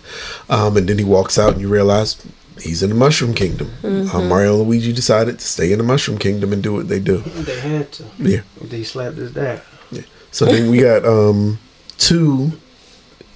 Um, 0.50 0.78
and 0.78 0.88
then 0.88 0.98
he 0.98 1.04
walks 1.04 1.38
out 1.38 1.54
and 1.54 1.62
you 1.62 1.70
realize 1.70 2.24
he's 2.60 2.82
in 2.82 2.89
the 2.89 2.96
Mushroom 2.96 3.34
Kingdom. 3.34 3.72
Um, 3.84 4.28
Mario 4.28 4.60
and 4.60 4.68
Luigi 4.68 4.91
decided 4.94 5.39
to 5.39 5.46
stay 5.46 5.72
in 5.72 5.78
the 5.78 5.84
Mushroom 5.84 6.18
Kingdom 6.18 6.52
and 6.54 6.63
do 6.63 6.74
what 6.74 6.88
they 6.88 7.00
do. 7.00 7.18
They 7.20 7.60
had 7.60 7.91
to. 7.94 8.06
Yeah. 8.18 8.41
They 8.62 8.84
slapped 8.84 9.18
his 9.18 9.34
dad. 9.34 9.62
Yeah. 9.91 10.02
So 10.32 10.46
then 10.46 10.72
we 10.72 10.80
got 10.80 11.06
um, 11.06 11.60
two 11.98 12.54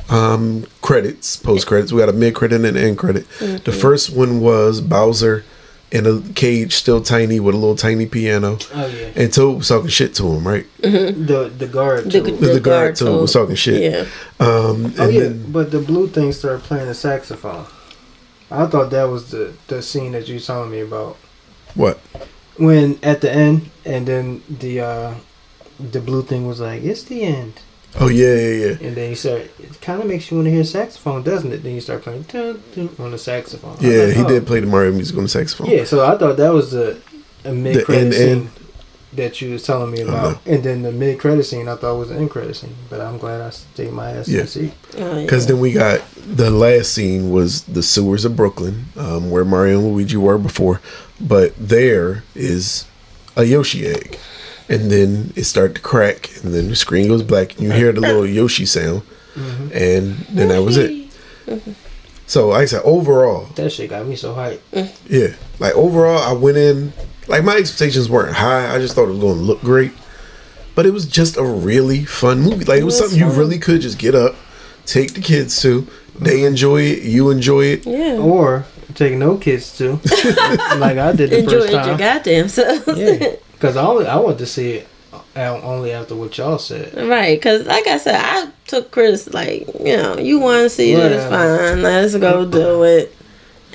um, 0.09 0.65
credits, 0.81 1.35
post 1.35 1.67
credits. 1.67 1.91
We 1.91 1.99
got 1.99 2.09
a 2.09 2.13
mid 2.13 2.35
credit 2.35 2.55
and 2.55 2.65
an 2.65 2.77
end 2.77 2.97
credit. 2.97 3.27
The 3.39 3.71
first 3.71 4.09
one 4.15 4.39
was 4.41 4.81
Bowser 4.81 5.43
in 5.91 6.05
a 6.05 6.21
cage, 6.33 6.73
still 6.73 7.01
tiny, 7.01 7.39
with 7.39 7.55
a 7.55 7.57
little 7.57 7.75
tiny 7.75 8.05
piano. 8.05 8.57
Oh 8.73 8.85
yeah. 8.87 9.11
And 9.15 9.33
Toad 9.33 9.57
was 9.57 9.67
talking 9.67 9.89
shit 9.89 10.13
to 10.15 10.23
him, 10.33 10.47
right? 10.47 10.65
The 10.81 11.51
the 11.57 11.67
guard. 11.67 12.05
The, 12.11 12.19
the, 12.21 12.31
The, 12.31 12.47
guard 12.59 12.63
guard 12.63 12.95
Toad 12.95 13.07
told- 13.07 13.21
was 13.21 13.33
talking 13.33 13.55
shit. 13.55 13.81
Yeah. 13.91 14.05
Um, 14.39 14.85
and 14.85 14.99
Oh 14.99 15.07
yeah, 15.09 15.19
then 15.21 15.51
but 15.51 15.71
the 15.71 15.79
blue 15.79 16.07
thing 16.07 16.31
started 16.31 16.63
playing 16.63 16.87
the 16.87 16.93
saxophone. 16.93 17.65
I 18.51 18.65
thought 18.67 18.89
that 18.91 19.03
was 19.05 19.31
the 19.31 19.53
the 19.67 19.81
scene 19.81 20.11
that 20.13 20.27
you 20.27 20.35
were 20.35 20.39
telling 20.41 20.71
me 20.71 20.81
about 20.81 21.17
what? 21.75 21.99
when 22.57 22.99
at 23.03 23.21
the 23.21 23.31
end, 23.31 23.69
and 23.85 24.05
then 24.07 24.43
the 24.49 24.81
uh 24.81 25.13
the 25.79 26.01
blue 26.01 26.23
thing 26.23 26.45
was 26.47 26.59
like, 26.59 26.83
"It's 26.83 27.03
the 27.03 27.21
end," 27.23 27.53
Oh 27.95 28.07
yeah, 28.07 28.35
yeah, 28.35 28.65
yeah. 28.65 28.87
and 28.87 28.95
then 28.95 29.09
you 29.09 29.15
start. 29.15 29.41
It 29.59 29.81
kind 29.81 30.01
of 30.01 30.07
makes 30.07 30.29
you 30.29 30.37
want 30.37 30.45
to 30.45 30.51
hear 30.51 30.63
saxophone, 30.63 31.23
doesn't 31.23 31.51
it? 31.51 31.63
Then 31.63 31.73
you 31.73 31.81
start 31.81 32.03
playing 32.03 32.23
dun, 32.23 32.61
dun, 32.75 32.89
on 32.99 33.11
the 33.11 33.17
saxophone. 33.17 33.77
Yeah, 33.79 34.03
like, 34.03 34.15
he 34.15 34.23
oh. 34.23 34.27
did 34.27 34.45
play 34.45 34.59
the 34.59 34.67
Mario 34.67 34.91
music 34.91 35.17
on 35.17 35.23
the 35.23 35.29
saxophone. 35.29 35.69
Yeah, 35.69 35.85
so 35.85 36.05
I 36.05 36.17
thought 36.17 36.37
that 36.37 36.53
was 36.53 36.71
the 36.71 37.01
a 37.43 37.51
mid 37.51 37.85
credit 37.85 38.13
scene 38.13 38.29
end. 38.29 38.49
that 39.13 39.41
you 39.41 39.53
was 39.53 39.63
telling 39.63 39.91
me 39.91 40.01
about, 40.01 40.45
and 40.45 40.63
then 40.63 40.83
the 40.83 40.91
mid 40.91 41.19
credit 41.19 41.43
scene 41.45 41.67
I 41.67 41.75
thought 41.75 41.97
was 41.97 42.09
the 42.09 42.15
end 42.15 42.29
credit 42.29 42.55
scene. 42.55 42.75
But 42.89 43.01
I'm 43.01 43.17
glad 43.17 43.41
I 43.41 43.49
stayed 43.49 43.91
my 43.91 44.11
ass 44.11 44.27
Yeah. 44.27 44.39
in 44.39 44.45
the 44.45 44.51
seat. 44.51 44.73
Oh, 44.97 45.15
yeah. 45.15 45.21
Because 45.23 45.47
then 45.47 45.59
we 45.59 45.71
got 45.71 46.01
the 46.15 46.51
last 46.51 46.93
scene 46.93 47.31
was 47.31 47.63
the 47.63 47.81
sewers 47.81 48.23
of 48.23 48.35
Brooklyn, 48.35 48.85
um, 48.97 49.31
where 49.31 49.43
Mario 49.43 49.79
and 49.79 49.87
Luigi 49.87 50.17
were 50.17 50.37
before, 50.37 50.79
but 51.19 51.53
there 51.57 52.23
is 52.35 52.85
a 53.35 53.45
Yoshi 53.45 53.87
egg, 53.87 54.19
and 54.69 54.89
then 54.91 55.33
it 55.35 55.43
started 55.45 55.75
to 55.75 55.81
crack, 55.81 56.29
and 56.43 56.53
then 56.53 56.69
the 56.69 56.75
screen 56.75 57.07
goes 57.07 57.23
black, 57.23 57.53
and 57.55 57.63
you 57.63 57.71
hear 57.71 57.91
the 57.91 58.01
little 58.01 58.25
Yoshi 58.25 58.65
sound, 58.65 59.01
Mm-hmm. 59.35 59.69
and 59.73 60.15
then 60.35 60.47
that 60.49 60.61
was 60.63 60.75
it. 60.77 61.07
So 62.27 62.49
like 62.49 62.61
I 62.63 62.65
said, 62.65 62.81
overall, 62.83 63.45
That 63.55 63.71
shit 63.71 63.89
got 63.89 64.05
me 64.05 64.15
so 64.15 64.33
hyped. 64.35 64.59
yeah, 65.09 65.35
like 65.59 65.73
overall, 65.75 66.19
I 66.19 66.33
went 66.33 66.57
in 66.57 66.93
like 67.27 67.43
my 67.43 67.55
expectations 67.55 68.09
weren't 68.09 68.35
high. 68.35 68.73
I 68.73 68.79
just 68.79 68.95
thought 68.95 69.05
it 69.05 69.11
was 69.11 69.19
going 69.19 69.37
to 69.37 69.41
look 69.43 69.61
great, 69.61 69.91
but 70.75 70.85
it 70.85 70.91
was 70.91 71.05
just 71.05 71.37
a 71.37 71.43
really 71.43 72.05
fun 72.05 72.41
movie. 72.41 72.65
Like 72.65 72.81
it 72.81 72.83
was 72.83 72.99
It 72.99 73.03
was 73.03 73.11
something 73.11 73.19
you 73.19 73.29
really 73.39 73.57
could 73.59 73.81
just 73.81 73.97
get 73.97 74.13
up, 74.15 74.35
take 74.85 75.13
the 75.13 75.21
kids 75.21 75.59
to. 75.61 75.87
They 76.19 76.43
enjoy 76.43 76.81
it. 76.81 77.03
You 77.03 77.29
enjoy 77.29 77.65
it. 77.65 77.85
Yeah. 77.85 78.17
Or 78.17 78.65
take 78.95 79.13
no 79.15 79.37
kids 79.37 79.77
to, 79.77 79.93
like 80.77 80.97
I 80.97 81.13
did 81.13 81.29
the 81.29 81.39
Enjoy 81.39 81.51
first 81.61 81.67
it 81.73 81.85
your 81.85 81.97
goddamn 81.97 82.49
self. 82.49 82.83
Yeah, 82.97 83.35
because 83.59 83.75
I 83.77 83.85
only 83.85 84.07
I 84.07 84.15
want 84.17 84.37
to 84.39 84.45
see 84.45 84.73
it 84.73 84.87
only 85.35 85.91
after 85.91 86.15
what 86.15 86.37
y'all 86.37 86.57
said. 86.57 86.93
Right, 86.95 87.37
because 87.39 87.65
like 87.65 87.87
I 87.87 87.97
said, 87.97 88.15
I 88.15 88.49
took 88.67 88.91
Chris 88.91 89.33
like, 89.33 89.67
you 89.79 89.97
know, 89.97 90.17
you 90.17 90.39
want 90.39 90.63
to 90.63 90.69
see 90.69 90.93
this, 90.95 91.23
Whatever. 91.25 91.73
fine, 91.75 91.81
let's 91.83 92.15
go 92.15 92.45
do 92.49 92.83
it, 92.83 93.13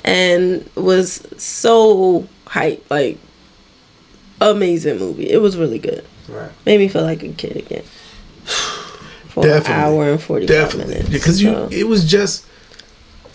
and 0.03 0.67
was 0.75 1.21
so 1.37 2.27
hyped, 2.45 2.81
like 2.89 3.17
amazing 4.41 4.97
movie. 4.99 5.29
It 5.29 5.37
was 5.41 5.57
really 5.57 5.79
good. 5.79 6.05
Right. 6.29 6.51
Made 6.65 6.79
me 6.79 6.87
feel 6.87 7.03
like 7.03 7.23
a 7.23 7.29
kid 7.29 7.57
again. 7.57 7.83
For 9.29 9.43
Definitely. 9.43 9.73
an 9.73 9.79
hour 9.81 10.11
and 10.11 10.21
forty 10.21 10.45
Definitely, 10.45 10.93
minutes. 10.95 11.09
because 11.09 11.41
you 11.41 11.49
So, 11.51 11.67
it 11.71 11.87
was 11.87 12.09
just 12.09 12.45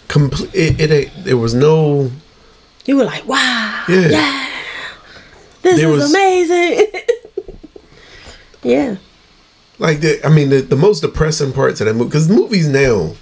complete. 0.09 0.55
It, 0.55 0.81
it 0.81 0.91
ain't. 0.91 1.25
There 1.25 1.37
was 1.37 1.53
no. 1.55 2.11
you 2.87 2.97
were 2.97 3.05
like, 3.05 3.27
wow, 3.27 3.85
Yeah. 3.89 4.09
yeah, 4.09 4.50
this 5.62 5.81
There 5.81 5.90
is 5.90 6.01
was- 6.03 6.11
amazing. 6.11 6.87
yeah, 8.62 8.96
Like 9.79 10.01
the, 10.01 10.25
I 10.25 10.29
mean, 10.29 10.51
the, 10.51 10.61
the 10.61 10.77
most 10.77 11.01
depressing 11.01 11.53
parts 11.53 11.81
of 11.81 11.87
that 11.87 11.94
movie 11.94 12.09
because 12.09 12.29
movies 12.29 12.68
now 12.68 13.14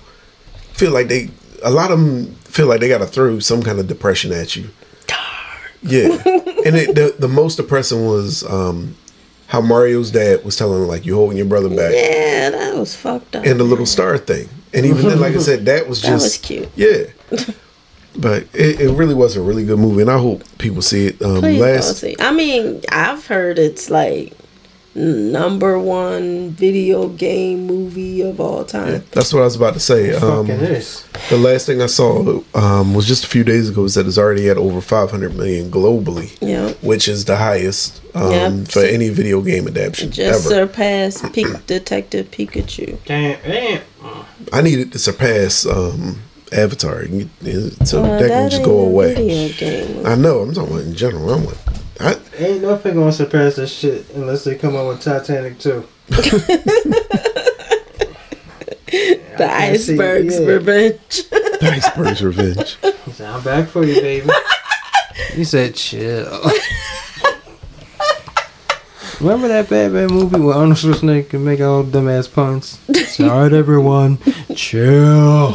feel 0.72 0.92
like 0.92 1.09
they 1.09 1.31
a 1.62 1.70
lot 1.70 1.90
of 1.90 1.98
them 1.98 2.35
feel 2.44 2.66
like 2.66 2.81
they 2.81 2.88
got 2.88 2.98
to 2.98 3.07
throw 3.07 3.38
some 3.40 3.62
kind 3.62 3.79
of 3.81 3.87
depression 3.87 4.33
at 4.33 4.57
you. 4.57 4.68
Yeah, 5.83 6.09
and 6.64 6.74
it, 6.77 6.94
the 6.96 7.14
the 7.18 7.29
most 7.29 7.57
depressing 7.57 8.05
was 8.07 8.42
um 8.44 8.96
how 9.46 9.61
Mario's 9.61 10.11
dad 10.11 10.44
was 10.44 10.57
telling 10.57 10.83
him 10.83 10.88
like 10.88 11.07
you 11.07 11.14
holding 11.14 11.37
your 11.37 11.46
brother 11.46 11.68
back 11.68 11.92
yeah, 11.94 12.51
that 12.51 12.74
was 12.77 12.94
fucked 12.96 13.37
up. 13.37 13.46
and 13.46 13.59
the 13.61 13.64
little 13.64 13.87
star 13.87 14.18
thing, 14.18 14.48
and 14.74 14.85
even 14.85 15.07
then, 15.07 15.20
like 15.20 15.35
I 15.35 15.38
said, 15.38 15.66
that 15.66 15.88
was 15.88 16.01
just 16.01 16.09
That 16.11 16.22
was 16.22 16.37
cute. 16.38 16.68
Yeah. 16.74 17.05
But 18.18 18.44
it, 18.52 18.81
it 18.81 18.90
really 18.92 19.14
was 19.14 19.37
a 19.37 19.40
really 19.42 19.64
good 19.64 19.78
movie, 19.78 20.02
and 20.02 20.11
I 20.11 20.18
hope 20.18 20.42
people 20.59 20.83
see 20.83 21.07
it. 21.07 21.22
Um, 21.22 21.40
Please 21.40 21.61
last, 21.61 21.98
see. 21.98 22.16
I 22.18 22.33
mean, 22.33 22.83
I've 22.90 23.26
heard 23.26 23.59
it's 23.59 23.90
like 23.90 24.33
number 24.94 25.78
one 25.78 26.50
video 26.50 27.09
game 27.09 27.66
movie 27.66 28.20
of 28.22 28.40
all 28.40 28.64
time. 28.64 29.04
that's 29.12 29.33
what 29.33 29.40
I 29.40 29.44
was 29.44 29.54
about 29.54 29.74
to 29.74 29.81
say. 29.81 30.12
Um, 30.14 30.46
Fucking 30.48 30.61
is. 30.64 31.04
The 31.31 31.37
last 31.37 31.66
thing 31.66 31.81
I 31.81 31.87
saw 31.87 32.40
um, 32.54 32.94
was 32.94 33.07
just 33.07 33.24
a 33.24 33.28
few 33.28 33.44
days 33.44 33.68
ago. 33.68 33.85
Is 33.85 33.94
that 33.94 34.07
it's 34.07 34.18
already 34.18 34.48
at 34.48 34.57
over 34.57 34.81
500 34.81 35.37
million 35.37 35.70
globally, 35.70 36.37
Yeah. 36.40 36.72
which 36.83 37.07
is 37.07 37.24
the 37.26 37.37
highest 37.37 38.00
um, 38.16 38.33
Yep. 38.33 38.68
for 38.68 38.81
any 38.83 39.11
video 39.11 39.40
game 39.42 39.68
adaptation 39.68 40.11
Just 40.11 40.46
ever. 40.50 40.66
surpassed 40.66 41.33
Peak 41.33 41.46
Detective 41.66 42.31
Pikachu. 42.33 42.98
Damn, 43.04 43.38
damn. 43.42 43.83
I 44.52 44.62
needed 44.62 44.90
to 44.92 44.98
surpass 44.98 45.64
um, 45.66 46.20
Avatar 46.52 47.00
and 47.00 47.28
get- 47.42 47.87
so 47.87 48.02
Well, 48.02 48.20
that 48.20 48.28
can 48.28 48.50
just 48.50 48.62
go 48.64 48.78
ain't 48.80 48.88
a 48.88 48.90
away. 48.90 49.14
Video 49.14 49.48
game. 49.56 50.06
I 50.06 50.14
know. 50.14 50.40
I'm 50.40 50.54
talking 50.54 50.72
about 50.72 50.84
in 50.87 50.94
general. 50.94 51.30
I'm 51.34 51.44
like, 51.46 51.56
I, 52.00 52.16
Ain't 52.38 52.62
nothing 52.62 52.94
gonna 52.94 53.12
surpass 53.12 53.56
this 53.56 53.72
shit 53.72 54.06
unless 54.14 54.44
they 54.44 54.54
come 54.54 54.76
up 54.76 54.87
with 54.88 55.02
Titanic 55.02 55.58
too. 55.58 55.87
the 56.08 57.06
Iceberg's 59.50 60.38
Revenge. 60.40 61.28
the 61.30 61.58
Iceberg's 61.72 62.22
Revenge. 62.22 62.76
He 63.04 63.12
said, 63.12 63.30
I'm 63.30 63.42
back 63.42 63.68
for 63.68 63.84
you, 63.84 64.00
baby. 64.00 64.28
he 65.32 65.44
said, 65.44 65.74
chill. 65.74 66.26
Remember 69.20 69.48
that 69.48 69.68
Batman 69.68 70.06
movie 70.12 70.38
where 70.38 70.54
Arnold 70.54 70.76
Schwarzenegger 70.76 71.28
can 71.30 71.44
make 71.44 71.61
all 71.61 71.82
dumbass 71.82 72.32
puns? 72.32 72.78
Alright, 73.18 73.52
everyone, 73.52 74.18
chill. 74.54 75.54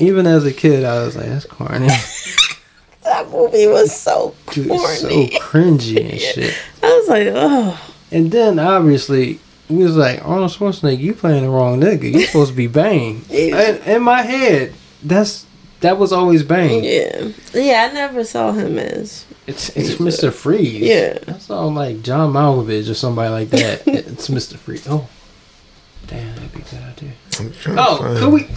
Even 0.00 0.26
as 0.26 0.44
a 0.44 0.52
kid, 0.52 0.84
I 0.84 1.04
was 1.04 1.16
like, 1.16 1.26
that's 1.26 1.46
corny. 1.46 1.88
that 3.02 3.30
movie 3.30 3.66
was 3.66 3.94
so 3.94 4.34
Dude, 4.52 4.68
it's 4.70 5.00
so 5.00 5.08
cringy 5.38 6.10
and 6.10 6.20
shit. 6.20 6.54
I 6.82 6.86
was 6.86 7.08
like, 7.08 7.28
oh. 7.30 7.80
And 8.10 8.30
then 8.30 8.58
obviously 8.58 9.40
we 9.68 9.82
was 9.84 9.96
like 9.96 10.24
Arnold 10.24 10.52
Schwarzenegger, 10.52 10.98
you 10.98 11.14
playing 11.14 11.42
the 11.44 11.50
wrong 11.50 11.80
nigga. 11.80 12.12
You 12.12 12.20
supposed 12.26 12.50
to 12.52 12.56
be 12.56 12.66
Bane. 12.68 13.24
Yeah. 13.28 13.56
And 13.56 13.78
in 13.86 14.02
my 14.02 14.22
head, 14.22 14.74
that's 15.02 15.44
that 15.80 15.98
was 15.98 16.12
always 16.12 16.42
Bane. 16.42 16.84
Yeah. 16.84 17.28
Yeah, 17.52 17.88
I 17.90 17.92
never 17.94 18.24
saw 18.24 18.52
him 18.52 18.78
as. 18.78 19.26
It's 19.46 19.68
it's 19.76 19.94
Mr. 19.96 20.32
Freeze. 20.32 20.80
Yeah. 20.80 21.18
That's 21.26 21.50
all 21.50 21.72
like 21.72 22.02
John 22.02 22.32
Malkovich 22.32 22.88
or 22.90 22.94
somebody 22.94 23.30
like 23.30 23.50
that. 23.50 23.86
it's 23.86 24.28
Mr. 24.28 24.56
Freeze. 24.56 24.86
Oh. 24.88 25.08
Damn, 26.06 26.34
that'd 26.36 26.52
be 26.52 26.60
a 26.60 26.64
good 26.64 26.82
idea. 26.82 27.12
I'm 27.40 27.52
trying 27.52 27.78
Oh, 27.80 28.16
could 28.18 28.32
we 28.32 28.48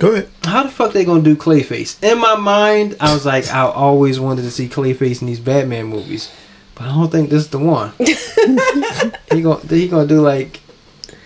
Go 0.00 0.12
ahead. 0.12 0.28
how 0.44 0.62
the 0.64 0.70
fuck 0.70 0.92
they 0.92 1.04
gonna 1.04 1.22
do 1.22 1.36
Clayface? 1.36 2.02
In 2.02 2.18
my 2.18 2.34
mind, 2.34 2.96
I 3.00 3.12
was 3.14 3.24
like, 3.26 3.48
I 3.52 3.60
always 3.60 4.18
wanted 4.18 4.42
to 4.42 4.50
see 4.50 4.66
Clayface 4.68 5.20
in 5.20 5.26
these 5.28 5.38
Batman 5.40 5.86
movies. 5.86 6.32
But 6.74 6.84
I 6.84 6.94
don't 6.94 7.10
think 7.12 7.28
this 7.30 7.42
is 7.44 7.50
the 7.50 7.58
one. 7.58 7.92
he 7.98 9.42
gonna 9.42 9.60
he 9.68 9.86
gonna 9.88 10.08
do 10.08 10.20
like 10.22 10.60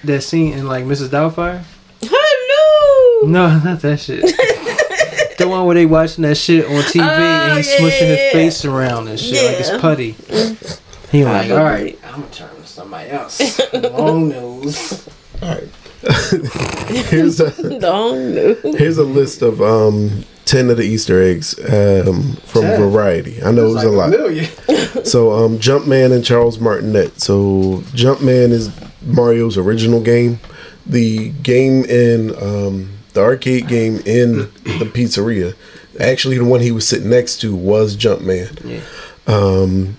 that 0.02 0.22
scene 0.22 0.52
in 0.54 0.66
like 0.66 0.84
Mrs. 0.84 1.08
Doubtfire? 1.08 1.62
Hello. 2.02 3.28
No, 3.30 3.58
not 3.64 3.80
that 3.80 4.00
shit. 4.00 4.22
the 5.38 5.46
one 5.48 5.64
where 5.66 5.74
they 5.76 5.86
watching 5.86 6.22
that 6.22 6.34
shit 6.36 6.64
on 6.66 6.72
TV 6.82 7.00
and 7.02 7.52
Oh, 7.52 7.56
he's 7.56 7.68
yeah, 7.68 7.76
smushing 7.78 8.00
yeah, 8.00 8.06
his 8.06 8.18
yeah. 8.18 8.32
face 8.32 8.64
around 8.64 9.08
and 9.08 9.18
shit 9.20 9.34
like 9.34 9.52
Yeah. 9.66 9.74
it's 9.74 9.80
putty. 9.80 10.12
Mm-hmm. 10.14 11.16
He 11.16 11.24
like, 11.24 11.50
all 11.52 11.62
right, 11.62 11.96
I'm 12.06 12.22
gonna 12.22 12.32
turn 12.32 12.56
to 12.56 12.66
somebody 12.66 13.10
else. 13.10 13.40
Long 13.72 14.30
nose. 14.30 15.08
All 15.40 15.48
right. 15.50 15.68
here's 17.09 17.40
a 17.40 17.50
here's 18.76 18.98
a 18.98 19.05
list 19.05 19.42
of 19.42 19.61
um 19.62 20.24
ten 20.44 20.68
of 20.70 20.76
the 20.76 20.82
Easter 20.82 21.22
eggs 21.22 21.59
um, 21.72 22.34
from 22.44 22.62
10? 22.62 22.80
Variety. 22.80 23.42
I 23.42 23.50
know 23.50 23.70
it 23.70 23.74
was 23.74 23.76
It's 23.76 23.84
a 23.84 23.88
lot. 23.96 24.11
million. 24.11 24.44
so 25.05 25.32
um, 25.32 25.59
Jumpman 25.59 26.12
and 26.12 26.22
Charles 26.24 26.59
Martinet. 26.59 27.18
So 27.20 27.78
Jumpman 27.94 28.50
is 28.50 28.70
Mario's 29.02 29.57
original 29.57 30.00
game. 30.02 30.38
The 30.86 31.30
game 31.30 31.84
in 31.86 32.30
um, 32.42 32.90
the 33.14 33.22
arcade 33.22 33.68
game 33.68 34.00
in 34.05 34.50
the 34.64 34.90
pizzeria, 34.92 35.55
actually 35.98 36.36
the 36.36 36.44
one 36.44 36.61
he 36.61 36.72
was 36.72 36.86
sitting 36.86 37.09
next 37.09 37.40
to 37.40 37.55
was 37.57 37.96
Jumpman. 37.96 38.62
Yeah. 38.64 38.80
Um, 39.26 39.96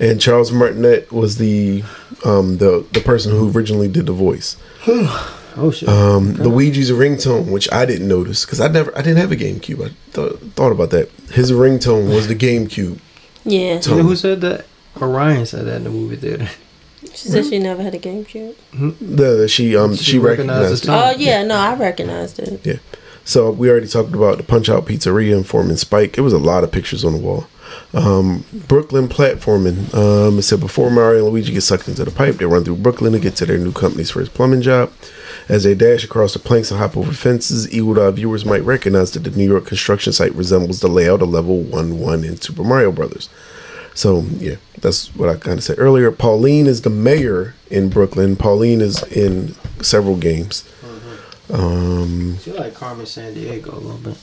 and 0.00 0.20
Charles 0.20 0.52
Martinet 0.52 1.12
was 1.12 1.38
the 1.38 1.82
um, 2.24 2.58
the 2.58 2.84
the 2.92 3.00
person 3.00 3.32
who 3.32 3.50
originally 3.50 3.88
did 3.88 4.06
the 4.06 4.12
voice. 4.12 4.56
Oh 5.58 5.70
shit. 5.70 5.88
Um, 5.88 6.34
Luigi's 6.34 6.90
ringtone, 6.90 7.50
which 7.50 7.66
I 7.72 7.86
didn't 7.86 8.08
notice 8.08 8.44
because 8.44 8.60
I 8.60 8.68
never 8.68 8.92
I 8.94 9.00
didn't 9.00 9.16
have 9.16 9.32
a 9.32 9.36
GameCube. 9.36 9.86
I 9.86 9.94
th- 10.12 10.52
thought 10.52 10.70
about 10.70 10.90
that. 10.90 11.08
His 11.32 11.50
ringtone 11.50 12.14
was 12.14 12.28
the 12.28 12.34
GameCube. 12.34 12.98
Yeah. 13.42 13.80
you 13.82 13.96
know 13.96 14.02
who 14.02 14.16
said 14.16 14.42
that? 14.42 14.66
Orion 15.00 15.46
said 15.46 15.64
that 15.64 15.76
in 15.76 15.84
the 15.84 15.88
movie 15.90 16.16
theater. 16.16 16.50
She 17.14 17.28
said 17.28 17.46
she 17.46 17.58
never 17.58 17.82
had 17.82 17.94
a 17.94 17.98
GameCube. 17.98 18.54
The, 19.00 19.24
the- 19.36 19.48
she 19.48 19.74
um 19.74 19.96
She 19.96 20.04
she, 20.04 20.18
recognized 20.18 20.84
recognized. 20.86 21.14
it. 21.14 21.18
Oh 21.18 21.18
yeah, 21.22 21.42
no, 21.42 21.56
I 21.56 21.74
recognized 21.74 22.38
it. 22.38 22.60
Yeah. 22.66 22.76
So 23.24 23.50
we 23.50 23.70
already 23.70 23.88
talked 23.88 24.12
about 24.14 24.36
the 24.36 24.44
Punch 24.44 24.68
Out 24.68 24.84
Pizzeria 24.84 25.34
and 25.34 25.46
Foreman 25.46 25.78
Spike. 25.78 26.18
It 26.18 26.20
was 26.20 26.34
a 26.34 26.38
lot 26.38 26.64
of 26.64 26.70
pictures 26.70 27.02
on 27.02 27.12
the 27.14 27.18
wall. 27.18 27.46
Um, 27.94 28.44
Brooklyn 28.68 29.08
platforming. 29.08 29.92
Um, 29.94 30.38
it 30.38 30.42
said 30.42 30.60
before 30.60 30.90
Mario 30.90 31.24
and 31.24 31.32
Luigi 31.32 31.52
get 31.52 31.62
sucked 31.62 31.88
into 31.88 32.04
the 32.04 32.10
pipe, 32.10 32.36
they 32.36 32.44
run 32.44 32.64
through 32.64 32.76
Brooklyn 32.76 33.12
to 33.12 33.18
get 33.18 33.36
to 33.36 33.46
their 33.46 33.58
new 33.58 33.72
company's 33.72 34.10
first 34.10 34.34
plumbing 34.34 34.62
job. 34.62 34.92
As 35.48 35.62
they 35.62 35.74
dash 35.74 36.02
across 36.04 36.32
the 36.32 36.40
planks 36.40 36.70
and 36.70 36.80
hop 36.80 36.96
over 36.96 37.12
fences, 37.12 37.72
eagle 37.72 38.00
eye 38.00 38.10
viewers 38.10 38.44
might 38.44 38.64
recognize 38.64 39.12
that 39.12 39.20
the 39.20 39.30
New 39.30 39.46
York 39.48 39.64
construction 39.66 40.12
site 40.12 40.34
resembles 40.34 40.80
the 40.80 40.88
layout 40.88 41.22
of 41.22 41.28
level 41.28 41.60
1 41.60 42.00
1 42.00 42.24
in 42.24 42.40
Super 42.40 42.64
Mario 42.64 42.90
Brothers. 42.90 43.28
So, 43.94 44.22
yeah, 44.38 44.56
that's 44.80 45.14
what 45.14 45.28
I 45.28 45.36
kind 45.36 45.56
of 45.58 45.64
said 45.64 45.78
earlier. 45.78 46.10
Pauline 46.10 46.66
is 46.66 46.82
the 46.82 46.90
mayor 46.90 47.54
in 47.70 47.88
Brooklyn. 47.88 48.36
Pauline 48.36 48.80
is 48.80 49.02
in 49.04 49.54
several 49.80 50.16
games. 50.16 50.68
Um, 51.48 52.38
She 52.38 52.52
like 52.52 52.74
Carmen 52.74 53.06
Sandiego 53.06 53.72
a 53.72 53.76
little 53.76 53.98
bit. 53.98 54.18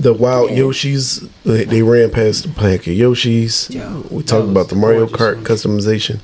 The 0.00 0.12
wild 0.14 0.50
Yeah. 0.50 0.58
Yoshis, 0.58 1.28
they, 1.44 1.64
they 1.64 1.82
ran 1.82 2.10
past 2.10 2.42
the 2.44 2.48
pack 2.50 2.80
of 2.86 2.94
Yoshis. 2.94 3.68
Yeah, 3.74 4.00
we 4.10 4.22
talked 4.22 4.48
about 4.48 4.68
the 4.68 4.76
Mario 4.76 5.06
Kart 5.06 5.36
one. 5.36 5.44
customization. 5.44 6.20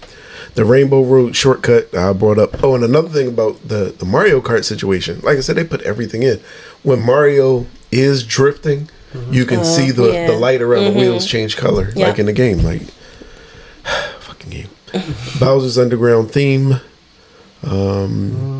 The 0.55 0.65
Rainbow 0.65 1.03
Road 1.03 1.37
shortcut 1.37 1.95
I 1.95 2.13
brought 2.15 2.39
up. 2.39 2.63
Oh, 2.65 2.75
and 2.75 2.83
another 2.83 3.11
thing 3.11 3.29
about 3.29 3.69
the, 3.69 3.95
the 3.99 4.07
Mario 4.07 4.41
Kart 4.41 4.65
situation. 4.65 5.21
Like 5.23 5.37
I 5.37 5.41
said, 5.41 5.57
they 5.57 5.65
put 5.65 5.83
everything 5.83 6.23
in. 6.23 6.41
When 6.83 7.03
Mario 7.05 7.67
is 7.93 8.25
drifting, 8.25 8.89
you 9.31 9.45
can 9.45 9.61
Oh, 9.61 9.65
see 9.65 9.91
the, 9.91 10.11
yeah. 10.13 10.27
the 10.29 10.33
light 10.39 10.63
around 10.63 10.85
the 10.85 10.99
wheels 10.99 11.27
change 11.27 11.57
color, 11.57 11.93
Yeah. 11.95 12.09
like 12.09 12.19
in 12.19 12.27
the 12.27 12.33
game. 12.33 12.59
Like, 12.63 12.83
fucking 14.21 14.51
game. 14.51 14.69
Bowser's 15.41 15.77
Underground 15.79 16.31
theme. 16.31 16.81
Um, 17.63 18.56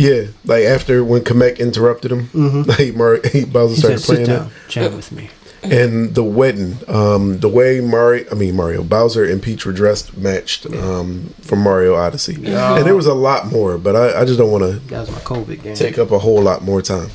yeah, 0.00 0.22
like 0.44 0.64
after 0.64 1.04
when 1.04 1.22
Kamek 1.22 1.58
interrupted 1.58 2.10
him, 2.12 2.30
like 2.64 2.94
Mario, 2.96 3.20
Bowser 3.46 3.74
He 3.74 3.76
started 3.76 3.78
said, 3.80 4.00
"Sit 4.00 4.06
playing 4.06 4.22
it 4.22 4.26
down, 4.26 4.50
chat 4.68 4.92
with 4.92 5.12
me." 5.12 5.30
and 5.62 6.14
the 6.14 6.24
wedding 6.24 6.74
um 6.88 7.38
the 7.40 7.48
way 7.48 7.82
mario 7.82 8.24
i 8.32 8.34
mean 8.34 8.56
mario 8.56 8.82
bowser 8.82 9.24
and 9.30 9.42
peach 9.42 9.66
were 9.66 9.72
dressed 9.74 10.16
matched 10.16 10.64
um 10.72 11.34
from 11.42 11.58
mario 11.58 11.94
odyssey 11.94 12.32
Yeah. 12.40 12.78
and 12.78 12.86
there 12.86 12.96
was 12.96 13.04
a 13.04 13.12
lot 13.12 13.52
more 13.52 13.76
but 13.76 13.94
i, 13.94 14.22
I 14.22 14.24
just 14.24 14.38
don't 14.38 14.50
want 14.50 14.64
to 14.64 14.78
That 14.88 15.00
was 15.00 15.10
my 15.10 15.18
COVID 15.18 15.62
game. 15.62 15.74
take 15.74 15.98
up 15.98 16.12
a 16.12 16.18
whole 16.18 16.40
lot 16.40 16.62
more 16.62 16.80
time 16.80 17.10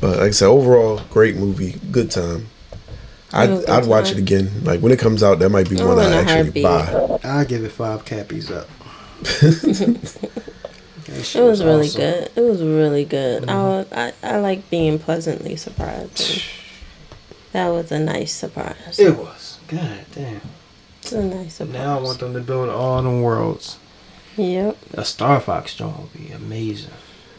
but 0.00 0.16
like 0.18 0.26
i 0.26 0.30
said 0.32 0.48
overall 0.48 1.02
great 1.08 1.36
movie 1.36 1.76
good 1.92 2.10
time 2.10 2.48
i'd, 3.32 3.50
It 3.50 3.52
was 3.52 3.64
a 3.66 3.70
I'd 3.74 3.80
good 3.82 3.88
watch 3.90 4.10
it 4.10 4.18
again 4.18 4.50
like 4.64 4.80
when 4.80 4.90
it 4.90 4.98
comes 4.98 5.22
out 5.22 5.38
that 5.38 5.50
might 5.50 5.70
be 5.70 5.76
one 5.76 5.92
in 5.92 5.98
i 6.00 6.16
a 6.16 6.20
actually 6.20 6.62
heartbeat. 6.64 7.22
buy 7.22 7.28
I 7.40 7.44
give 7.44 7.62
it 7.62 7.70
five 7.70 8.04
cappies 8.04 8.50
up. 8.50 8.66
That 11.14 11.36
It 11.36 11.42
was 11.42 11.62
really 11.64 11.86
awesome. 11.88 12.00
good. 12.00 12.30
It 12.36 12.40
was 12.40 12.62
really 12.62 13.04
good. 13.04 13.48
I, 13.48 13.54
wa- 13.62 13.84
I 13.92 14.12
I 14.22 14.36
like 14.38 14.68
being 14.70 14.98
pleasantly 14.98 15.56
surprised. 15.56 16.42
That 17.52 17.68
was 17.68 17.92
a 17.92 17.98
nice 17.98 18.32
surprise. 18.32 18.98
It 18.98 19.16
was. 19.16 19.58
God 19.68 20.04
damn. 20.14 20.40
It's 21.02 21.12
a 21.12 21.22
nice 21.22 21.54
surprise. 21.54 21.74
Now 21.74 21.98
I 21.98 22.02
want 22.02 22.18
them 22.18 22.32
to 22.34 22.40
build 22.40 22.68
all 22.68 23.02
them 23.02 23.22
worlds. 23.22 23.78
Yep. 24.36 24.76
A 24.94 25.04
Star 25.04 25.38
Fox 25.40 25.74
joint 25.74 25.98
would 25.98 26.12
be 26.12 26.32
amazing. 26.32 26.90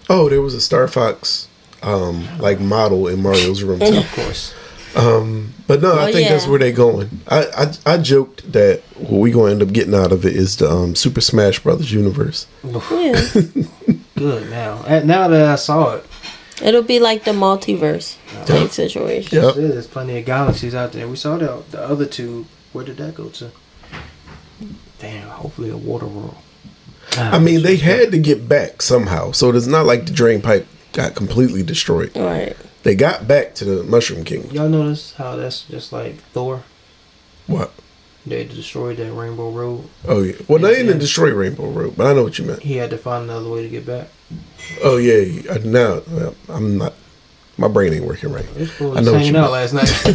oh 0.10 0.30
there 0.30 0.42
was 0.42 0.54
a 0.54 0.62
star 0.62 0.88
fox 0.88 1.48
um 1.84 2.26
like 2.40 2.60
model 2.60 3.08
in 3.08 3.22
mario's 3.22 3.64
room 3.64 3.80
too 3.92 3.98
Of 3.98 4.12
course. 4.14 4.54
But 4.96 5.82
no, 5.82 5.94
I 5.94 6.10
Oh, 6.10 6.12
think 6.14 6.30
that's 6.30 6.48
where 6.48 6.60
they're 6.60 6.72
going. 6.72 7.20
I, 7.28 7.46
I 7.86 7.94
I 7.94 7.98
joked 7.98 8.52
that 8.54 8.82
what 8.98 9.20
we 9.20 9.32
gonna 9.32 9.52
end 9.52 9.62
up 9.62 9.74
getting 9.74 9.94
out 9.96 10.12
of 10.12 10.26
it 10.26 10.36
is 10.36 10.58
the 10.58 10.70
um, 10.70 10.96
Super 10.96 11.22
Smash 11.22 11.60
Brothers 11.60 11.92
universe. 11.92 12.48
Yeah. 12.64 13.20
Good 14.16 14.50
now. 14.50 14.84
And 14.88 15.08
now 15.08 15.28
that 15.28 15.46
I 15.50 15.56
saw 15.56 15.96
it, 15.96 16.06
It'll 16.62 16.84
be 16.84 17.00
like 17.02 17.26
the 17.26 17.32
multiverse 17.32 18.16
type 18.46 18.70
situation. 18.70 19.42
Yep. 19.42 19.56
there's 19.56 19.88
plenty 19.88 20.18
of 20.18 20.26
galaxies 20.26 20.74
out 20.74 20.94
there. 20.94 21.08
We 21.10 21.18
saw 21.18 21.38
the 21.38 21.64
the 21.72 21.82
other 21.82 22.06
two. 22.06 22.46
Where 22.72 22.86
did 22.86 22.98
that 22.98 23.16
go 23.16 23.28
to? 23.30 23.52
Damn. 25.00 25.28
Hopefully 25.30 25.70
a 25.70 25.78
water 25.78 26.06
world. 26.08 26.36
I 27.18 27.40
mean, 27.40 27.62
they 27.62 27.76
had 27.78 28.12
to 28.12 28.18
get 28.18 28.48
back 28.50 28.82
somehow, 28.82 29.32
so 29.32 29.50
it's 29.52 29.68
not 29.68 29.86
like 29.86 30.06
the 30.06 30.12
drain 30.12 30.42
pipe 30.42 30.68
got 30.94 31.16
completely 31.16 31.64
destroyed. 31.64 32.12
Right. 32.16 32.56
They 32.86 32.94
got 32.94 33.28
back 33.28 33.56
to 33.56 33.66
the 33.66 33.84
Mushroom 33.84 34.24
Kingdom. 34.24 34.52
Y'all 34.52 34.70
notice 34.70 35.14
how 35.16 35.36
that's 35.36 35.64
just 35.64 35.92
like 35.92 36.18
Thor? 36.34 36.62
What? 37.48 37.72
They 38.28 38.44
destroyed 38.44 38.98
that 38.98 39.12
Rainbow 39.12 39.50
Road. 39.50 39.90
Oh 40.08 40.22
yeah. 40.22 40.36
Well, 40.48 40.60
they 40.60 40.76
didn't 40.76 41.00
destroy 41.00 41.34
Rainbow 41.34 41.66
Road, 41.72 41.96
but 41.98 42.06
I 42.06 42.14
know 42.14 42.22
what 42.22 42.38
you 42.38 42.46
meant. 42.46 42.62
He 42.62 42.76
had 42.78 42.92
to 42.92 43.00
find 43.00 43.24
another 43.24 43.50
way 43.50 43.64
to 43.64 43.70
get 43.70 43.88
back. 43.88 44.10
Oh 44.84 44.98
yeah. 44.98 45.52
I- 45.52 45.58
Now 45.66 46.02
I'm 46.48 46.78
not. 46.78 46.94
My 47.58 47.68
brain 47.68 47.92
ain't 47.92 48.06
working 48.06 48.32
right. 48.32 48.46
This 48.54 48.70
fool 48.70 48.92
I 48.92 48.96
was 48.98 49.06
know 49.08 49.14
what 49.14 49.26
you 49.26 49.36
out 49.36 49.52
last 49.52 49.74
night. 49.74 49.90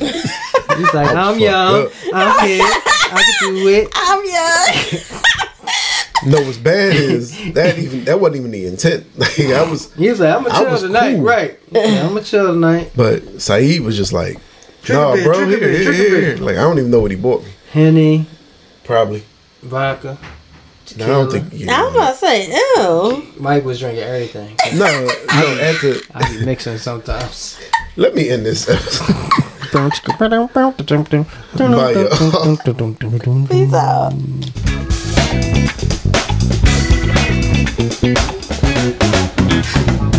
He's 0.76 0.94
like, 0.94 1.08
I'm 1.08 1.34
fucked 1.34 1.40
young, 1.40 1.86
up. 1.86 1.92
I'm 2.14 2.48
here, 2.48 2.62
I 2.62 3.34
can 3.40 3.54
do 3.54 3.68
it. 3.68 3.88
I'm 3.96 4.24
young. 5.10 5.22
No, 6.26 6.40
what's 6.42 6.58
bad 6.58 6.94
is 6.94 7.52
that 7.54 7.78
even 7.78 8.04
that 8.04 8.20
wasn't 8.20 8.36
even 8.40 8.50
the 8.50 8.66
intent. 8.66 9.06
Like 9.16 9.38
I 9.40 9.62
was, 9.70 9.92
He 9.94 10.08
was 10.10 10.20
like, 10.20 10.34
I'm 10.36 10.44
gonna 10.44 10.58
chill 10.78 10.78
tonight, 10.88 11.14
cool. 11.16 11.24
right? 11.24 11.58
Yeah, 11.70 12.02
I'm 12.02 12.08
gonna 12.14 12.22
chill 12.22 12.46
tonight. 12.52 12.90
but 12.94 13.40
Saeed 13.40 13.80
was 13.80 13.96
just 13.96 14.12
like, 14.12 14.38
Trigger 14.82 15.00
"No, 15.00 15.14
bit, 15.14 15.24
bro, 15.24 15.44
trigger 15.46 15.68
here, 15.70 15.92
here, 15.92 16.20
here." 16.20 16.36
Like 16.38 16.56
I 16.56 16.62
don't 16.62 16.78
even 16.78 16.90
know 16.90 17.00
what 17.00 17.10
he 17.10 17.16
bought 17.16 17.42
me. 17.44 17.50
Henny, 17.72 18.26
Probably. 18.84 19.22
vodka. 19.62 20.18
No, 20.96 21.04
I 21.04 21.08
don't 21.08 21.30
tequila. 21.30 21.50
think. 21.50 21.70
I'm 21.70 21.94
about 21.94 22.10
to 22.12 22.16
say, 22.18 22.48
ew. 22.50 23.22
Mike 23.38 23.64
was 23.64 23.78
drinking 23.78 24.02
everything. 24.02 24.56
No, 24.74 24.86
no. 24.86 25.06
At 25.06 25.80
the 25.80 26.04
I 26.14 26.28
be 26.38 26.44
mixing 26.44 26.78
sometimes. 26.78 27.60
let 27.96 28.14
me 28.14 28.28
end 28.28 28.44
this 28.44 28.68
episode. 28.68 29.14
Bye, 29.72 29.88
Peace 33.48 33.72
out. 33.74 34.12
Thank 37.88 38.02
you. 40.02 40.09